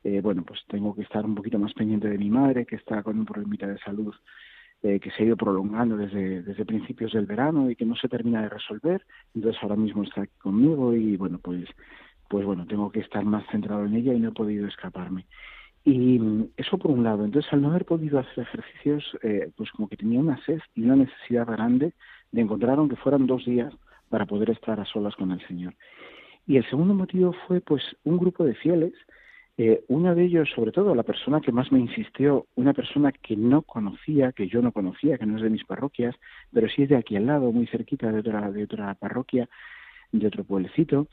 Eh, 0.03 0.21
bueno, 0.21 0.43
pues 0.43 0.59
tengo 0.67 0.93
que 0.93 1.01
estar 1.03 1.25
un 1.25 1.35
poquito 1.35 1.57
más 1.57 1.73
pendiente 1.73 2.09
de 2.09 2.17
mi 2.17 2.29
madre, 2.29 2.65
que 2.65 2.75
está 2.75 3.01
con 3.01 3.17
un 3.17 3.25
problema 3.25 3.73
de 3.73 3.79
salud 3.79 4.13
eh, 4.81 4.99
que 5.01 5.11
se 5.11 5.23
ha 5.23 5.25
ido 5.25 5.35
prolongando 5.35 5.97
desde, 5.97 6.41
desde 6.41 6.65
principios 6.65 7.11
del 7.11 7.25
verano 7.25 7.69
y 7.69 7.75
que 7.75 7.85
no 7.85 7.95
se 7.95 8.07
termina 8.07 8.43
de 8.43 8.49
resolver. 8.49 9.05
Entonces 9.35 9.61
ahora 9.61 9.75
mismo 9.75 10.03
está 10.03 10.21
aquí 10.21 10.37
conmigo 10.37 10.93
y 10.93 11.17
bueno, 11.17 11.39
pues, 11.41 11.65
pues 12.29 12.45
bueno, 12.45 12.65
tengo 12.65 12.89
que 12.89 13.01
estar 13.01 13.25
más 13.25 13.45
centrado 13.51 13.85
en 13.85 13.95
ella 13.95 14.13
y 14.13 14.19
no 14.19 14.29
he 14.29 14.33
podido 14.33 14.67
escaparme. 14.67 15.25
Y 15.85 16.19
eso 16.57 16.77
por 16.77 16.91
un 16.91 17.03
lado. 17.03 17.25
Entonces, 17.25 17.51
al 17.53 17.61
no 17.61 17.69
haber 17.69 17.85
podido 17.85 18.19
hacer 18.19 18.43
ejercicios, 18.43 19.17
eh, 19.23 19.51
pues 19.55 19.71
como 19.71 19.87
que 19.87 19.97
tenía 19.97 20.19
una 20.19 20.43
sed 20.45 20.59
y 20.75 20.83
una 20.83 20.97
necesidad 20.97 21.47
grande 21.47 21.93
de 22.31 22.41
encontrar, 22.41 22.77
aunque 22.77 22.95
fueran 22.97 23.27
dos 23.27 23.45
días, 23.45 23.73
para 24.09 24.25
poder 24.25 24.49
estar 24.49 24.79
a 24.79 24.85
solas 24.85 25.15
con 25.15 25.31
el 25.31 25.45
Señor. 25.47 25.75
Y 26.45 26.57
el 26.57 26.69
segundo 26.69 26.93
motivo 26.93 27.33
fue, 27.47 27.61
pues, 27.61 27.83
un 28.03 28.17
grupo 28.17 28.43
de 28.43 28.55
fieles, 28.55 28.93
eh, 29.57 29.83
uno 29.87 30.15
de 30.15 30.23
ellos, 30.23 30.49
sobre 30.55 30.71
todo, 30.71 30.95
la 30.95 31.03
persona 31.03 31.41
que 31.41 31.51
más 31.51 31.71
me 31.71 31.79
insistió, 31.79 32.47
una 32.55 32.73
persona 32.73 33.11
que 33.11 33.35
no 33.35 33.61
conocía, 33.61 34.31
que 34.31 34.47
yo 34.47 34.61
no 34.61 34.71
conocía, 34.71 35.17
que 35.17 35.25
no 35.25 35.37
es 35.37 35.43
de 35.43 35.49
mis 35.49 35.65
parroquias, 35.65 36.15
pero 36.51 36.67
sí 36.69 36.83
es 36.83 36.89
de 36.89 36.95
aquí 36.95 37.15
al 37.17 37.25
lado, 37.25 37.51
muy 37.51 37.67
cerquita 37.67 38.11
de 38.11 38.19
otra, 38.19 38.51
de 38.51 38.63
otra 38.63 38.95
parroquia, 38.95 39.49
de 40.11 40.27
otro 40.27 40.43
pueblecito, 40.43 41.07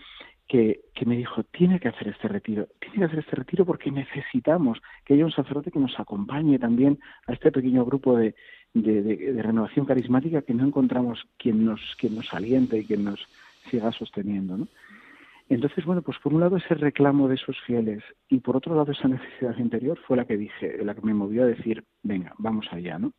que, 0.48 0.80
que, 0.94 1.06
me 1.06 1.16
dijo, 1.16 1.42
tiene 1.44 1.80
que 1.80 1.88
hacer 1.88 2.08
este 2.08 2.28
retiro, 2.28 2.68
tiene 2.80 2.98
que 2.98 3.04
hacer 3.04 3.18
este 3.18 3.36
retiro 3.36 3.64
porque 3.64 3.90
necesitamos 3.90 4.80
que 5.04 5.14
haya 5.14 5.24
un 5.24 5.32
sacerdote 5.32 5.70
que 5.70 5.78
nos 5.78 5.98
acompañe 5.98 6.58
también 6.58 6.98
a 7.26 7.32
este 7.32 7.50
pequeño 7.50 7.84
grupo 7.84 8.16
de, 8.16 8.34
de, 8.74 9.02
de, 9.02 9.42
renovación 9.42 9.86
carismática 9.86 10.42
que 10.42 10.54
no 10.54 10.64
encontramos 10.66 11.26
quien 11.36 11.64
nos, 11.64 11.80
quien 11.98 12.14
nos 12.14 12.32
aliente 12.32 12.78
y 12.78 12.84
quien 12.84 13.04
nos 13.04 13.26
siga 13.70 13.90
sosteniendo. 13.92 14.56
¿no? 14.56 14.68
Entonces, 15.48 15.84
bueno, 15.84 16.02
pues 16.02 16.18
por 16.18 16.34
un 16.34 16.40
lado 16.40 16.56
ese 16.56 16.74
reclamo 16.74 17.28
de 17.28 17.36
esos 17.36 17.56
fieles 17.66 18.02
y 18.28 18.38
por 18.40 18.56
otro 18.56 18.74
lado 18.74 18.92
esa 18.92 19.08
necesidad 19.08 19.56
interior 19.58 19.98
fue 20.06 20.16
la 20.16 20.24
que 20.24 20.36
dije, 20.36 20.84
la 20.84 20.94
que 20.94 21.02
me 21.02 21.14
movió 21.14 21.44
a 21.44 21.46
decir, 21.46 21.84
venga, 22.02 22.32
vamos 22.38 22.66
allá, 22.72 22.98
¿no? 22.98 23.12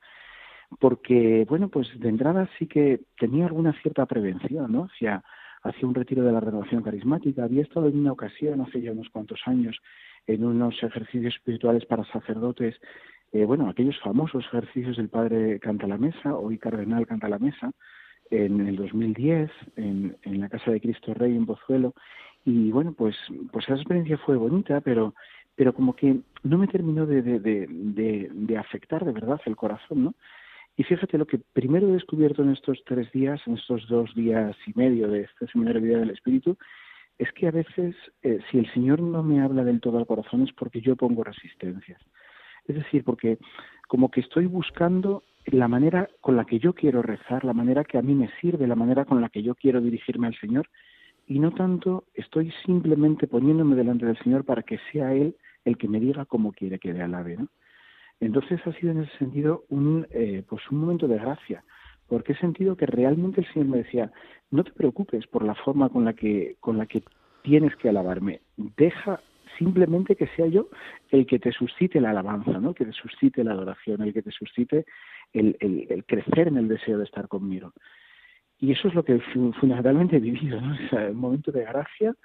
Porque, 0.79 1.45
bueno, 1.47 1.69
pues 1.69 1.87
de 1.97 2.09
entrada 2.09 2.49
sí 2.59 2.67
que 2.67 2.99
tenía 3.17 3.45
alguna 3.45 3.71
cierta 3.81 4.05
prevención, 4.05 4.69
¿no? 4.69 4.89
Hacia 4.91 5.23
hacía 5.63 5.87
un 5.87 5.95
retiro 5.95 6.23
de 6.23 6.31
la 6.31 6.39
renovación 6.39 6.83
carismática. 6.83 7.43
Había 7.43 7.63
estado 7.63 7.87
en 7.87 7.99
una 7.99 8.11
ocasión, 8.11 8.61
hace 8.61 8.81
ya 8.81 8.91
unos 8.91 9.09
cuantos 9.09 9.41
años, 9.45 9.77
en 10.27 10.43
unos 10.43 10.81
ejercicios 10.83 11.35
espirituales 11.35 11.85
para 11.85 12.03
sacerdotes, 12.05 12.75
eh, 13.33 13.45
bueno, 13.45 13.69
aquellos 13.69 13.99
famosos 13.99 14.45
ejercicios 14.45 14.97
del 14.97 15.09
Padre 15.09 15.59
Canta 15.59 15.87
la 15.87 15.97
Mesa, 15.97 16.35
hoy 16.35 16.57
Cardenal 16.57 17.05
Canta 17.05 17.27
la 17.27 17.39
Mesa, 17.39 17.71
en 18.29 18.67
el 18.67 18.75
2010, 18.75 19.49
en, 19.75 20.17
en 20.23 20.39
la 20.39 20.49
Casa 20.49 20.71
de 20.71 20.81
Cristo 20.81 21.13
Rey 21.13 21.35
en 21.35 21.45
Pozuelo. 21.45 21.93
Y 22.45 22.71
bueno, 22.71 22.93
pues, 22.93 23.15
pues 23.51 23.65
esa 23.65 23.75
experiencia 23.75 24.17
fue 24.17 24.37
bonita, 24.37 24.81
pero, 24.81 25.13
pero 25.55 25.73
como 25.73 25.95
que 25.95 26.19
no 26.43 26.57
me 26.57 26.67
terminó 26.67 27.05
de, 27.05 27.21
de, 27.21 27.39
de, 27.39 28.29
de 28.31 28.57
afectar 28.57 29.03
de 29.03 29.11
verdad 29.11 29.39
el 29.45 29.55
corazón, 29.55 30.05
¿no? 30.05 30.13
Y 30.77 30.83
fíjate, 30.83 31.17
lo 31.17 31.25
que 31.25 31.39
primero 31.53 31.89
he 31.89 31.93
descubierto 31.93 32.43
en 32.43 32.51
estos 32.51 32.83
tres 32.85 33.11
días, 33.11 33.41
en 33.47 33.55
estos 33.55 33.87
dos 33.87 34.13
días 34.13 34.55
y 34.67 34.73
medio 34.77 35.07
de 35.07 35.21
este 35.21 35.47
seminario 35.47 35.81
de 35.81 35.87
vida 35.87 35.99
del 35.99 36.11
Espíritu, 36.11 36.55
es 37.17 37.31
que 37.33 37.47
a 37.47 37.51
veces, 37.51 37.95
eh, 38.21 38.39
si 38.51 38.59
el 38.59 38.71
Señor 38.73 39.01
no 39.01 39.23
me 39.23 39.41
habla 39.41 39.63
del 39.63 39.81
todo 39.81 39.97
al 39.97 40.05
corazón, 40.05 40.43
es 40.43 40.53
porque 40.53 40.79
yo 40.79 40.95
pongo 40.95 41.23
resistencias. 41.23 41.99
Es 42.67 42.75
decir, 42.75 43.03
porque 43.03 43.39
como 43.87 44.11
que 44.11 44.21
estoy 44.21 44.45
buscando 44.45 45.23
la 45.47 45.67
manera 45.67 46.09
con 46.21 46.35
la 46.35 46.45
que 46.45 46.59
yo 46.59 46.73
quiero 46.73 47.01
rezar, 47.01 47.43
la 47.43 47.53
manera 47.53 47.83
que 47.83 47.97
a 47.97 48.03
mí 48.03 48.13
me 48.13 48.29
sirve, 48.39 48.67
la 48.67 48.75
manera 48.75 49.05
con 49.05 49.19
la 49.19 49.29
que 49.29 49.41
yo 49.41 49.55
quiero 49.55 49.81
dirigirme 49.81 50.27
al 50.27 50.39
Señor, 50.39 50.69
y 51.25 51.39
no 51.39 51.51
tanto 51.51 52.05
estoy 52.13 52.53
simplemente 52.65 53.25
poniéndome 53.25 53.75
delante 53.75 54.05
del 54.05 54.19
Señor 54.19 54.45
para 54.45 54.61
que 54.61 54.79
sea 54.91 55.13
Él 55.13 55.35
el 55.65 55.77
que 55.77 55.87
me 55.87 55.99
diga 55.99 56.25
cómo 56.25 56.51
quiere 56.51 56.77
que 56.77 56.93
le 56.93 57.01
alabe, 57.01 57.35
¿no? 57.37 57.47
Entonces 58.19 58.59
ha 58.65 58.73
sido 58.73 58.91
en 58.91 59.03
ese 59.03 59.17
sentido 59.17 59.65
un, 59.69 60.07
eh, 60.11 60.43
pues 60.47 60.61
un 60.71 60.79
momento 60.79 61.07
de 61.07 61.17
gracia, 61.17 61.63
porque 62.07 62.33
he 62.33 62.37
sentido 62.37 62.75
que 62.75 62.85
realmente 62.85 63.41
el 63.41 63.53
Señor 63.53 63.67
me 63.67 63.77
decía, 63.79 64.11
no 64.49 64.63
te 64.63 64.71
preocupes 64.71 65.27
por 65.27 65.43
la 65.43 65.55
forma 65.55 65.89
con 65.89 66.05
la 66.05 66.13
que, 66.13 66.55
con 66.59 66.77
la 66.77 66.85
que 66.85 67.03
tienes 67.43 67.75
que 67.75 67.89
alabarme, 67.89 68.41
deja 68.55 69.21
simplemente 69.57 70.15
que 70.15 70.27
sea 70.35 70.47
yo 70.47 70.69
el 71.09 71.25
que 71.25 71.39
te 71.39 71.51
suscite 71.51 71.99
la 72.01 72.11
alabanza, 72.11 72.59
¿no? 72.59 72.73
que 72.73 72.85
te 72.85 72.91
suscite 72.91 73.43
la 73.43 73.53
adoración, 73.53 74.01
el 74.01 74.13
que 74.13 74.21
te 74.21 74.31
suscite 74.31 74.85
el, 75.33 75.57
el, 75.59 76.05
crecer 76.05 76.47
en 76.47 76.57
el 76.57 76.67
deseo 76.67 76.97
de 76.97 77.03
estar 77.03 77.27
conmigo. 77.27 77.73
Y 78.59 78.71
eso 78.71 78.87
es 78.87 78.95
lo 78.95 79.03
que 79.03 79.19
fundamentalmente 79.59 80.17
he 80.17 80.19
vivido, 80.19 80.59
¿no? 80.59 80.75
un 81.11 81.17
momento 81.17 81.51
de 81.51 81.63
gracia, 81.63 82.15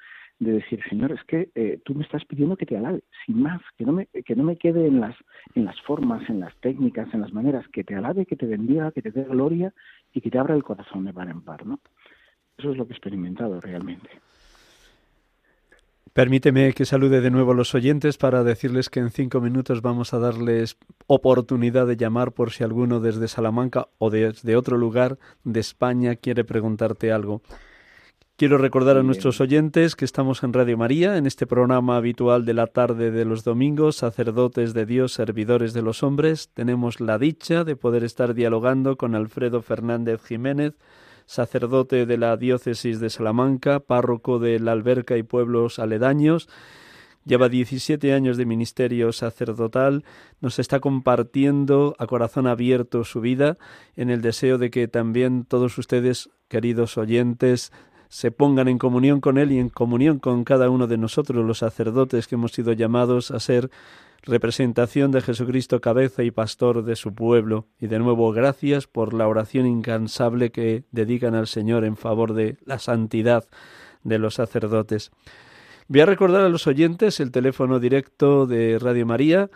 de 0.45 0.53
decir, 0.53 0.80
Señor, 0.88 1.12
es 1.12 1.22
que 1.24 1.51
eh, 1.55 1.80
tú 1.84 1.95
me 1.95 2.03
estás 2.03 2.24
pidiendo 2.24 2.57
que 2.57 2.66
te 2.66 2.76
alabe, 2.76 3.03
sin 3.24 3.40
más, 3.43 3.61
que 3.76 3.84
no 3.84 3.93
me, 3.93 4.07
que 4.07 4.34
no 4.34 4.43
me 4.43 4.57
quede 4.57 4.86
en 4.86 5.01
las, 5.01 5.14
en 5.55 5.64
las 5.64 5.80
formas, 5.82 6.28
en 6.28 6.40
las 6.40 6.55
técnicas, 6.57 7.12
en 7.14 7.20
las 7.20 7.32
maneras, 7.32 7.64
que 7.72 7.84
te 7.84 7.95
alabe, 7.95 8.26
que 8.26 8.36
te 8.36 8.47
bendiga, 8.47 8.90
que 8.90 9.03
te 9.03 9.12
dé 9.12 9.24
gloria 9.24 9.72
y 10.12 10.20
que 10.20 10.30
te 10.30 10.38
abra 10.38 10.55
el 10.55 10.64
corazón 10.64 11.05
de 11.05 11.12
par 11.12 11.28
en 11.28 11.43
par, 11.43 11.64
¿no? 11.64 11.78
Eso 12.59 12.72
es 12.72 12.76
lo 12.76 12.86
que 12.86 12.93
he 12.93 12.97
experimentado 12.97 13.61
realmente. 13.61 14.11
Permíteme 16.12 16.72
que 16.74 16.84
salude 16.84 17.20
de 17.20 17.30
nuevo 17.30 17.53
a 17.53 17.55
los 17.55 17.74
oyentes 17.74 18.18
para 18.18 18.45
decirles 18.45 18.90
que 18.90 19.01
en 19.01 19.11
cinco 19.11 19.40
minutos 19.40 19.80
vamos 19.80 20.12
a 20.12 20.18
darles 20.18 20.76
oportunidad 21.07 21.86
de 21.86 21.97
llamar 21.97 22.32
por 22.32 22.51
si 22.51 22.64
alguno 22.64 23.01
desde 23.01 23.28
Salamanca 23.28 23.88
o 23.99 24.11
desde 24.11 24.57
otro 24.57 24.76
lugar 24.76 25.18
de 25.45 25.61
España 25.61 26.16
quiere 26.16 26.45
preguntarte 26.45 27.12
algo. 27.12 27.43
Quiero 28.43 28.59
recordar 28.59 28.97
a 28.97 29.05
nuestros 29.05 29.40
oyentes 29.40 29.95
que 29.95 30.05
estamos 30.05 30.43
en 30.43 30.53
Radio 30.53 30.76
María, 30.76 31.16
en 31.16 31.26
este 31.26 31.47
programa 31.47 31.97
habitual 31.97 32.45
de 32.45 32.55
la 32.55 32.66
tarde 32.66 33.12
de 33.12 33.24
los 33.24 33.45
domingos, 33.45 33.95
sacerdotes 33.95 34.74
de 34.74 34.84
Dios, 34.84 35.12
servidores 35.12 35.74
de 35.74 35.82
los 35.82 36.03
hombres. 36.03 36.51
Tenemos 36.53 37.01
la 37.01 37.18
dicha 37.18 37.62
de 37.62 37.76
poder 37.76 38.03
estar 38.03 38.34
dialogando 38.34 38.97
con 38.97 39.14
Alfredo 39.14 39.62
Fernández 39.62 40.24
Jiménez, 40.24 40.74
sacerdote 41.24 42.05
de 42.05 42.18
la 42.18 42.36
diócesis 42.36 42.99
de 42.99 43.11
Salamanca, 43.11 43.78
párroco 43.78 44.40
de 44.40 44.59
la 44.59 44.72
Alberca 44.72 45.16
y 45.16 45.22
pueblos 45.22 45.78
aledaños. 45.78 46.49
Lleva 47.24 47.49
17 47.49 48.12
años 48.12 48.38
de 48.38 48.45
ministerio 48.45 49.12
sacerdotal, 49.12 50.03
nos 50.40 50.59
está 50.59 50.80
compartiendo 50.80 51.95
a 52.01 52.09
corazón 52.09 52.49
abierto 52.49 53.05
su 53.05 53.20
vida 53.20 53.57
en 53.95 54.11
el 54.11 54.20
deseo 54.20 54.59
de 54.59 54.72
que 54.72 54.88
también 54.88 55.45
todos 55.45 55.78
ustedes, 55.78 56.28
queridos 56.49 56.99
oyentes, 56.99 57.70
se 58.12 58.30
pongan 58.30 58.68
en 58.68 58.76
comunión 58.76 59.22
con 59.22 59.38
Él 59.38 59.52
y 59.52 59.58
en 59.58 59.70
comunión 59.70 60.18
con 60.18 60.44
cada 60.44 60.68
uno 60.68 60.86
de 60.86 60.98
nosotros, 60.98 61.46
los 61.46 61.60
sacerdotes 61.60 62.28
que 62.28 62.34
hemos 62.34 62.52
sido 62.52 62.74
llamados 62.74 63.30
a 63.30 63.40
ser 63.40 63.70
representación 64.20 65.12
de 65.12 65.22
Jesucristo, 65.22 65.80
cabeza 65.80 66.22
y 66.22 66.30
pastor 66.30 66.84
de 66.84 66.94
su 66.94 67.14
pueblo. 67.14 67.68
Y 67.80 67.86
de 67.86 67.98
nuevo, 67.98 68.30
gracias 68.30 68.86
por 68.86 69.14
la 69.14 69.26
oración 69.26 69.66
incansable 69.66 70.52
que 70.52 70.84
dedican 70.92 71.34
al 71.34 71.46
Señor 71.46 71.86
en 71.86 71.96
favor 71.96 72.34
de 72.34 72.58
la 72.66 72.78
santidad 72.78 73.46
de 74.04 74.18
los 74.18 74.34
sacerdotes. 74.34 75.10
Voy 75.88 76.02
a 76.02 76.06
recordar 76.06 76.42
a 76.42 76.50
los 76.50 76.66
oyentes 76.66 77.18
el 77.18 77.30
teléfono 77.30 77.80
directo 77.80 78.46
de 78.46 78.78
Radio 78.78 79.06
María. 79.06 79.48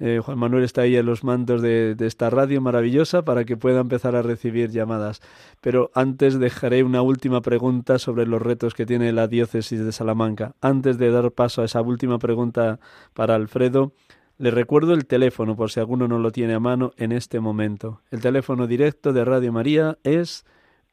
Eh, 0.00 0.20
Juan 0.22 0.38
Manuel 0.38 0.64
está 0.64 0.82
ahí 0.82 0.96
en 0.96 1.06
los 1.06 1.22
mandos 1.22 1.62
de, 1.62 1.94
de, 1.94 2.06
esta 2.06 2.28
radio 2.28 2.60
maravillosa 2.60 3.24
para 3.24 3.44
que 3.44 3.56
pueda 3.56 3.80
empezar 3.80 4.16
a 4.16 4.22
recibir 4.22 4.70
llamadas. 4.70 5.20
Pero 5.60 5.90
antes 5.94 6.40
dejaré 6.40 6.82
una 6.82 7.02
última 7.02 7.42
pregunta 7.42 7.98
sobre 7.98 8.26
los 8.26 8.42
retos 8.42 8.74
que 8.74 8.86
tiene 8.86 9.12
la 9.12 9.28
diócesis 9.28 9.84
de 9.84 9.92
Salamanca. 9.92 10.56
Antes 10.60 10.98
de 10.98 11.10
dar 11.10 11.30
paso 11.30 11.62
a 11.62 11.66
esa 11.66 11.80
última 11.80 12.18
pregunta 12.18 12.80
para 13.12 13.36
Alfredo, 13.36 13.92
le 14.36 14.50
recuerdo 14.50 14.94
el 14.94 15.06
teléfono 15.06 15.54
por 15.54 15.70
si 15.70 15.78
alguno 15.78 16.08
no 16.08 16.18
lo 16.18 16.32
tiene 16.32 16.54
a 16.54 16.60
mano 16.60 16.90
en 16.96 17.12
este 17.12 17.38
momento. 17.38 18.00
El 18.10 18.20
teléfono 18.20 18.66
directo 18.66 19.12
de 19.12 19.24
Radio 19.24 19.52
María 19.52 19.96
es 20.02 20.44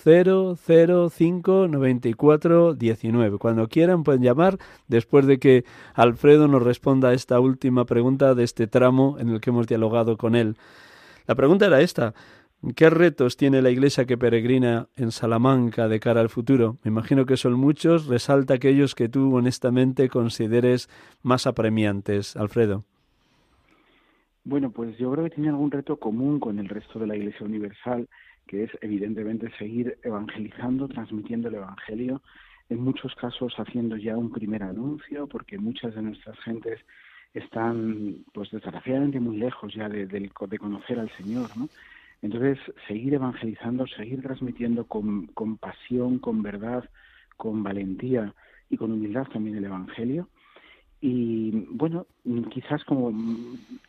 9419. 0.05 1.68
Repito, 1.68 1.68
910059419. 1.68 3.38
Cuando 3.38 3.68
quieran 3.68 4.05
pueden 4.05 4.22
llamar 4.22 4.59
después 4.88 5.26
de 5.26 5.38
que 5.38 5.64
Alfredo 5.95 6.49
nos 6.49 6.62
responda 6.62 7.11
a 7.11 7.14
esta 7.14 7.40
última 7.40 7.84
pregunta 7.84 8.34
de 8.34 8.45
este 8.45 8.66
tramo 8.66 9.16
en 9.18 9.28
el 9.30 9.40
que 9.40 9.51
hemos 9.51 9.66
dialogado 9.66 10.16
con 10.16 10.34
él. 10.34 10.57
La 11.26 11.34
pregunta 11.34 11.66
era 11.66 11.80
esta. 11.80 12.14
¿Qué 12.76 12.88
retos 12.88 13.36
tiene 13.36 13.61
la 13.61 13.68
iglesia 13.70 14.07
que 14.07 14.16
peregrina 14.16 14.88
en 14.97 15.11
Salamanca 15.11 15.86
de 15.86 16.01
cara 16.01 16.22
al 16.22 16.30
futuro? 16.30 16.78
Me 16.82 16.88
imagino 16.88 17.26
que 17.26 17.36
son 17.36 17.53
muchos. 17.53 18.07
Resalta 18.07 18.55
aquellos 18.55 18.95
que 18.95 19.11
tú 19.11 19.36
honestamente 19.36 20.09
consideres 20.09 20.88
más 21.22 21.47
apremiantes. 21.47 22.36
Alfredo. 22.36 22.84
Bueno, 24.45 24.70
pues 24.70 24.97
yo 24.99 25.11
creo 25.12 25.24
que 25.24 25.30
tiene 25.30 25.51
algún 25.51 25.70
reto 25.70 25.99
común 25.99 26.40
con 26.40 26.59
el 26.59 26.68
resto 26.68 26.99
de 26.99 27.07
la 27.07 27.16
Iglesia 27.16 27.47
Universal 27.47 28.09
que 28.47 28.64
es 28.64 28.70
evidentemente 28.80 29.51
seguir 29.59 29.99
evangelizando, 30.03 30.88
transmitiendo 30.88 31.49
el 31.49 31.57
Evangelio, 31.57 32.22
en 32.68 32.80
muchos 32.80 33.14
casos 33.16 33.55
haciendo 33.59 33.97
ya 33.97 34.16
un 34.16 34.30
primer 34.30 34.62
anuncio, 34.62 35.26
porque 35.26 35.59
muchas 35.59 35.95
de 35.95 36.03
nuestras 36.03 36.38
gentes 36.40 36.80
están, 37.34 38.24
pues 38.32 38.51
desgraciadamente, 38.51 39.20
muy 39.20 39.36
lejos 39.36 39.74
ya 39.74 39.88
de, 39.88 40.07
de, 40.07 40.20
de 40.20 40.59
conocer 40.59 40.99
al 40.99 41.11
Señor, 41.16 41.57
¿no? 41.57 41.68
Entonces, 42.22 42.59
seguir 42.88 43.12
evangelizando, 43.12 43.86
seguir 43.86 44.22
transmitiendo 44.22 44.86
con, 44.86 45.26
con 45.28 45.59
pasión, 45.59 46.18
con 46.18 46.42
verdad, 46.42 46.88
con 47.36 47.62
valentía 47.62 48.32
y 48.70 48.78
con 48.78 48.92
humildad 48.92 49.26
también 49.32 49.57
el 49.57 49.66
Evangelio. 49.66 50.28
Y 51.03 51.51
bueno, 51.70 52.07
quizás 52.51 52.82
como 52.84 53.12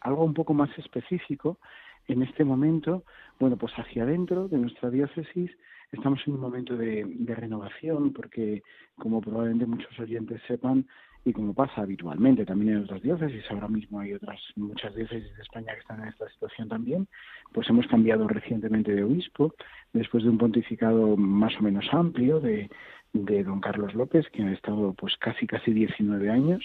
algo 0.01 0.25
un 0.25 0.33
poco 0.33 0.53
más 0.53 0.69
específico, 0.77 1.59
en 2.07 2.23
este 2.23 2.43
momento, 2.43 3.03
bueno, 3.39 3.57
pues 3.57 3.73
hacia 3.73 4.03
adentro 4.03 4.47
de 4.47 4.57
nuestra 4.57 4.89
diócesis 4.89 5.51
estamos 5.91 6.19
en 6.27 6.33
un 6.33 6.39
momento 6.41 6.75
de, 6.75 7.05
de, 7.05 7.35
renovación 7.35 8.11
porque, 8.11 8.63
como 8.97 9.21
probablemente 9.21 9.65
muchos 9.65 9.97
oyentes 9.99 10.41
sepan, 10.47 10.85
y 11.25 11.33
como 11.33 11.55
pasa 11.55 11.81
habitualmente 11.81 12.45
también 12.45 12.73
en 12.75 12.83
otras 12.83 13.01
diócesis, 13.01 13.43
ahora 13.49 13.67
mismo 13.67 13.99
hay 13.99 14.13
otras 14.13 14.39
muchas 14.55 14.93
diócesis 14.93 15.35
de 15.35 15.41
España 15.41 15.73
que 15.73 15.79
están 15.79 16.01
en 16.03 16.09
esta 16.09 16.29
situación 16.29 16.69
también, 16.69 17.07
pues 17.51 17.67
hemos 17.67 17.87
cambiado 17.87 18.27
recientemente 18.27 18.93
de 18.93 19.03
obispo, 19.03 19.55
después 19.91 20.23
de 20.23 20.29
un 20.29 20.37
pontificado 20.37 21.17
más 21.17 21.57
o 21.59 21.63
menos 21.63 21.85
amplio 21.91 22.39
de, 22.39 22.69
de 23.13 23.43
don 23.43 23.59
Carlos 23.59 23.95
López, 23.95 24.27
que 24.31 24.43
ha 24.43 24.51
estado 24.51 24.93
pues 24.93 25.17
casi 25.17 25.47
casi 25.47 25.73
19 25.73 26.29
años 26.29 26.63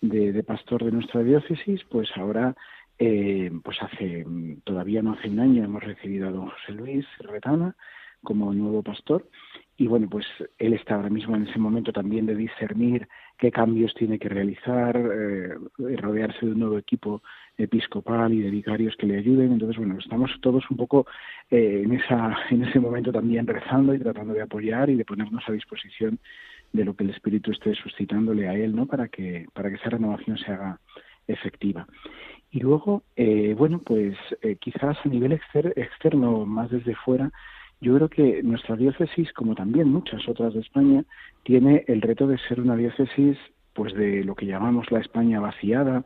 de, 0.00 0.32
de 0.32 0.42
pastor 0.44 0.84
de 0.84 0.92
nuestra 0.92 1.24
diócesis, 1.24 1.82
pues 1.90 2.08
ahora 2.16 2.54
eh, 2.98 3.50
pues 3.62 3.76
hace 3.82 4.26
todavía 4.64 5.02
no 5.02 5.12
hace 5.12 5.28
un 5.28 5.40
año 5.40 5.64
hemos 5.64 5.82
recibido 5.82 6.28
a 6.28 6.32
don 6.32 6.48
José 6.48 6.72
Luis 6.72 7.06
Retana 7.18 7.76
como 8.22 8.52
nuevo 8.54 8.82
pastor 8.82 9.28
y 9.76 9.86
bueno 9.86 10.08
pues 10.08 10.24
él 10.58 10.72
está 10.72 10.94
ahora 10.94 11.10
mismo 11.10 11.36
en 11.36 11.46
ese 11.46 11.58
momento 11.58 11.92
también 11.92 12.24
de 12.24 12.34
discernir 12.34 13.06
qué 13.38 13.52
cambios 13.52 13.92
tiene 13.94 14.18
que 14.18 14.30
realizar 14.30 14.96
eh, 14.96 15.54
rodearse 15.98 16.46
de 16.46 16.52
un 16.52 16.60
nuevo 16.60 16.78
equipo 16.78 17.22
episcopal 17.58 18.32
y 18.32 18.40
de 18.40 18.50
vicarios 18.50 18.96
que 18.96 19.06
le 19.06 19.18
ayuden. 19.18 19.52
Entonces 19.52 19.76
bueno 19.76 19.98
estamos 19.98 20.30
todos 20.40 20.64
un 20.70 20.78
poco 20.78 21.06
eh, 21.50 21.82
en 21.84 21.92
en 22.50 22.64
ese 22.64 22.80
momento 22.80 23.12
también 23.12 23.46
rezando 23.46 23.94
y 23.94 23.98
tratando 23.98 24.32
de 24.32 24.42
apoyar 24.42 24.88
y 24.88 24.96
de 24.96 25.04
ponernos 25.04 25.46
a 25.46 25.52
disposición 25.52 26.18
de 26.72 26.84
lo 26.84 26.94
que 26.94 27.04
el 27.04 27.10
espíritu 27.10 27.52
esté 27.52 27.74
suscitándole 27.74 28.48
a 28.48 28.54
él 28.54 28.74
no 28.74 28.86
para 28.86 29.08
que 29.08 29.46
para 29.52 29.68
que 29.68 29.76
esa 29.76 29.90
renovación 29.90 30.38
se 30.38 30.50
haga 30.50 30.80
efectiva 31.28 31.86
y 32.50 32.60
luego, 32.60 33.02
eh, 33.16 33.54
bueno, 33.56 33.80
pues 33.84 34.16
eh, 34.42 34.56
quizás 34.56 34.96
a 35.04 35.08
nivel 35.08 35.32
exter 35.32 35.72
externo, 35.76 36.46
más 36.46 36.70
desde 36.70 36.94
fuera, 36.94 37.30
yo 37.80 37.94
creo 37.96 38.08
que 38.08 38.42
nuestra 38.42 38.76
diócesis, 38.76 39.32
como 39.32 39.54
también 39.54 39.90
muchas 39.90 40.26
otras 40.28 40.54
de 40.54 40.60
España, 40.60 41.04
tiene 41.42 41.84
el 41.88 42.00
reto 42.00 42.26
de 42.26 42.38
ser 42.38 42.60
una 42.60 42.76
diócesis 42.76 43.36
pues 43.74 43.92
de 43.94 44.24
lo 44.24 44.34
que 44.34 44.46
llamamos 44.46 44.90
la 44.90 45.00
España 45.00 45.38
vaciada, 45.38 46.02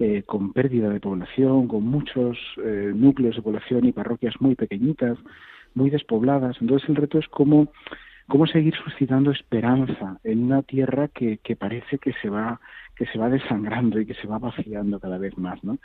eh, 0.00 0.24
con 0.26 0.52
pérdida 0.52 0.88
de 0.90 0.98
población, 0.98 1.68
con 1.68 1.84
muchos 1.84 2.36
eh, 2.64 2.90
núcleos 2.92 3.36
de 3.36 3.42
población 3.42 3.84
y 3.84 3.92
parroquias 3.92 4.34
muy 4.40 4.56
pequeñitas, 4.56 5.16
muy 5.74 5.88
despobladas. 5.88 6.56
Entonces 6.60 6.88
el 6.88 6.96
reto 6.96 7.20
es 7.20 7.28
cómo, 7.28 7.68
cómo 8.28 8.46
seguir 8.46 8.74
suscitando 8.74 9.30
esperanza 9.30 10.18
en 10.24 10.44
una 10.44 10.62
tierra 10.62 11.08
que, 11.08 11.38
que 11.38 11.56
parece 11.56 11.98
que 11.98 12.12
se 12.22 12.28
va 12.28 12.60
que 12.96 13.06
se 13.06 13.18
va 13.18 13.28
desangrando 13.28 13.98
y 13.98 14.06
que 14.06 14.14
se 14.14 14.28
va 14.28 14.38
vaciando 14.38 15.00
cada 15.00 15.18
vez 15.18 15.36
más, 15.36 15.62
¿no? 15.64 15.78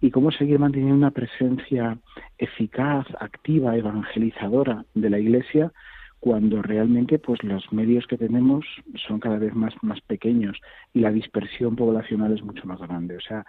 Y 0.00 0.10
cómo 0.10 0.30
seguir 0.30 0.60
manteniendo 0.60 0.94
una 0.94 1.10
presencia 1.10 1.98
eficaz, 2.38 3.06
activa, 3.18 3.76
evangelizadora 3.76 4.84
de 4.94 5.10
la 5.10 5.18
Iglesia 5.18 5.72
cuando 6.20 6.62
realmente 6.62 7.18
pues 7.18 7.42
los 7.42 7.72
medios 7.72 8.06
que 8.06 8.16
tenemos 8.16 8.64
son 9.08 9.18
cada 9.18 9.38
vez 9.38 9.54
más 9.54 9.74
más 9.82 10.00
pequeños 10.02 10.56
y 10.94 11.00
la 11.00 11.10
dispersión 11.10 11.74
poblacional 11.74 12.32
es 12.32 12.42
mucho 12.42 12.64
más 12.64 12.80
grande. 12.80 13.16
O 13.16 13.20
sea, 13.20 13.44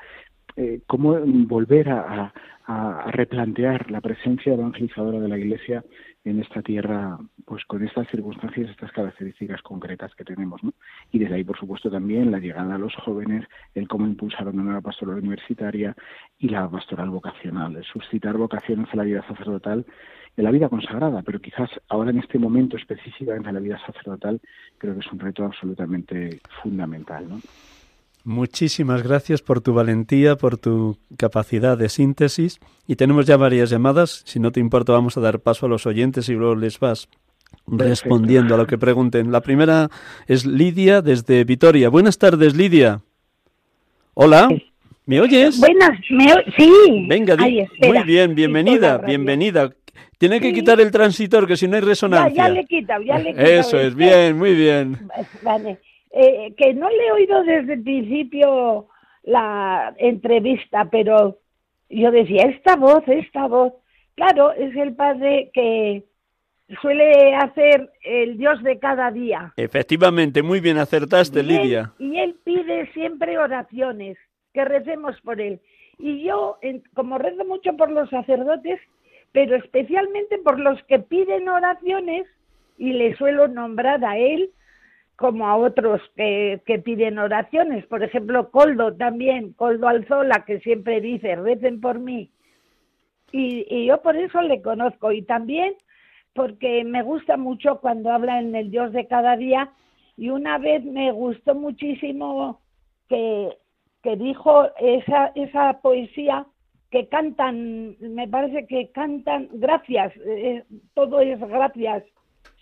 eh, 0.55 0.81
cómo 0.87 1.17
volver 1.19 1.89
a, 1.89 2.33
replantear 3.07 3.91
la 3.91 3.99
presencia 3.99 4.53
evangelizadora 4.53 5.19
de 5.19 5.27
la 5.27 5.37
Iglesia 5.37 5.83
en 6.23 6.39
esta 6.39 6.61
tierra, 6.61 7.19
pues 7.45 7.65
con 7.65 7.83
estas 7.85 8.07
circunstancias, 8.07 8.69
estas 8.69 8.93
características 8.93 9.61
concretas 9.61 10.15
que 10.15 10.23
tenemos, 10.23 10.63
¿no? 10.63 10.73
Y 11.11 11.19
desde 11.19 11.35
ahí, 11.35 11.43
por 11.43 11.59
supuesto, 11.59 11.91
también 11.91 12.31
la 12.31 12.39
llegada 12.39 12.75
a 12.75 12.77
los 12.77 12.95
jóvenes, 12.95 13.45
el 13.75 13.89
cómo 13.89 14.07
impulsar 14.07 14.47
una 14.47 14.63
nueva 14.63 14.79
pastoral 14.79 15.17
universitaria 15.17 15.93
y 16.39 16.47
la 16.47 16.69
pastoral 16.69 17.09
vocacional, 17.09 17.75
el 17.75 17.83
suscitar 17.83 18.37
vocaciones 18.37 18.87
a 18.93 18.95
la 18.95 19.03
vida 19.03 19.27
sacerdotal, 19.27 19.85
en 20.37 20.43
la 20.45 20.51
vida 20.51 20.69
consagrada, 20.69 21.21
pero 21.21 21.41
quizás 21.41 21.69
ahora 21.89 22.11
en 22.11 22.19
este 22.19 22.39
momento 22.39 22.77
específicamente 22.77 23.49
en 23.49 23.55
la 23.55 23.61
vida 23.61 23.79
sacerdotal, 23.85 24.39
creo 24.77 24.93
que 24.93 25.01
es 25.01 25.11
un 25.11 25.19
reto 25.19 25.43
absolutamente 25.43 26.39
fundamental, 26.61 27.27
¿no? 27.27 27.39
Muchísimas 28.25 29.03
gracias 29.03 29.41
por 29.41 29.59
tu 29.59 29.73
valentía, 29.73 30.37
por 30.37 30.57
tu 30.57 30.97
capacidad 31.17 31.77
de 31.77 31.89
síntesis. 31.89 32.59
Y 32.87 32.95
tenemos 32.95 33.25
ya 33.25 33.35
varias 33.35 33.69
llamadas. 33.69 34.23
Si 34.25 34.39
no 34.39 34.51
te 34.51 34.59
importa, 34.61 34.93
vamos 34.93 35.17
a 35.17 35.21
dar 35.21 35.39
paso 35.41 35.65
a 35.65 35.69
los 35.69 35.85
oyentes 35.85 36.29
y 36.29 36.33
luego 36.33 36.55
les 36.55 36.79
vas 36.79 37.09
respondiendo 37.67 38.55
a 38.55 38.57
lo 38.57 38.65
que 38.65 38.77
pregunten. 38.77 39.31
La 39.31 39.41
primera 39.41 39.89
es 40.27 40.45
Lidia 40.45 41.01
desde 41.01 41.43
Vitoria. 41.43 41.89
Buenas 41.89 42.17
tardes, 42.17 42.55
Lidia. 42.55 43.01
Hola. 44.13 44.47
¿Me 45.05 45.19
oyes? 45.19 45.59
Buenas, 45.59 45.99
me 46.09 46.33
o- 46.33 46.41
sí. 46.57 46.71
Venga, 47.09 47.35
Ay, 47.37 47.67
muy 47.85 48.03
bien, 48.03 48.35
bienvenida, 48.35 48.99
bienvenida. 48.99 49.69
Tiene 50.17 50.39
que 50.39 50.47
Sí. 50.49 50.53
quitar 50.53 50.79
el 50.79 50.91
transitor, 50.91 51.45
que 51.45 51.57
si 51.57 51.67
no 51.67 51.75
hay 51.75 51.81
Ya, 51.81 51.87
resonancia. 51.89 52.43
ya 52.47 52.49
le 52.49 52.61
he 52.61 52.65
quitado, 52.65 53.03
ya 53.03 53.17
le 53.19 53.31
he 53.31 53.33
quitado. 53.33 53.49
Eso 53.49 53.79
es, 53.79 53.93
bien, 53.95 54.37
muy 54.37 54.55
bien. 54.55 54.97
Vale. 55.41 55.79
Eh, 56.15 56.53
que 56.55 56.73
no 56.75 56.89
le 56.89 57.07
he 57.07 57.11
oído 57.11 57.43
desde 57.43 57.73
el 57.73 57.83
principio 57.83 58.87
la 59.23 59.93
entrevista, 59.97 60.85
pero 60.91 61.39
yo 61.89 62.11
decía, 62.11 62.43
esta 62.43 62.75
voz, 62.75 63.03
esta 63.07 63.47
voz. 63.47 63.73
Claro, 64.15 64.51
es 64.51 64.75
el 64.75 64.93
padre 64.95 65.49
que 65.53 66.03
suele 66.81 67.33
hacer 67.35 67.89
el 68.03 68.37
Dios 68.37 68.61
de 68.61 68.77
cada 68.77 69.09
día. 69.11 69.53
Efectivamente, 69.57 70.43
muy 70.43 70.59
bien 70.59 70.77
acertaste, 70.77 71.39
Y 71.39 71.41
él- 71.41 71.47
Lidia. 71.47 71.93
y 71.97 72.19
él 72.19 72.35
pide 72.43 72.91
siempre 72.93 73.37
oraciones, 73.39 74.17
que 74.53 74.65
recemos 74.65 75.19
por 75.21 75.41
él. 75.41 75.59
Y 75.97 76.23
yo, 76.23 76.57
como 76.93 77.17
rezo 77.17 77.43
mucho 77.45 77.75
por 77.75 77.89
los 77.89 78.07
sacerdotes, 78.11 78.79
pero 79.31 79.55
especialmente 79.55 80.37
por 80.37 80.59
los 80.59 80.81
que 80.83 80.99
piden 80.99 81.49
oraciones, 81.49 82.27
y 82.77 82.93
le 82.93 83.15
suelo 83.15 83.47
nombrar 83.47 84.03
a 84.05 84.17
él 84.17 84.51
como 85.15 85.47
a 85.47 85.55
otros 85.55 86.01
que, 86.15 86.61
que 86.65 86.79
piden 86.79 87.19
oraciones. 87.19 87.85
Por 87.87 88.03
ejemplo, 88.03 88.49
Coldo 88.51 88.95
también, 88.95 89.53
Coldo 89.53 89.87
Alzola, 89.87 90.43
que 90.45 90.59
siempre 90.59 91.01
dice, 91.01 91.35
recen 91.35 91.81
por 91.81 91.99
mí. 91.99 92.31
Y, 93.31 93.65
y 93.69 93.85
yo 93.87 94.01
por 94.01 94.15
eso 94.15 94.41
le 94.41 94.61
conozco. 94.61 95.11
Y 95.11 95.21
también 95.23 95.73
porque 96.33 96.83
me 96.83 97.03
gusta 97.03 97.37
mucho 97.37 97.79
cuando 97.79 98.11
habla 98.11 98.39
en 98.39 98.55
el 98.55 98.71
Dios 98.71 98.91
de 98.91 99.07
cada 99.07 99.37
día. 99.37 99.71
Y 100.17 100.29
una 100.29 100.57
vez 100.57 100.83
me 100.83 101.11
gustó 101.11 101.55
muchísimo 101.55 102.59
que, 103.09 103.57
que 104.01 104.15
dijo 104.15 104.67
esa, 104.79 105.31
esa 105.35 105.79
poesía 105.81 106.45
que 106.91 107.07
cantan, 107.07 107.95
me 107.99 108.27
parece 108.27 108.67
que 108.67 108.91
cantan, 108.91 109.49
gracias, 109.53 110.13
eh, 110.17 110.63
todo 110.93 111.21
es 111.21 111.39
gracias, 111.39 112.03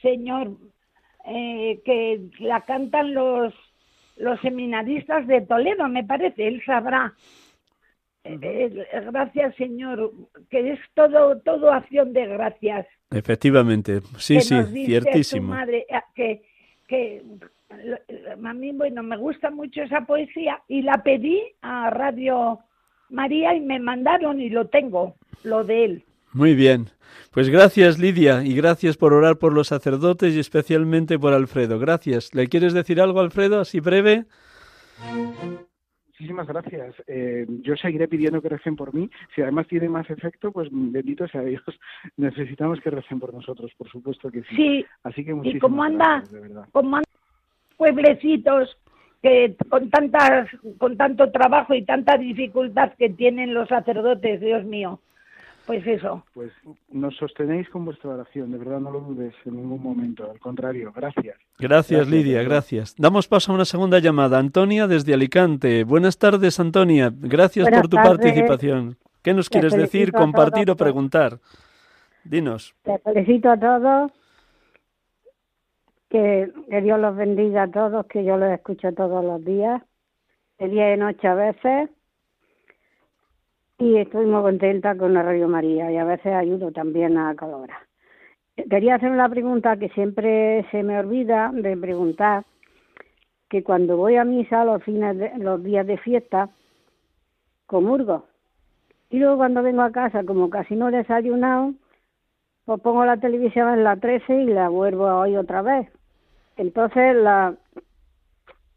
Señor, 0.01 0.51
eh, 1.25 1.81
que 1.85 2.21
la 2.39 2.61
cantan 2.61 3.13
los, 3.13 3.53
los 4.17 4.39
seminaristas 4.41 5.27
de 5.27 5.41
Toledo, 5.41 5.87
me 5.87 6.03
parece, 6.03 6.47
él 6.47 6.61
sabrá. 6.65 7.13
Eh, 8.23 8.37
eh, 8.41 8.87
gracias, 9.11 9.55
Señor, 9.55 10.11
que 10.49 10.73
es 10.73 10.79
todo, 10.93 11.39
todo 11.39 11.71
acción 11.71 12.13
de 12.13 12.27
gracias. 12.27 12.85
Efectivamente, 13.09 14.01
sí, 14.17 14.35
que 14.35 14.41
sí, 14.41 14.55
nos 14.55 14.71
dice 14.71 14.85
ciertísimo. 14.87 15.47
Tu 15.47 15.59
madre, 15.59 15.85
eh, 15.89 16.01
que, 16.13 16.41
que 16.87 17.23
a 18.43 18.53
mí, 18.53 18.71
bueno, 18.73 19.01
me 19.01 19.17
gusta 19.17 19.49
mucho 19.49 19.81
esa 19.81 20.01
poesía 20.01 20.61
y 20.67 20.83
la 20.83 21.01
pedí 21.01 21.41
a 21.61 21.89
Radio 21.89 22.59
María 23.09 23.55
y 23.55 23.61
me 23.61 23.79
mandaron 23.79 24.39
y 24.39 24.49
lo 24.49 24.67
tengo, 24.67 25.15
lo 25.43 25.63
de 25.63 25.85
él. 25.85 26.05
Muy 26.33 26.55
bien. 26.55 26.87
Pues 27.31 27.49
gracias, 27.49 27.99
Lidia, 27.99 28.43
y 28.43 28.55
gracias 28.55 28.97
por 28.97 29.13
orar 29.13 29.37
por 29.37 29.53
los 29.53 29.67
sacerdotes 29.67 30.33
y 30.33 30.39
especialmente 30.39 31.17
por 31.17 31.33
Alfredo. 31.33 31.79
Gracias. 31.79 32.33
¿Le 32.33 32.47
quieres 32.47 32.73
decir 32.73 32.99
algo, 32.99 33.19
Alfredo, 33.19 33.59
así 33.59 33.79
breve? 33.79 34.25
Muchísimas 36.07 36.47
gracias. 36.47 36.93
Eh, 37.07 37.47
yo 37.61 37.75
seguiré 37.75 38.07
pidiendo 38.07 38.41
que 38.41 38.49
recen 38.49 38.75
por 38.75 38.93
mí. 38.93 39.09
Si 39.33 39.41
además 39.41 39.67
tiene 39.67 39.89
más 39.89 40.09
efecto, 40.09 40.51
pues 40.51 40.69
bendito 40.71 41.27
sea 41.27 41.41
Dios. 41.41 41.63
Necesitamos 42.17 42.79
que 42.81 42.91
recen 42.91 43.19
por 43.19 43.33
nosotros, 43.33 43.71
por 43.77 43.89
supuesto 43.89 44.29
que 44.29 44.41
sí. 44.43 44.55
Sí, 44.55 44.85
Así 45.03 45.25
que 45.25 45.31
y 45.31 45.33
muchísimas 45.33 45.61
como 45.61 45.83
anda, 45.83 46.05
gracias, 46.05 46.31
de 46.31 46.39
verdad. 46.41 46.65
como 46.71 46.97
anda 46.97 47.09
pueblecitos 47.77 48.77
que 49.23 49.55
con 49.69 49.89
tantas, 49.89 50.47
con 50.77 50.97
tanto 50.97 51.31
trabajo 51.31 51.73
y 51.73 51.83
tanta 51.83 52.17
dificultad 52.17 52.93
que 52.99 53.09
tienen 53.09 53.53
los 53.55 53.67
sacerdotes, 53.69 54.39
Dios 54.41 54.63
mío, 54.65 54.99
pues 55.65 55.85
eso. 55.85 56.23
Pues 56.33 56.51
nos 56.89 57.15
sostenéis 57.17 57.69
con 57.69 57.85
vuestra 57.85 58.11
oración, 58.11 58.51
de 58.51 58.57
verdad 58.57 58.79
no 58.79 58.91
lo 58.91 59.01
dudes 59.01 59.33
en 59.45 59.57
ningún 59.57 59.81
momento. 59.81 60.29
Al 60.29 60.39
contrario, 60.39 60.91
gracias. 60.95 61.37
Gracias, 61.57 61.59
Gracias, 61.59 62.07
Lidia, 62.09 62.43
gracias. 62.43 62.95
Damos 62.97 63.27
paso 63.27 63.51
a 63.51 63.55
una 63.55 63.65
segunda 63.65 63.99
llamada. 63.99 64.39
Antonia 64.39 64.87
desde 64.87 65.13
Alicante. 65.13 65.83
Buenas 65.83 66.17
tardes, 66.17 66.59
Antonia. 66.59 67.11
Gracias 67.13 67.65
Buenas 67.65 67.81
por 67.81 67.89
tu 67.89 67.95
tardes. 67.97 68.17
participación. 68.17 68.97
¿Qué 69.21 69.33
nos 69.33 69.49
quieres 69.49 69.73
decir, 69.73 70.11
compartir 70.11 70.65
todos 70.65 70.75
o 70.75 70.83
preguntar? 70.83 71.39
Dinos. 72.23 72.75
Les 72.85 73.01
felicito 73.03 73.51
a 73.51 73.57
todos. 73.57 74.11
Que, 76.09 76.51
que 76.69 76.81
Dios 76.81 76.99
los 76.99 77.15
bendiga 77.15 77.63
a 77.63 77.71
todos, 77.71 78.05
que 78.07 78.25
yo 78.25 78.35
los 78.35 78.51
escucho 78.51 78.91
todos 78.93 79.23
los 79.23 79.45
días, 79.45 79.81
de 80.59 80.67
día 80.67 80.93
y 80.93 80.97
noche 80.97 81.25
a 81.25 81.35
veces. 81.35 81.89
Y 83.81 83.97
estoy 83.97 84.27
muy 84.27 84.43
contenta 84.43 84.95
con 84.95 85.15
la 85.15 85.23
Radio 85.23 85.47
María 85.47 85.91
y 85.91 85.97
a 85.97 86.03
veces 86.03 86.31
ayudo 86.33 86.71
también 86.71 87.17
a 87.17 87.33
Calora. 87.33 87.79
Quería 88.69 88.93
hacer 88.93 89.09
una 89.09 89.27
pregunta 89.27 89.75
que 89.77 89.89
siempre 89.89 90.67
se 90.69 90.83
me 90.83 90.99
olvida 90.99 91.49
de 91.51 91.75
preguntar, 91.75 92.45
que 93.49 93.63
cuando 93.63 93.97
voy 93.97 94.17
a 94.17 94.23
misa 94.23 94.65
los 94.65 94.83
fines 94.83 95.17
de, 95.17 95.31
los 95.39 95.63
días 95.63 95.87
de 95.87 95.97
fiesta, 95.97 96.51
comulgo. 97.65 98.27
Y 99.09 99.17
luego 99.17 99.37
cuando 99.37 99.63
vengo 99.63 99.81
a 99.81 99.91
casa, 99.91 100.23
como 100.25 100.51
casi 100.51 100.75
no 100.75 100.89
he 100.89 100.91
desayunado, 100.91 101.73
pues 102.65 102.79
pongo 102.81 103.03
la 103.03 103.17
televisión 103.17 103.73
en 103.73 103.83
la 103.83 103.95
13 103.95 104.43
y 104.43 104.45
la 104.45 104.69
vuelvo 104.69 105.07
a 105.07 105.21
oír 105.21 105.39
otra 105.39 105.63
vez. 105.63 105.89
Entonces 106.55 107.15
la, 107.15 107.55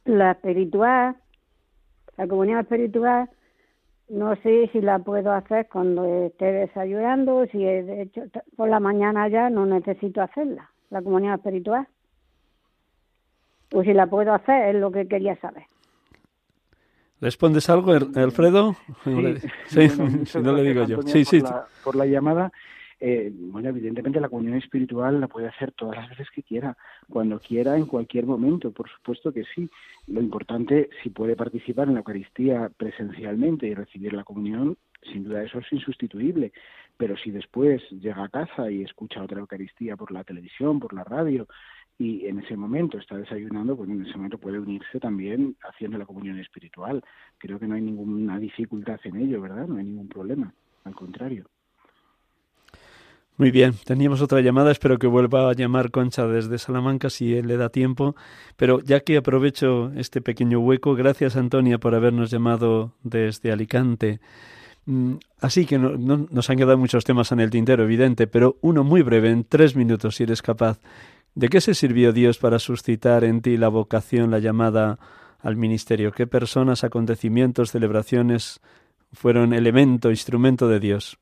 la 0.07 0.31
espiritual, 0.31 1.17
la 2.17 2.27
comunión 2.27 2.61
espiritual, 2.61 3.29
no 4.09 4.37
sé 4.37 4.69
si 4.73 4.81
la 4.81 4.99
puedo 4.99 5.33
hacer 5.33 5.69
cuando 5.69 6.05
esté 6.27 6.47
desayunando, 6.47 7.47
si 7.47 7.65
he 7.65 7.83
de 7.83 8.03
hecho 8.03 8.23
por 8.57 8.69
la 8.69 8.81
mañana 8.81 9.29
ya 9.29 9.51
no 9.51 9.67
necesito 9.67 10.23
hacerla, 10.23 10.71
la 10.91 11.03
comunión 11.03 11.35
espiritual. 11.35 11.87
O 13.73 13.83
si 13.83 13.93
la 13.93 14.07
puedo 14.07 14.33
hacer, 14.33 14.75
es 14.75 14.81
lo 14.81 14.93
que 14.93 15.09
quería 15.09 15.37
saber. 15.41 15.65
¿Respondes 17.21 17.71
algo, 17.71 17.93
Alfredo? 17.93 18.77
Sí, 19.05 19.37
Sí, 19.67 19.87
bueno, 19.89 20.11
muchas 20.11 20.29
si 20.29 20.39
no 20.41 20.53
le 20.53 20.63
digo 20.63 20.85
yo. 20.85 21.03
Sí, 21.03 21.25
por 21.25 21.27
sí. 21.27 21.41
la, 21.41 21.67
por 21.83 21.97
la 21.97 22.07
llamada. 22.07 22.53
Eh, 23.07 23.31
bueno, 23.35 23.69
evidentemente 23.69 24.19
la 24.19 24.31
comunión 24.31 24.57
espiritual 24.57 25.21
la 25.21 25.29
puede 25.29 25.47
hacer 25.47 25.73
todas 25.73 25.95
las 25.95 26.09
veces 26.09 26.31
que 26.35 26.43
quiera, 26.43 26.75
cuando 27.11 27.39
quiera, 27.39 27.77
en 27.77 27.85
cualquier 27.85 28.25
momento, 28.25 28.73
por 28.73 28.89
supuesto 28.89 29.31
que 29.31 29.45
sí. 29.55 29.69
Lo 30.07 30.23
importante, 30.23 30.89
si 31.03 31.11
puede 31.11 31.37
participar 31.37 31.87
en 31.89 31.95
la 31.95 32.01
Eucaristía 32.01 32.71
presencialmente 32.75 33.67
y 33.67 33.75
recibir 33.75 34.15
la 34.15 34.25
comunión, 34.25 34.79
sin 35.13 35.25
duda 35.25 35.43
eso 35.43 35.59
es 35.59 35.71
insustituible. 35.71 36.55
Pero 36.97 37.15
si 37.19 37.31
después 37.31 37.83
llega 37.91 38.25
a 38.25 38.31
casa 38.31 38.71
y 38.71 38.83
escucha 38.83 39.23
otra 39.23 39.41
Eucaristía 39.41 39.99
por 39.99 40.11
la 40.11 40.25
televisión, 40.25 40.81
por 40.81 40.95
la 40.95 41.05
radio, 41.05 41.47
y 41.99 42.25
en 42.25 42.39
ese 42.39 42.57
momento 42.57 42.97
está 42.97 43.19
desayunando, 43.19 43.77
pues 43.77 43.91
en 43.91 44.01
ese 44.01 44.17
momento 44.17 44.39
puede 44.39 44.59
unirse 44.59 44.99
también 44.99 45.57
haciendo 45.63 45.99
la 45.99 46.07
comunión 46.07 46.39
espiritual. 46.39 47.05
Creo 47.37 47.59
que 47.61 47.67
no 47.67 47.75
hay 47.75 47.83
ninguna 47.83 48.39
dificultad 48.39 48.99
en 49.05 49.17
ello, 49.17 49.43
¿verdad? 49.43 49.69
No 49.69 49.77
hay 49.77 49.85
ningún 49.85 50.09
problema, 50.09 50.55
al 50.85 50.95
contrario. 50.95 51.51
Muy 53.37 53.51
bien, 53.51 53.75
teníamos 53.85 54.21
otra 54.23 54.41
llamada, 54.41 54.71
espero 54.71 54.97
que 54.99 55.09
vuelva 55.09 55.51
a 55.51 55.55
llamar 55.55 55.91
Concha 55.91 56.25
desde 56.29 56.57
Salamanca 56.57 57.11
si 57.11 57.35
él 57.35 57.49
le 57.49 57.57
da 57.57 57.69
tiempo, 57.69 58.15
pero 58.57 58.79
ya 58.81 59.01
que 59.01 59.17
aprovecho 59.17 59.91
este 59.97 60.21
pequeño 60.21 60.61
hueco, 60.61 60.95
gracias 60.95 61.35
Antonia 61.35 61.79
por 61.79 61.97
habernos 61.97 62.31
llamado 62.31 62.93
desde 63.03 63.51
Alicante. 63.51 64.21
Mm, 64.87 65.15
Así 65.41 65.67
que 65.67 65.79
no, 65.79 65.97
no- 65.97 66.29
nos 66.31 66.51
han 66.51 66.59
quedado 66.59 66.79
muchos 66.79 67.05
temas 67.05 67.33
en 67.33 67.41
el 67.41 67.51
tintero, 67.51 67.85
evidente, 67.85 68.27
pero 68.29 68.57
uno 68.63 68.85
muy 68.85 69.03
breve, 69.03 69.31
en 69.31 69.45
tres 69.45 69.77
minutos, 69.77 70.17
si 70.17 70.25
eres 70.25 70.43
capaz. 70.43 70.81
¿De 71.35 71.49
qué 71.49 71.61
se 71.61 71.75
sirvió 71.75 72.13
Dios 72.13 72.39
para 72.39 72.59
suscitar 72.61 73.25
en 73.25 73.43
ti 73.43 73.57
la 73.57 73.69
vocación, 73.69 74.31
la 74.31 74.41
llamada 74.41 74.99
al 75.41 75.57
ministerio? 75.57 76.13
¿Qué 76.13 76.27
personas, 76.29 76.85
acontecimientos, 76.85 77.73
celebraciones 77.73 78.61
fueron 79.13 79.53
elemento, 79.55 80.11
instrumento 80.11 80.69
de 80.69 80.81
Dios? 80.81 81.19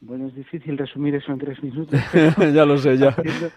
Bueno, 0.00 0.28
es 0.28 0.34
difícil 0.34 0.78
resumir 0.78 1.14
eso 1.14 1.32
en 1.32 1.38
tres 1.38 1.62
minutos. 1.62 1.98
ya 2.54 2.64
lo 2.64 2.78
sé, 2.78 2.96
ya. 2.98 3.08
Haciendo- 3.08 3.50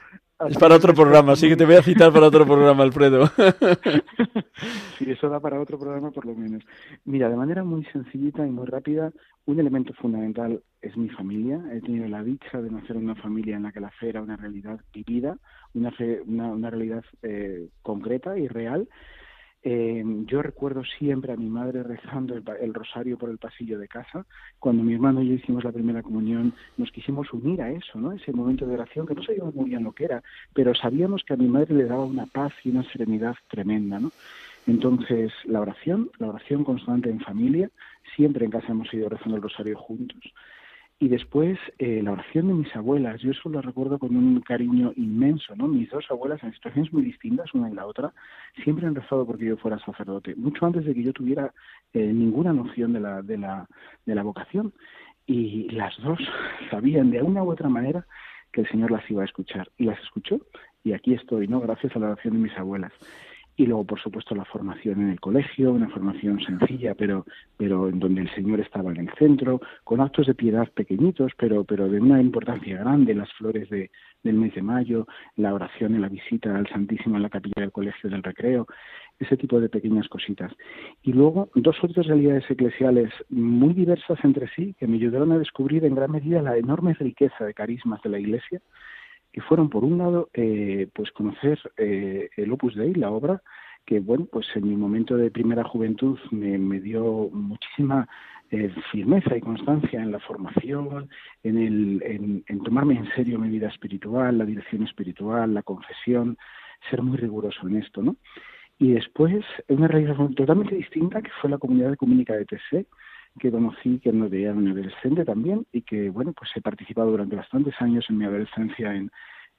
Es 0.49 0.57
para 0.57 0.75
otro 0.75 0.93
programa, 0.95 1.33
así 1.33 1.47
que 1.47 1.55
te 1.55 1.65
voy 1.65 1.75
a 1.75 1.83
citar 1.83 2.11
para 2.11 2.25
otro 2.25 2.45
programa, 2.47 2.81
Alfredo. 2.81 3.27
sí, 4.97 5.11
eso 5.11 5.29
da 5.29 5.39
para 5.39 5.59
otro 5.61 5.77
programa 5.79 6.09
por 6.11 6.25
lo 6.25 6.33
menos. 6.33 6.63
Mira, 7.05 7.29
de 7.29 7.35
manera 7.35 7.63
muy 7.63 7.85
sencillita 7.85 8.45
y 8.45 8.49
muy 8.49 8.65
rápida, 8.65 9.11
un 9.45 9.59
elemento 9.59 9.93
fundamental 9.93 10.61
es 10.81 10.97
mi 10.97 11.09
familia. 11.09 11.61
He 11.71 11.81
tenido 11.81 12.07
la 12.07 12.23
dicha 12.23 12.59
de 12.61 12.71
nacer 12.71 12.95
en 12.95 13.03
una 13.05 13.15
familia 13.15 13.55
en 13.55 13.63
la 13.63 13.71
que 13.71 13.79
la 13.81 13.91
fe 13.91 14.09
era 14.09 14.21
una 14.23 14.35
realidad 14.35 14.79
vivida, 14.93 15.37
una, 15.75 15.91
fe, 15.91 16.21
una, 16.25 16.47
una 16.51 16.69
realidad 16.71 17.03
eh, 17.21 17.67
concreta 17.83 18.37
y 18.37 18.47
real. 18.47 18.87
Eh, 19.63 20.03
yo 20.25 20.41
recuerdo 20.41 20.83
siempre 20.97 21.31
a 21.31 21.37
mi 21.37 21.47
madre 21.47 21.83
rezando 21.83 22.33
el, 22.35 22.43
el, 22.59 22.73
rosario 22.73 23.17
por 23.17 23.29
el 23.29 23.37
pasillo 23.37 23.77
de 23.77 23.87
casa. 23.87 24.25
Cuando 24.59 24.81
mi 24.81 24.93
hermano 24.93 25.21
y 25.21 25.29
yo 25.29 25.33
hicimos 25.35 25.63
la 25.63 25.71
primera 25.71 26.01
comunión, 26.01 26.53
nos 26.77 26.91
quisimos 26.91 27.31
unir 27.31 27.61
a 27.61 27.69
eso, 27.69 27.99
¿no? 27.99 28.11
Ese 28.11 28.31
momento 28.31 28.65
de 28.65 28.73
oración 28.73 29.05
que 29.05 29.13
no 29.13 29.23
sabíamos 29.23 29.53
muy 29.53 29.69
bien 29.69 29.83
lo 29.83 29.91
que 29.91 30.05
era, 30.05 30.23
pero 30.53 30.73
sabíamos 30.73 31.23
que 31.23 31.33
a 31.33 31.37
mi 31.37 31.47
madre 31.47 31.75
le 31.75 31.85
daba 31.85 32.03
una 32.03 32.25
paz 32.25 32.53
y 32.63 32.69
una 32.69 32.83
serenidad 32.91 33.35
tremenda, 33.49 33.99
¿no? 33.99 34.11
Entonces, 34.67 35.31
la 35.45 35.61
oración, 35.61 36.09
la 36.17 36.29
oración 36.29 36.63
constante 36.63 37.09
en 37.09 37.19
familia, 37.19 37.69
siempre 38.15 38.45
en 38.45 38.51
casa 38.51 38.71
hemos 38.71 38.93
ido 38.93 39.09
rezando 39.09 39.37
el 39.37 39.43
rosario 39.43 39.77
juntos. 39.77 40.21
Y 41.01 41.07
después 41.07 41.57
eh, 41.79 41.99
la 42.03 42.11
oración 42.11 42.47
de 42.47 42.53
mis 42.53 42.75
abuelas, 42.75 43.19
yo 43.21 43.31
eso 43.31 43.49
lo 43.49 43.59
recuerdo 43.59 43.97
con 43.97 44.15
un 44.15 44.39
cariño 44.41 44.93
inmenso, 44.95 45.55
¿no? 45.55 45.67
Mis 45.67 45.89
dos 45.89 46.05
abuelas 46.11 46.43
en 46.43 46.53
situaciones 46.53 46.93
muy 46.93 47.01
distintas, 47.01 47.51
una 47.55 47.71
y 47.71 47.73
la 47.73 47.87
otra, 47.87 48.13
siempre 48.63 48.85
han 48.85 48.93
rezado 48.93 49.25
porque 49.25 49.45
yo 49.45 49.57
fuera 49.57 49.79
sacerdote, 49.79 50.35
mucho 50.35 50.63
antes 50.63 50.85
de 50.85 50.93
que 50.93 51.01
yo 51.01 51.11
tuviera 51.11 51.51
eh, 51.93 52.13
ninguna 52.13 52.53
noción 52.53 52.93
de 52.93 52.99
la, 52.99 53.23
de, 53.23 53.39
la, 53.39 53.67
de 54.05 54.13
la 54.13 54.21
vocación. 54.21 54.73
Y 55.25 55.69
las 55.71 55.97
dos 56.03 56.19
sabían 56.69 57.09
de 57.09 57.23
una 57.23 57.41
u 57.41 57.49
otra 57.49 57.67
manera 57.67 58.05
que 58.51 58.61
el 58.61 58.69
Señor 58.69 58.91
las 58.91 59.09
iba 59.09 59.23
a 59.23 59.25
escuchar. 59.25 59.71
Y 59.79 59.85
las 59.85 59.99
escuchó, 60.01 60.39
y 60.83 60.93
aquí 60.93 61.15
estoy, 61.15 61.47
¿no? 61.47 61.61
Gracias 61.61 61.95
a 61.95 61.99
la 61.99 62.11
oración 62.11 62.35
de 62.35 62.41
mis 62.41 62.57
abuelas 62.59 62.93
y 63.55 63.65
luego 63.65 63.85
por 63.85 63.99
supuesto 63.99 64.33
la 64.33 64.45
formación 64.45 65.01
en 65.01 65.09
el 65.09 65.19
colegio, 65.19 65.71
una 65.71 65.89
formación 65.89 66.39
sencilla, 66.39 66.95
pero 66.95 67.25
pero 67.57 67.89
en 67.89 67.99
donde 67.99 68.21
el 68.21 68.29
Señor 68.33 68.59
estaba 68.59 68.91
en 68.91 69.01
el 69.01 69.13
centro, 69.19 69.61
con 69.83 70.01
actos 70.01 70.27
de 70.27 70.33
piedad 70.33 70.67
pequeñitos, 70.73 71.31
pero 71.37 71.63
pero 71.63 71.89
de 71.89 71.99
una 71.99 72.21
importancia 72.21 72.77
grande, 72.79 73.13
las 73.13 73.31
flores 73.33 73.69
de, 73.69 73.91
del 74.23 74.35
mes 74.35 74.55
de 74.55 74.61
mayo, 74.61 75.07
la 75.35 75.53
oración 75.53 75.95
y 75.95 75.99
la 75.99 76.09
visita 76.09 76.55
al 76.55 76.67
Santísimo 76.67 77.17
en 77.17 77.23
la 77.23 77.29
capilla 77.29 77.61
del 77.61 77.71
colegio 77.71 78.09
del 78.09 78.23
recreo, 78.23 78.67
ese 79.19 79.37
tipo 79.37 79.59
de 79.59 79.69
pequeñas 79.69 80.07
cositas. 80.07 80.51
Y 81.03 81.13
luego 81.13 81.49
dos 81.55 81.77
otras 81.83 82.07
realidades 82.07 82.49
eclesiales 82.49 83.11
muy 83.29 83.73
diversas 83.73 84.19
entre 84.23 84.47
sí 84.55 84.75
que 84.79 84.87
me 84.87 84.97
ayudaron 84.97 85.31
a 85.31 85.39
descubrir 85.39 85.85
en 85.85 85.95
gran 85.95 86.11
medida 86.11 86.41
la 86.41 86.57
enorme 86.57 86.93
riqueza 86.93 87.45
de 87.45 87.53
carismas 87.53 88.01
de 88.01 88.09
la 88.09 88.19
Iglesia 88.19 88.61
que 89.31 89.41
fueron 89.41 89.69
por 89.69 89.83
un 89.83 89.97
lado 89.97 90.29
eh, 90.33 90.87
pues 90.93 91.11
conocer 91.11 91.59
eh, 91.77 92.29
el 92.35 92.51
Opus 92.51 92.75
Dei, 92.75 92.93
la 92.93 93.11
obra, 93.11 93.41
que 93.85 93.99
bueno 93.99 94.27
pues 94.31 94.47
en 94.55 94.67
mi 94.67 94.75
momento 94.75 95.17
de 95.17 95.31
primera 95.31 95.63
juventud 95.63 96.19
me, 96.31 96.57
me 96.57 96.79
dio 96.79 97.29
muchísima 97.31 98.07
eh, 98.51 98.73
firmeza 98.91 99.37
y 99.37 99.41
constancia 99.41 100.01
en 100.01 100.11
la 100.11 100.19
formación, 100.19 101.09
en, 101.43 101.57
el, 101.57 102.03
en, 102.03 102.43
en 102.47 102.63
tomarme 102.63 102.95
en 102.95 103.09
serio 103.15 103.39
mi 103.39 103.49
vida 103.49 103.69
espiritual, 103.69 104.37
la 104.37 104.45
dirección 104.45 104.83
espiritual, 104.83 105.53
la 105.53 105.63
confesión, 105.63 106.37
ser 106.89 107.01
muy 107.01 107.17
riguroso 107.17 107.67
en 107.67 107.77
esto, 107.77 108.01
¿no? 108.01 108.17
Y 108.77 108.93
después, 108.93 109.45
una 109.69 109.87
realidad 109.87 110.17
totalmente 110.35 110.75
distinta, 110.75 111.21
que 111.21 111.29
fue 111.39 111.49
la 111.49 111.59
comunidad 111.59 111.91
de 111.91 111.97
comunica 111.97 112.33
de 112.33 112.45
TC, 112.45 112.87
que 113.39 113.51
conocí 113.51 113.99
que 113.99 114.11
no 114.11 114.29
veía 114.29 114.53
un 114.53 114.67
adolescente 114.67 115.25
también 115.25 115.65
y 115.71 115.81
que, 115.81 116.09
bueno, 116.09 116.33
pues 116.33 116.51
he 116.55 116.61
participado 116.61 117.11
durante 117.11 117.35
bastantes 117.35 117.73
años 117.79 118.05
en 118.09 118.17
mi 118.17 118.25
adolescencia 118.25 118.93
en, 118.93 119.11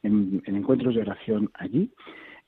en, 0.03 0.43
en 0.45 0.57
encuentros 0.57 0.95
de 0.95 1.01
oración 1.03 1.51
allí, 1.55 1.91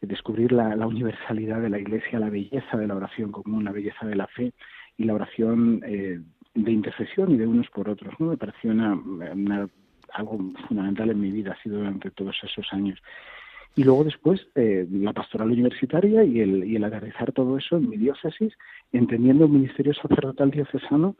descubrir 0.06 0.52
la, 0.52 0.86
universalidad 0.86 1.60
de 1.60 1.70
la 1.70 1.78
Iglesia, 1.78 2.18
la 2.18 2.30
belleza 2.30 2.76
de 2.76 2.86
la 2.86 2.96
oración 2.96 3.32
común, 3.32 3.64
la 3.64 3.72
belleza 3.72 4.06
de 4.06 4.16
la 4.16 4.26
fe 4.26 4.52
y 4.96 5.04
la 5.04 5.14
oración 5.14 5.80
eh, 5.86 6.20
de 6.54 6.72
intercesión 6.72 7.32
y 7.32 7.36
de 7.36 7.46
unos 7.46 7.68
por 7.70 7.88
otros. 7.88 8.14
Me 8.20 8.36
pareció 8.36 8.70
una, 8.70 8.98
algo 10.12 10.38
fundamental 10.68 11.10
en 11.10 11.20
mi 11.20 11.30
vida, 11.30 11.52
ha 11.52 11.62
sido 11.62 11.78
durante 11.78 12.10
todos 12.10 12.36
esos 12.42 12.66
años 12.72 13.00
y 13.76 13.82
luego 13.82 14.04
después 14.04 14.46
eh, 14.54 14.86
la 14.90 15.12
pastoral 15.12 15.50
universitaria 15.50 16.24
y 16.24 16.40
el, 16.40 16.64
y 16.64 16.76
el 16.76 16.84
aterrizar 16.84 17.32
todo 17.32 17.58
eso 17.58 17.76
en 17.76 17.88
mi 17.88 17.96
diócesis, 17.96 18.52
entendiendo 18.92 19.44
el 19.44 19.50
ministerio 19.50 19.94
sacerdotal 19.94 20.50
diocesano 20.50 21.16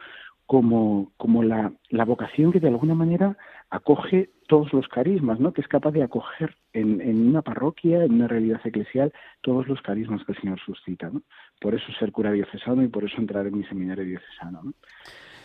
como, 0.47 1.13
como 1.17 1.43
la, 1.43 1.73
la 1.89 2.05
vocación 2.05 2.53
que 2.53 2.61
de 2.61 2.69
alguna 2.69 2.95
manera 2.95 3.37
acoge 3.71 4.31
todos 4.47 4.73
los 4.73 4.87
carismas, 4.89 5.41
¿no? 5.41 5.53
que 5.53 5.63
es 5.63 5.69
capaz 5.69 5.93
de 5.93 6.03
acoger 6.03 6.55
en, 6.73 7.01
en 7.01 7.29
una 7.29 7.43
parroquia, 7.43 8.05
en 8.05 8.13
una 8.13 8.29
realidad 8.29 8.61
eclesial, 8.63 9.13
todos 9.41 9.67
los 9.67 9.81
carismas 9.81 10.23
que 10.25 10.33
el 10.33 10.41
Señor 10.41 10.61
suscita. 10.61 11.09
¿no? 11.11 11.23
Por 11.61 11.75
eso 11.75 11.87
ser 11.99 12.13
cura 12.13 12.31
diocesano 12.31 12.83
y 12.83 12.89
por 12.89 13.05
eso 13.05 13.17
entrar 13.17 13.47
en 13.47 13.59
mi 13.59 13.65
seminario 13.65 14.05
diocesano. 14.05 14.63
¿no? 14.63 14.75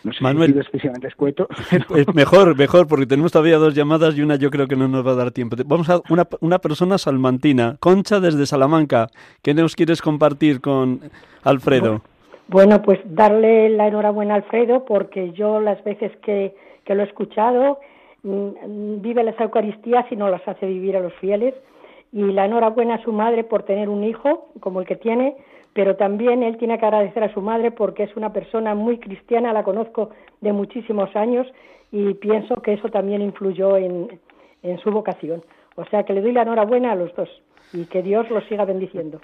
No 0.04 0.12
sé 0.12 0.22
Manuel, 0.22 0.54
si 0.54 0.58
especialmente 0.60 1.08
escueto. 1.08 1.48
Pero... 1.70 2.12
Mejor, 2.14 2.56
mejor, 2.56 2.86
porque 2.86 3.06
tenemos 3.06 3.32
todavía 3.32 3.58
dos 3.58 3.74
llamadas 3.74 4.16
y 4.16 4.22
una 4.22 4.36
yo 4.36 4.50
creo 4.50 4.66
que 4.66 4.76
no 4.76 4.88
nos 4.88 5.06
va 5.06 5.12
a 5.12 5.16
dar 5.16 5.30
tiempo. 5.30 5.56
Vamos 5.66 5.90
a 5.90 6.00
una, 6.08 6.26
una 6.40 6.58
persona 6.58 6.98
salmantina. 6.98 7.76
Concha 7.80 8.20
desde 8.20 8.46
Salamanca. 8.46 9.08
¿Qué 9.42 9.54
nos 9.54 9.76
quieres 9.76 10.00
compartir 10.00 10.60
con 10.60 11.00
Alfredo? 11.42 12.02
Bueno, 12.48 12.82
pues 12.82 12.98
darle 13.04 13.68
la 13.68 13.86
enhorabuena 13.86 14.34
a 14.34 14.36
Alfredo 14.38 14.84
porque 14.84 15.32
yo 15.32 15.60
las 15.60 15.82
veces 15.84 16.10
que, 16.22 16.54
que 16.84 16.94
lo 16.94 17.02
he 17.02 17.06
escuchado 17.06 17.78
mmm, 18.22 19.00
vive 19.00 19.22
las 19.22 19.38
Eucaristías 19.40 20.06
y 20.10 20.16
no 20.16 20.28
las 20.28 20.46
hace 20.48 20.66
vivir 20.66 20.96
a 20.96 21.00
los 21.00 21.14
fieles. 21.14 21.54
Y 22.12 22.22
la 22.22 22.46
enhorabuena 22.46 22.96
a 22.96 23.02
su 23.04 23.12
madre 23.12 23.44
por 23.44 23.62
tener 23.62 23.88
un 23.88 24.02
hijo 24.02 24.48
como 24.58 24.80
el 24.80 24.86
que 24.86 24.96
tiene, 24.96 25.36
pero 25.74 25.96
también 25.96 26.42
él 26.42 26.56
tiene 26.58 26.78
que 26.78 26.86
agradecer 26.86 27.22
a 27.22 27.32
su 27.32 27.40
madre 27.40 27.70
porque 27.70 28.04
es 28.04 28.16
una 28.16 28.32
persona 28.32 28.74
muy 28.74 28.98
cristiana, 28.98 29.52
la 29.52 29.62
conozco 29.62 30.10
de 30.40 30.52
muchísimos 30.52 31.14
años 31.14 31.46
y 31.92 32.14
pienso 32.14 32.56
que 32.62 32.74
eso 32.74 32.88
también 32.88 33.22
influyó 33.22 33.76
en, 33.76 34.20
en 34.62 34.78
su 34.78 34.90
vocación. 34.90 35.42
O 35.76 35.84
sea 35.86 36.04
que 36.04 36.12
le 36.12 36.22
doy 36.22 36.32
la 36.32 36.42
enhorabuena 36.42 36.92
a 36.92 36.96
los 36.96 37.14
dos 37.14 37.28
y 37.72 37.86
que 37.86 38.02
Dios 38.02 38.28
los 38.30 38.44
siga 38.44 38.64
bendiciendo. 38.64 39.20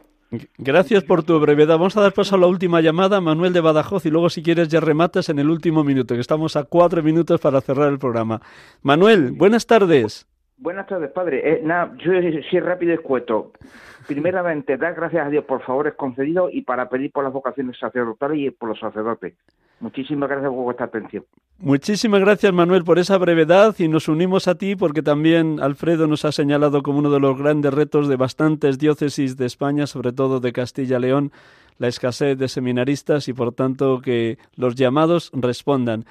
Gracias 0.59 1.05
por 1.05 1.23
tu 1.23 1.39
brevedad. 1.39 1.79
Vamos 1.79 1.97
a 1.97 2.01
dar 2.01 2.13
paso 2.13 2.35
a 2.35 2.39
la 2.39 2.49
última 2.49 2.81
llamada, 2.81 3.21
Manuel 3.21 3.53
de 3.53 3.61
Badajoz, 3.61 4.07
y 4.07 4.11
luego 4.11 4.29
si 4.29 4.43
quieres 4.43 4.69
ya 4.69 4.81
rematas 4.81 5.29
en 5.29 5.39
el 5.39 5.49
último 5.49 5.85
minuto, 5.85 6.15
que 6.15 6.21
estamos 6.21 6.57
a 6.57 6.65
cuatro 6.65 7.03
minutos 7.03 7.41
para 7.41 7.61
cerrar 7.61 7.93
el 7.93 7.99
programa. 7.99 8.41
Manuel, 8.83 9.33
buenas 9.33 9.67
tardes. 9.67 10.27
Buenas 10.59 10.87
tardes, 10.87 11.11
padre. 11.13 11.43
Eh, 11.45 11.61
nada, 11.63 11.93
yo 11.99 12.13
soy 12.51 12.61
rápido 12.61 12.93
y 12.93 12.95
escueto. 12.95 13.53
Primeramente, 14.07 14.77
dar 14.77 14.95
gracias 14.95 15.27
a 15.27 15.31
Dios 15.31 15.45
por 15.45 15.63
favores 15.63 15.95
concedidos 15.95 16.51
y 16.53 16.63
para 16.63 16.89
pedir 16.89 17.11
por 17.11 17.25
las 17.25 17.33
vocaciones 17.33 17.79
sacerdotales 17.79 18.39
y 18.39 18.51
por 18.51 18.69
los 18.69 18.79
sacerdotes. 18.79 19.35
Muchísimas 19.81 20.29
gracias 20.29 20.51
por 20.51 20.65
vuestra 20.65 20.87
atención. 20.87 21.25
Muchísimas 21.59 22.21
gracias, 22.21 22.53
Manuel, 22.53 22.85
por 22.85 22.99
esa 22.99 23.19
brevedad 23.19 23.75
y 23.79 23.89
nos 23.89 24.09
unimos 24.09 24.47
a 24.49 24.55
ti 24.55 24.77
porque 24.77 25.03
también 25.03 25.59
Alfredo 25.61 26.07
nos 26.07 26.25
ha 26.25 26.33
señalado 26.33 26.83
como 26.83 26.99
uno 26.99 27.11
de 27.11 27.21
los 27.21 27.37
grandes 27.37 27.75
retos 27.75 28.09
de 28.09 28.17
bastantes 28.17 28.79
diócesis 28.79 29.37
de 29.37 29.47
España, 29.47 29.87
sobre 29.87 30.13
todo 30.13 30.41
de 30.41 30.53
Castilla-León, 30.53 31.33
la 31.79 31.89
escasez 31.89 32.39
de 32.39 32.49
seminaristas 32.49 33.29
y 33.29 33.33
por 33.33 33.53
tanto 33.53 34.01
que 34.01 34.39
los 34.55 34.77
llamados 34.77 35.31
respondan. 35.35 36.05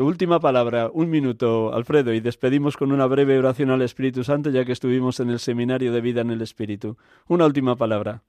Tu 0.00 0.06
última 0.06 0.40
palabra, 0.40 0.88
un 0.90 1.10
minuto, 1.10 1.74
Alfredo, 1.74 2.14
y 2.14 2.20
despedimos 2.20 2.78
con 2.78 2.90
una 2.90 3.04
breve 3.04 3.38
oración 3.38 3.68
al 3.68 3.82
Espíritu 3.82 4.24
Santo, 4.24 4.48
ya 4.48 4.64
que 4.64 4.72
estuvimos 4.72 5.20
en 5.20 5.28
el 5.28 5.38
seminario 5.38 5.92
de 5.92 6.00
vida 6.00 6.22
en 6.22 6.30
el 6.30 6.40
Espíritu. 6.40 6.96
Una 7.28 7.44
última 7.44 7.76
palabra. 7.76 8.22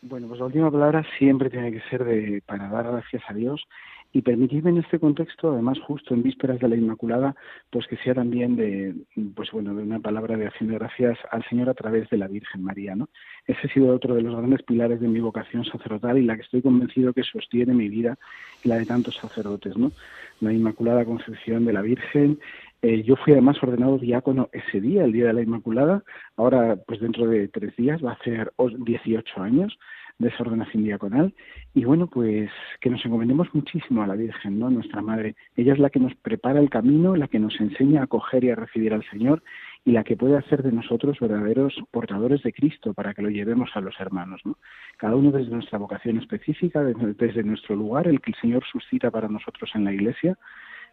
Bueno, 0.00 0.26
pues 0.26 0.40
la 0.40 0.46
última 0.46 0.70
palabra 0.70 1.04
siempre 1.18 1.50
tiene 1.50 1.70
que 1.70 1.82
ser 1.90 2.02
de, 2.02 2.42
para 2.46 2.70
dar 2.70 2.90
gracias 2.90 3.22
a 3.28 3.34
Dios 3.34 3.68
y 4.12 4.22
permitirme 4.22 4.70
en 4.70 4.78
este 4.78 4.98
contexto, 4.98 5.52
además 5.52 5.78
justo 5.80 6.14
en 6.14 6.22
vísperas 6.22 6.58
de 6.60 6.68
la 6.68 6.76
Inmaculada, 6.76 7.36
pues 7.68 7.86
que 7.86 7.98
sea 7.98 8.14
también 8.14 8.56
de, 8.56 8.94
pues 9.34 9.50
bueno, 9.50 9.74
de 9.74 9.82
una 9.82 10.00
palabra 10.00 10.38
de 10.38 10.46
acción 10.46 10.70
de 10.70 10.78
gracias 10.78 11.18
al 11.30 11.44
Señor 11.50 11.68
a 11.68 11.74
través 11.74 12.08
de 12.08 12.16
la 12.16 12.26
Virgen 12.26 12.62
María, 12.62 12.96
¿no? 12.96 13.10
Ese 13.46 13.66
ha 13.66 13.74
sido 13.74 13.94
otro 13.94 14.14
de 14.14 14.22
los 14.22 14.34
grandes 14.34 14.62
pilares 14.62 15.00
de 15.00 15.08
mi 15.08 15.20
vocación 15.20 15.66
sacerdotal 15.66 16.16
y 16.16 16.22
la 16.22 16.36
que 16.36 16.42
estoy 16.42 16.62
convencido 16.62 17.12
que 17.12 17.24
sostiene 17.24 17.74
mi 17.74 17.90
vida 17.90 18.16
y 18.64 18.68
la 18.68 18.78
de 18.78 18.86
tantos 18.86 19.16
sacerdotes, 19.16 19.76
¿no? 19.76 19.92
La 20.40 20.52
Inmaculada 20.52 21.04
Concepción 21.04 21.64
de 21.64 21.72
la 21.72 21.82
Virgen. 21.82 22.38
Eh, 22.82 23.02
yo 23.02 23.16
fui 23.16 23.32
además 23.32 23.56
ordenado 23.62 23.98
diácono 23.98 24.48
ese 24.52 24.80
día, 24.80 25.04
el 25.04 25.12
día 25.12 25.26
de 25.26 25.32
la 25.32 25.42
Inmaculada. 25.42 26.02
Ahora, 26.36 26.76
pues 26.86 27.00
dentro 27.00 27.26
de 27.26 27.48
tres 27.48 27.74
días 27.76 28.04
va 28.04 28.10
a 28.10 28.14
hacer 28.14 28.52
18 28.58 29.42
años 29.42 29.78
de 30.18 30.28
esa 30.28 30.42
ordenación 30.42 30.84
diaconal 30.84 31.34
y 31.74 31.84
bueno 31.84 32.06
pues 32.06 32.50
que 32.80 32.88
nos 32.88 33.04
encomendemos 33.04 33.48
muchísimo 33.54 34.02
a 34.02 34.06
la 34.06 34.14
Virgen 34.14 34.58
no 34.58 34.70
nuestra 34.70 35.02
madre 35.02 35.36
ella 35.56 35.74
es 35.74 35.78
la 35.78 35.90
que 35.90 36.00
nos 36.00 36.14
prepara 36.14 36.58
el 36.58 36.70
camino 36.70 37.16
la 37.16 37.28
que 37.28 37.38
nos 37.38 37.60
enseña 37.60 38.00
a 38.00 38.04
acoger 38.04 38.44
y 38.44 38.50
a 38.50 38.56
recibir 38.56 38.94
al 38.94 39.04
Señor 39.10 39.42
y 39.86 39.92
la 39.92 40.04
que 40.04 40.16
puede 40.16 40.36
hacer 40.36 40.62
de 40.62 40.72
nosotros 40.72 41.18
verdaderos 41.18 41.74
portadores 41.90 42.42
de 42.42 42.52
Cristo 42.52 42.92
para 42.92 43.14
que 43.14 43.22
lo 43.22 43.30
llevemos 43.30 43.70
a 43.74 43.80
los 43.80 43.98
hermanos 43.98 44.42
no 44.44 44.58
cada 44.98 45.16
uno 45.16 45.30
desde 45.30 45.52
nuestra 45.52 45.78
vocación 45.78 46.18
específica 46.18 46.82
desde, 46.82 47.14
desde 47.14 47.42
nuestro 47.42 47.74
lugar 47.74 48.06
el 48.06 48.20
que 48.20 48.32
el 48.32 48.40
Señor 48.40 48.64
suscita 48.70 49.10
para 49.10 49.28
nosotros 49.28 49.70
en 49.74 49.84
la 49.84 49.92
Iglesia 49.94 50.36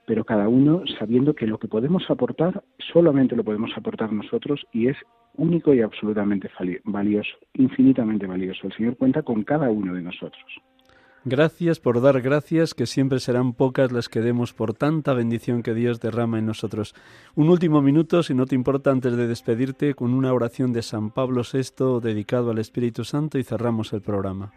pero 0.05 0.23
cada 0.23 0.47
uno 0.47 0.83
sabiendo 0.99 1.33
que 1.33 1.47
lo 1.47 1.57
que 1.57 1.67
podemos 1.67 2.09
aportar 2.09 2.63
solamente 2.93 3.35
lo 3.35 3.43
podemos 3.43 3.71
aportar 3.75 4.11
nosotros 4.13 4.65
y 4.71 4.87
es 4.87 4.97
único 5.35 5.73
y 5.73 5.81
absolutamente 5.81 6.49
valioso, 6.83 7.35
infinitamente 7.53 8.27
valioso. 8.27 8.67
El 8.67 8.73
Señor 8.73 8.97
cuenta 8.97 9.23
con 9.23 9.43
cada 9.43 9.69
uno 9.69 9.93
de 9.93 10.01
nosotros. 10.01 10.43
Gracias 11.25 11.79
por 11.79 12.01
dar 12.01 12.21
gracias, 12.21 12.73
que 12.73 12.85
siempre 12.85 13.21
serán 13.21 13.53
pocas 13.53 13.93
las 13.93 14.09
que 14.09 14.19
demos 14.19 14.51
por 14.51 14.73
tanta 14.73 15.13
bendición 15.13 15.63
que 15.63 15.73
Dios 15.73 16.01
derrama 16.01 16.39
en 16.39 16.45
nosotros. 16.45 16.93
Un 17.35 17.49
último 17.49 17.81
minuto, 17.81 18.23
si 18.23 18.33
no 18.33 18.45
te 18.45 18.55
importa, 18.55 18.91
antes 18.91 19.15
de 19.15 19.27
despedirte, 19.27 19.93
con 19.93 20.13
una 20.13 20.33
oración 20.33 20.73
de 20.73 20.81
San 20.81 21.11
Pablo 21.11 21.43
VI 21.43 22.01
dedicado 22.01 22.51
al 22.51 22.59
Espíritu 22.59 23.05
Santo 23.05 23.37
y 23.37 23.43
cerramos 23.43 23.93
el 23.93 24.01
programa. 24.01 24.51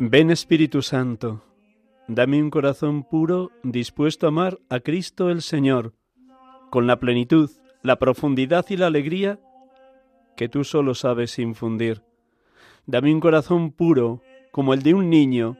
Ven 0.00 0.30
Espíritu 0.30 0.80
Santo, 0.80 1.42
dame 2.06 2.40
un 2.40 2.50
corazón 2.50 3.02
puro 3.02 3.50
dispuesto 3.64 4.26
a 4.26 4.28
amar 4.28 4.60
a 4.68 4.78
Cristo 4.78 5.28
el 5.28 5.42
Señor, 5.42 5.92
con 6.70 6.86
la 6.86 7.00
plenitud, 7.00 7.50
la 7.82 7.98
profundidad 7.98 8.64
y 8.68 8.76
la 8.76 8.86
alegría 8.86 9.40
que 10.36 10.48
tú 10.48 10.62
solo 10.62 10.94
sabes 10.94 11.40
infundir. 11.40 12.04
Dame 12.86 13.12
un 13.12 13.18
corazón 13.18 13.72
puro, 13.72 14.22
como 14.52 14.72
el 14.72 14.84
de 14.84 14.94
un 14.94 15.10
niño, 15.10 15.56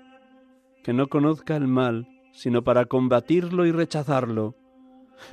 que 0.85 0.93
no 0.93 1.09
conozca 1.09 1.57
el 1.57 1.67
mal, 1.67 2.07
sino 2.31 2.63
para 2.63 2.85
combatirlo 2.85 3.67
y 3.67 3.73
rechazarlo. 3.73 4.55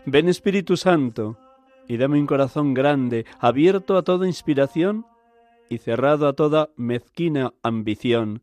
Ven 0.07 0.29
Espíritu 0.29 0.77
Santo, 0.77 1.37
y 1.87 1.97
dame 1.97 2.19
un 2.19 2.25
corazón 2.25 2.73
grande, 2.73 3.27
abierto 3.37 3.97
a 3.97 4.01
toda 4.01 4.25
inspiración 4.25 5.05
y 5.69 5.77
cerrado 5.77 6.27
a 6.27 6.33
toda 6.33 6.71
mezquina 6.75 7.53
ambición. 7.61 8.41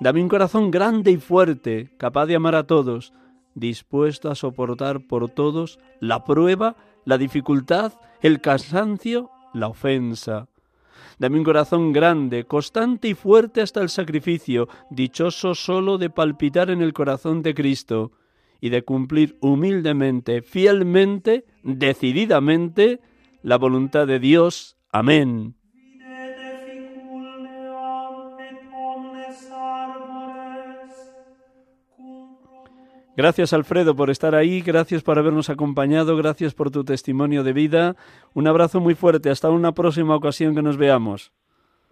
Dame 0.00 0.22
un 0.22 0.28
corazón 0.28 0.70
grande 0.70 1.10
y 1.10 1.16
fuerte, 1.16 1.90
capaz 1.96 2.26
de 2.26 2.36
amar 2.36 2.54
a 2.54 2.66
todos, 2.66 3.12
dispuesto 3.54 4.30
a 4.30 4.34
soportar 4.34 5.06
por 5.06 5.28
todos 5.30 5.78
la 6.00 6.24
prueba, 6.24 6.76
la 7.04 7.18
dificultad, 7.18 7.94
el 8.20 8.40
cansancio, 8.40 9.30
la 9.54 9.68
ofensa. 9.68 10.48
Dame 11.18 11.38
un 11.38 11.44
corazón 11.44 11.92
grande, 11.92 12.44
constante 12.44 13.08
y 13.08 13.14
fuerte 13.14 13.62
hasta 13.62 13.80
el 13.80 13.88
sacrificio, 13.88 14.68
dichoso 14.90 15.54
solo 15.54 15.96
de 15.96 16.10
palpitar 16.10 16.70
en 16.70 16.82
el 16.82 16.92
corazón 16.92 17.42
de 17.42 17.54
Cristo 17.54 18.12
y 18.60 18.68
de 18.68 18.82
cumplir 18.82 19.38
humildemente, 19.40 20.42
fielmente, 20.42 21.46
decididamente 21.62 23.00
la 23.42 23.56
voluntad 23.56 24.06
de 24.06 24.18
Dios. 24.18 24.76
Amén. 24.92 25.55
Gracias 33.16 33.52
Alfredo 33.52 33.96
por 33.96 34.10
estar 34.10 34.34
ahí, 34.34 34.60
gracias 34.60 35.02
por 35.02 35.18
habernos 35.18 35.48
acompañado, 35.48 36.16
gracias 36.16 36.54
por 36.54 36.70
tu 36.70 36.84
testimonio 36.84 37.44
de 37.44 37.54
vida. 37.54 37.96
Un 38.34 38.46
abrazo 38.46 38.80
muy 38.80 38.94
fuerte, 38.94 39.30
hasta 39.30 39.50
una 39.50 39.72
próxima 39.72 40.14
ocasión 40.14 40.54
que 40.54 40.62
nos 40.62 40.76
veamos. 40.76 41.32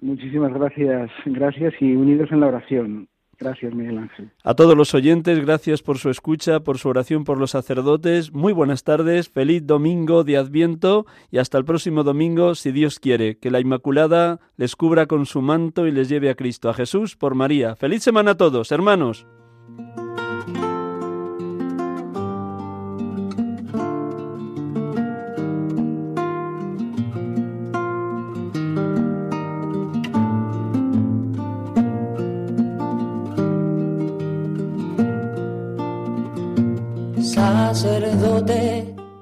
Muchísimas 0.01 0.53
gracias, 0.53 1.11
gracias 1.25 1.72
y 1.81 1.97
unidos 1.97 2.31
en 2.31 2.41
la 2.41 2.49
oración. 2.49 3.09
Gracias, 3.39 3.75
Miguel 3.75 3.99
Ángel. 3.99 4.31
A 4.45 4.55
todos 4.55 4.77
los 4.77 4.95
oyentes, 4.95 5.45
gracias 5.45 5.83
por 5.83 5.99
su 5.99 6.11
escucha, 6.11 6.61
por 6.61 6.79
su 6.79 6.89
oración 6.89 7.25
por 7.25 7.39
los 7.39 7.51
sacerdotes. 7.51 8.33
Muy 8.33 8.53
buenas 8.53 8.85
tardes, 8.85 9.29
feliz 9.29 9.66
domingo 9.66 10.25
de 10.25 10.37
Adviento 10.37 11.07
y 11.31 11.39
hasta 11.39 11.59
el 11.59 11.64
próximo 11.64 12.05
domingo, 12.05 12.55
si 12.55 12.70
Dios 12.70 13.01
quiere. 13.01 13.39
Que 13.39 13.51
la 13.51 13.61
Inmaculada 13.61 14.41
les 14.57 14.77
cubra 14.77 15.07
con 15.07 15.27
su 15.27 15.43
manto 15.43 15.87
y 15.87 15.93
les 15.93 16.09
lleve 16.09 16.31
a 16.31 16.35
Cristo, 16.35 16.68
a 16.68 16.75
Jesús 16.75 17.16
por 17.16 17.35
María. 17.35 17.77
Feliz 17.77 18.03
semana 18.03 18.33
a 18.33 18.37
todos, 18.37 18.70
hermanos. 18.70 19.27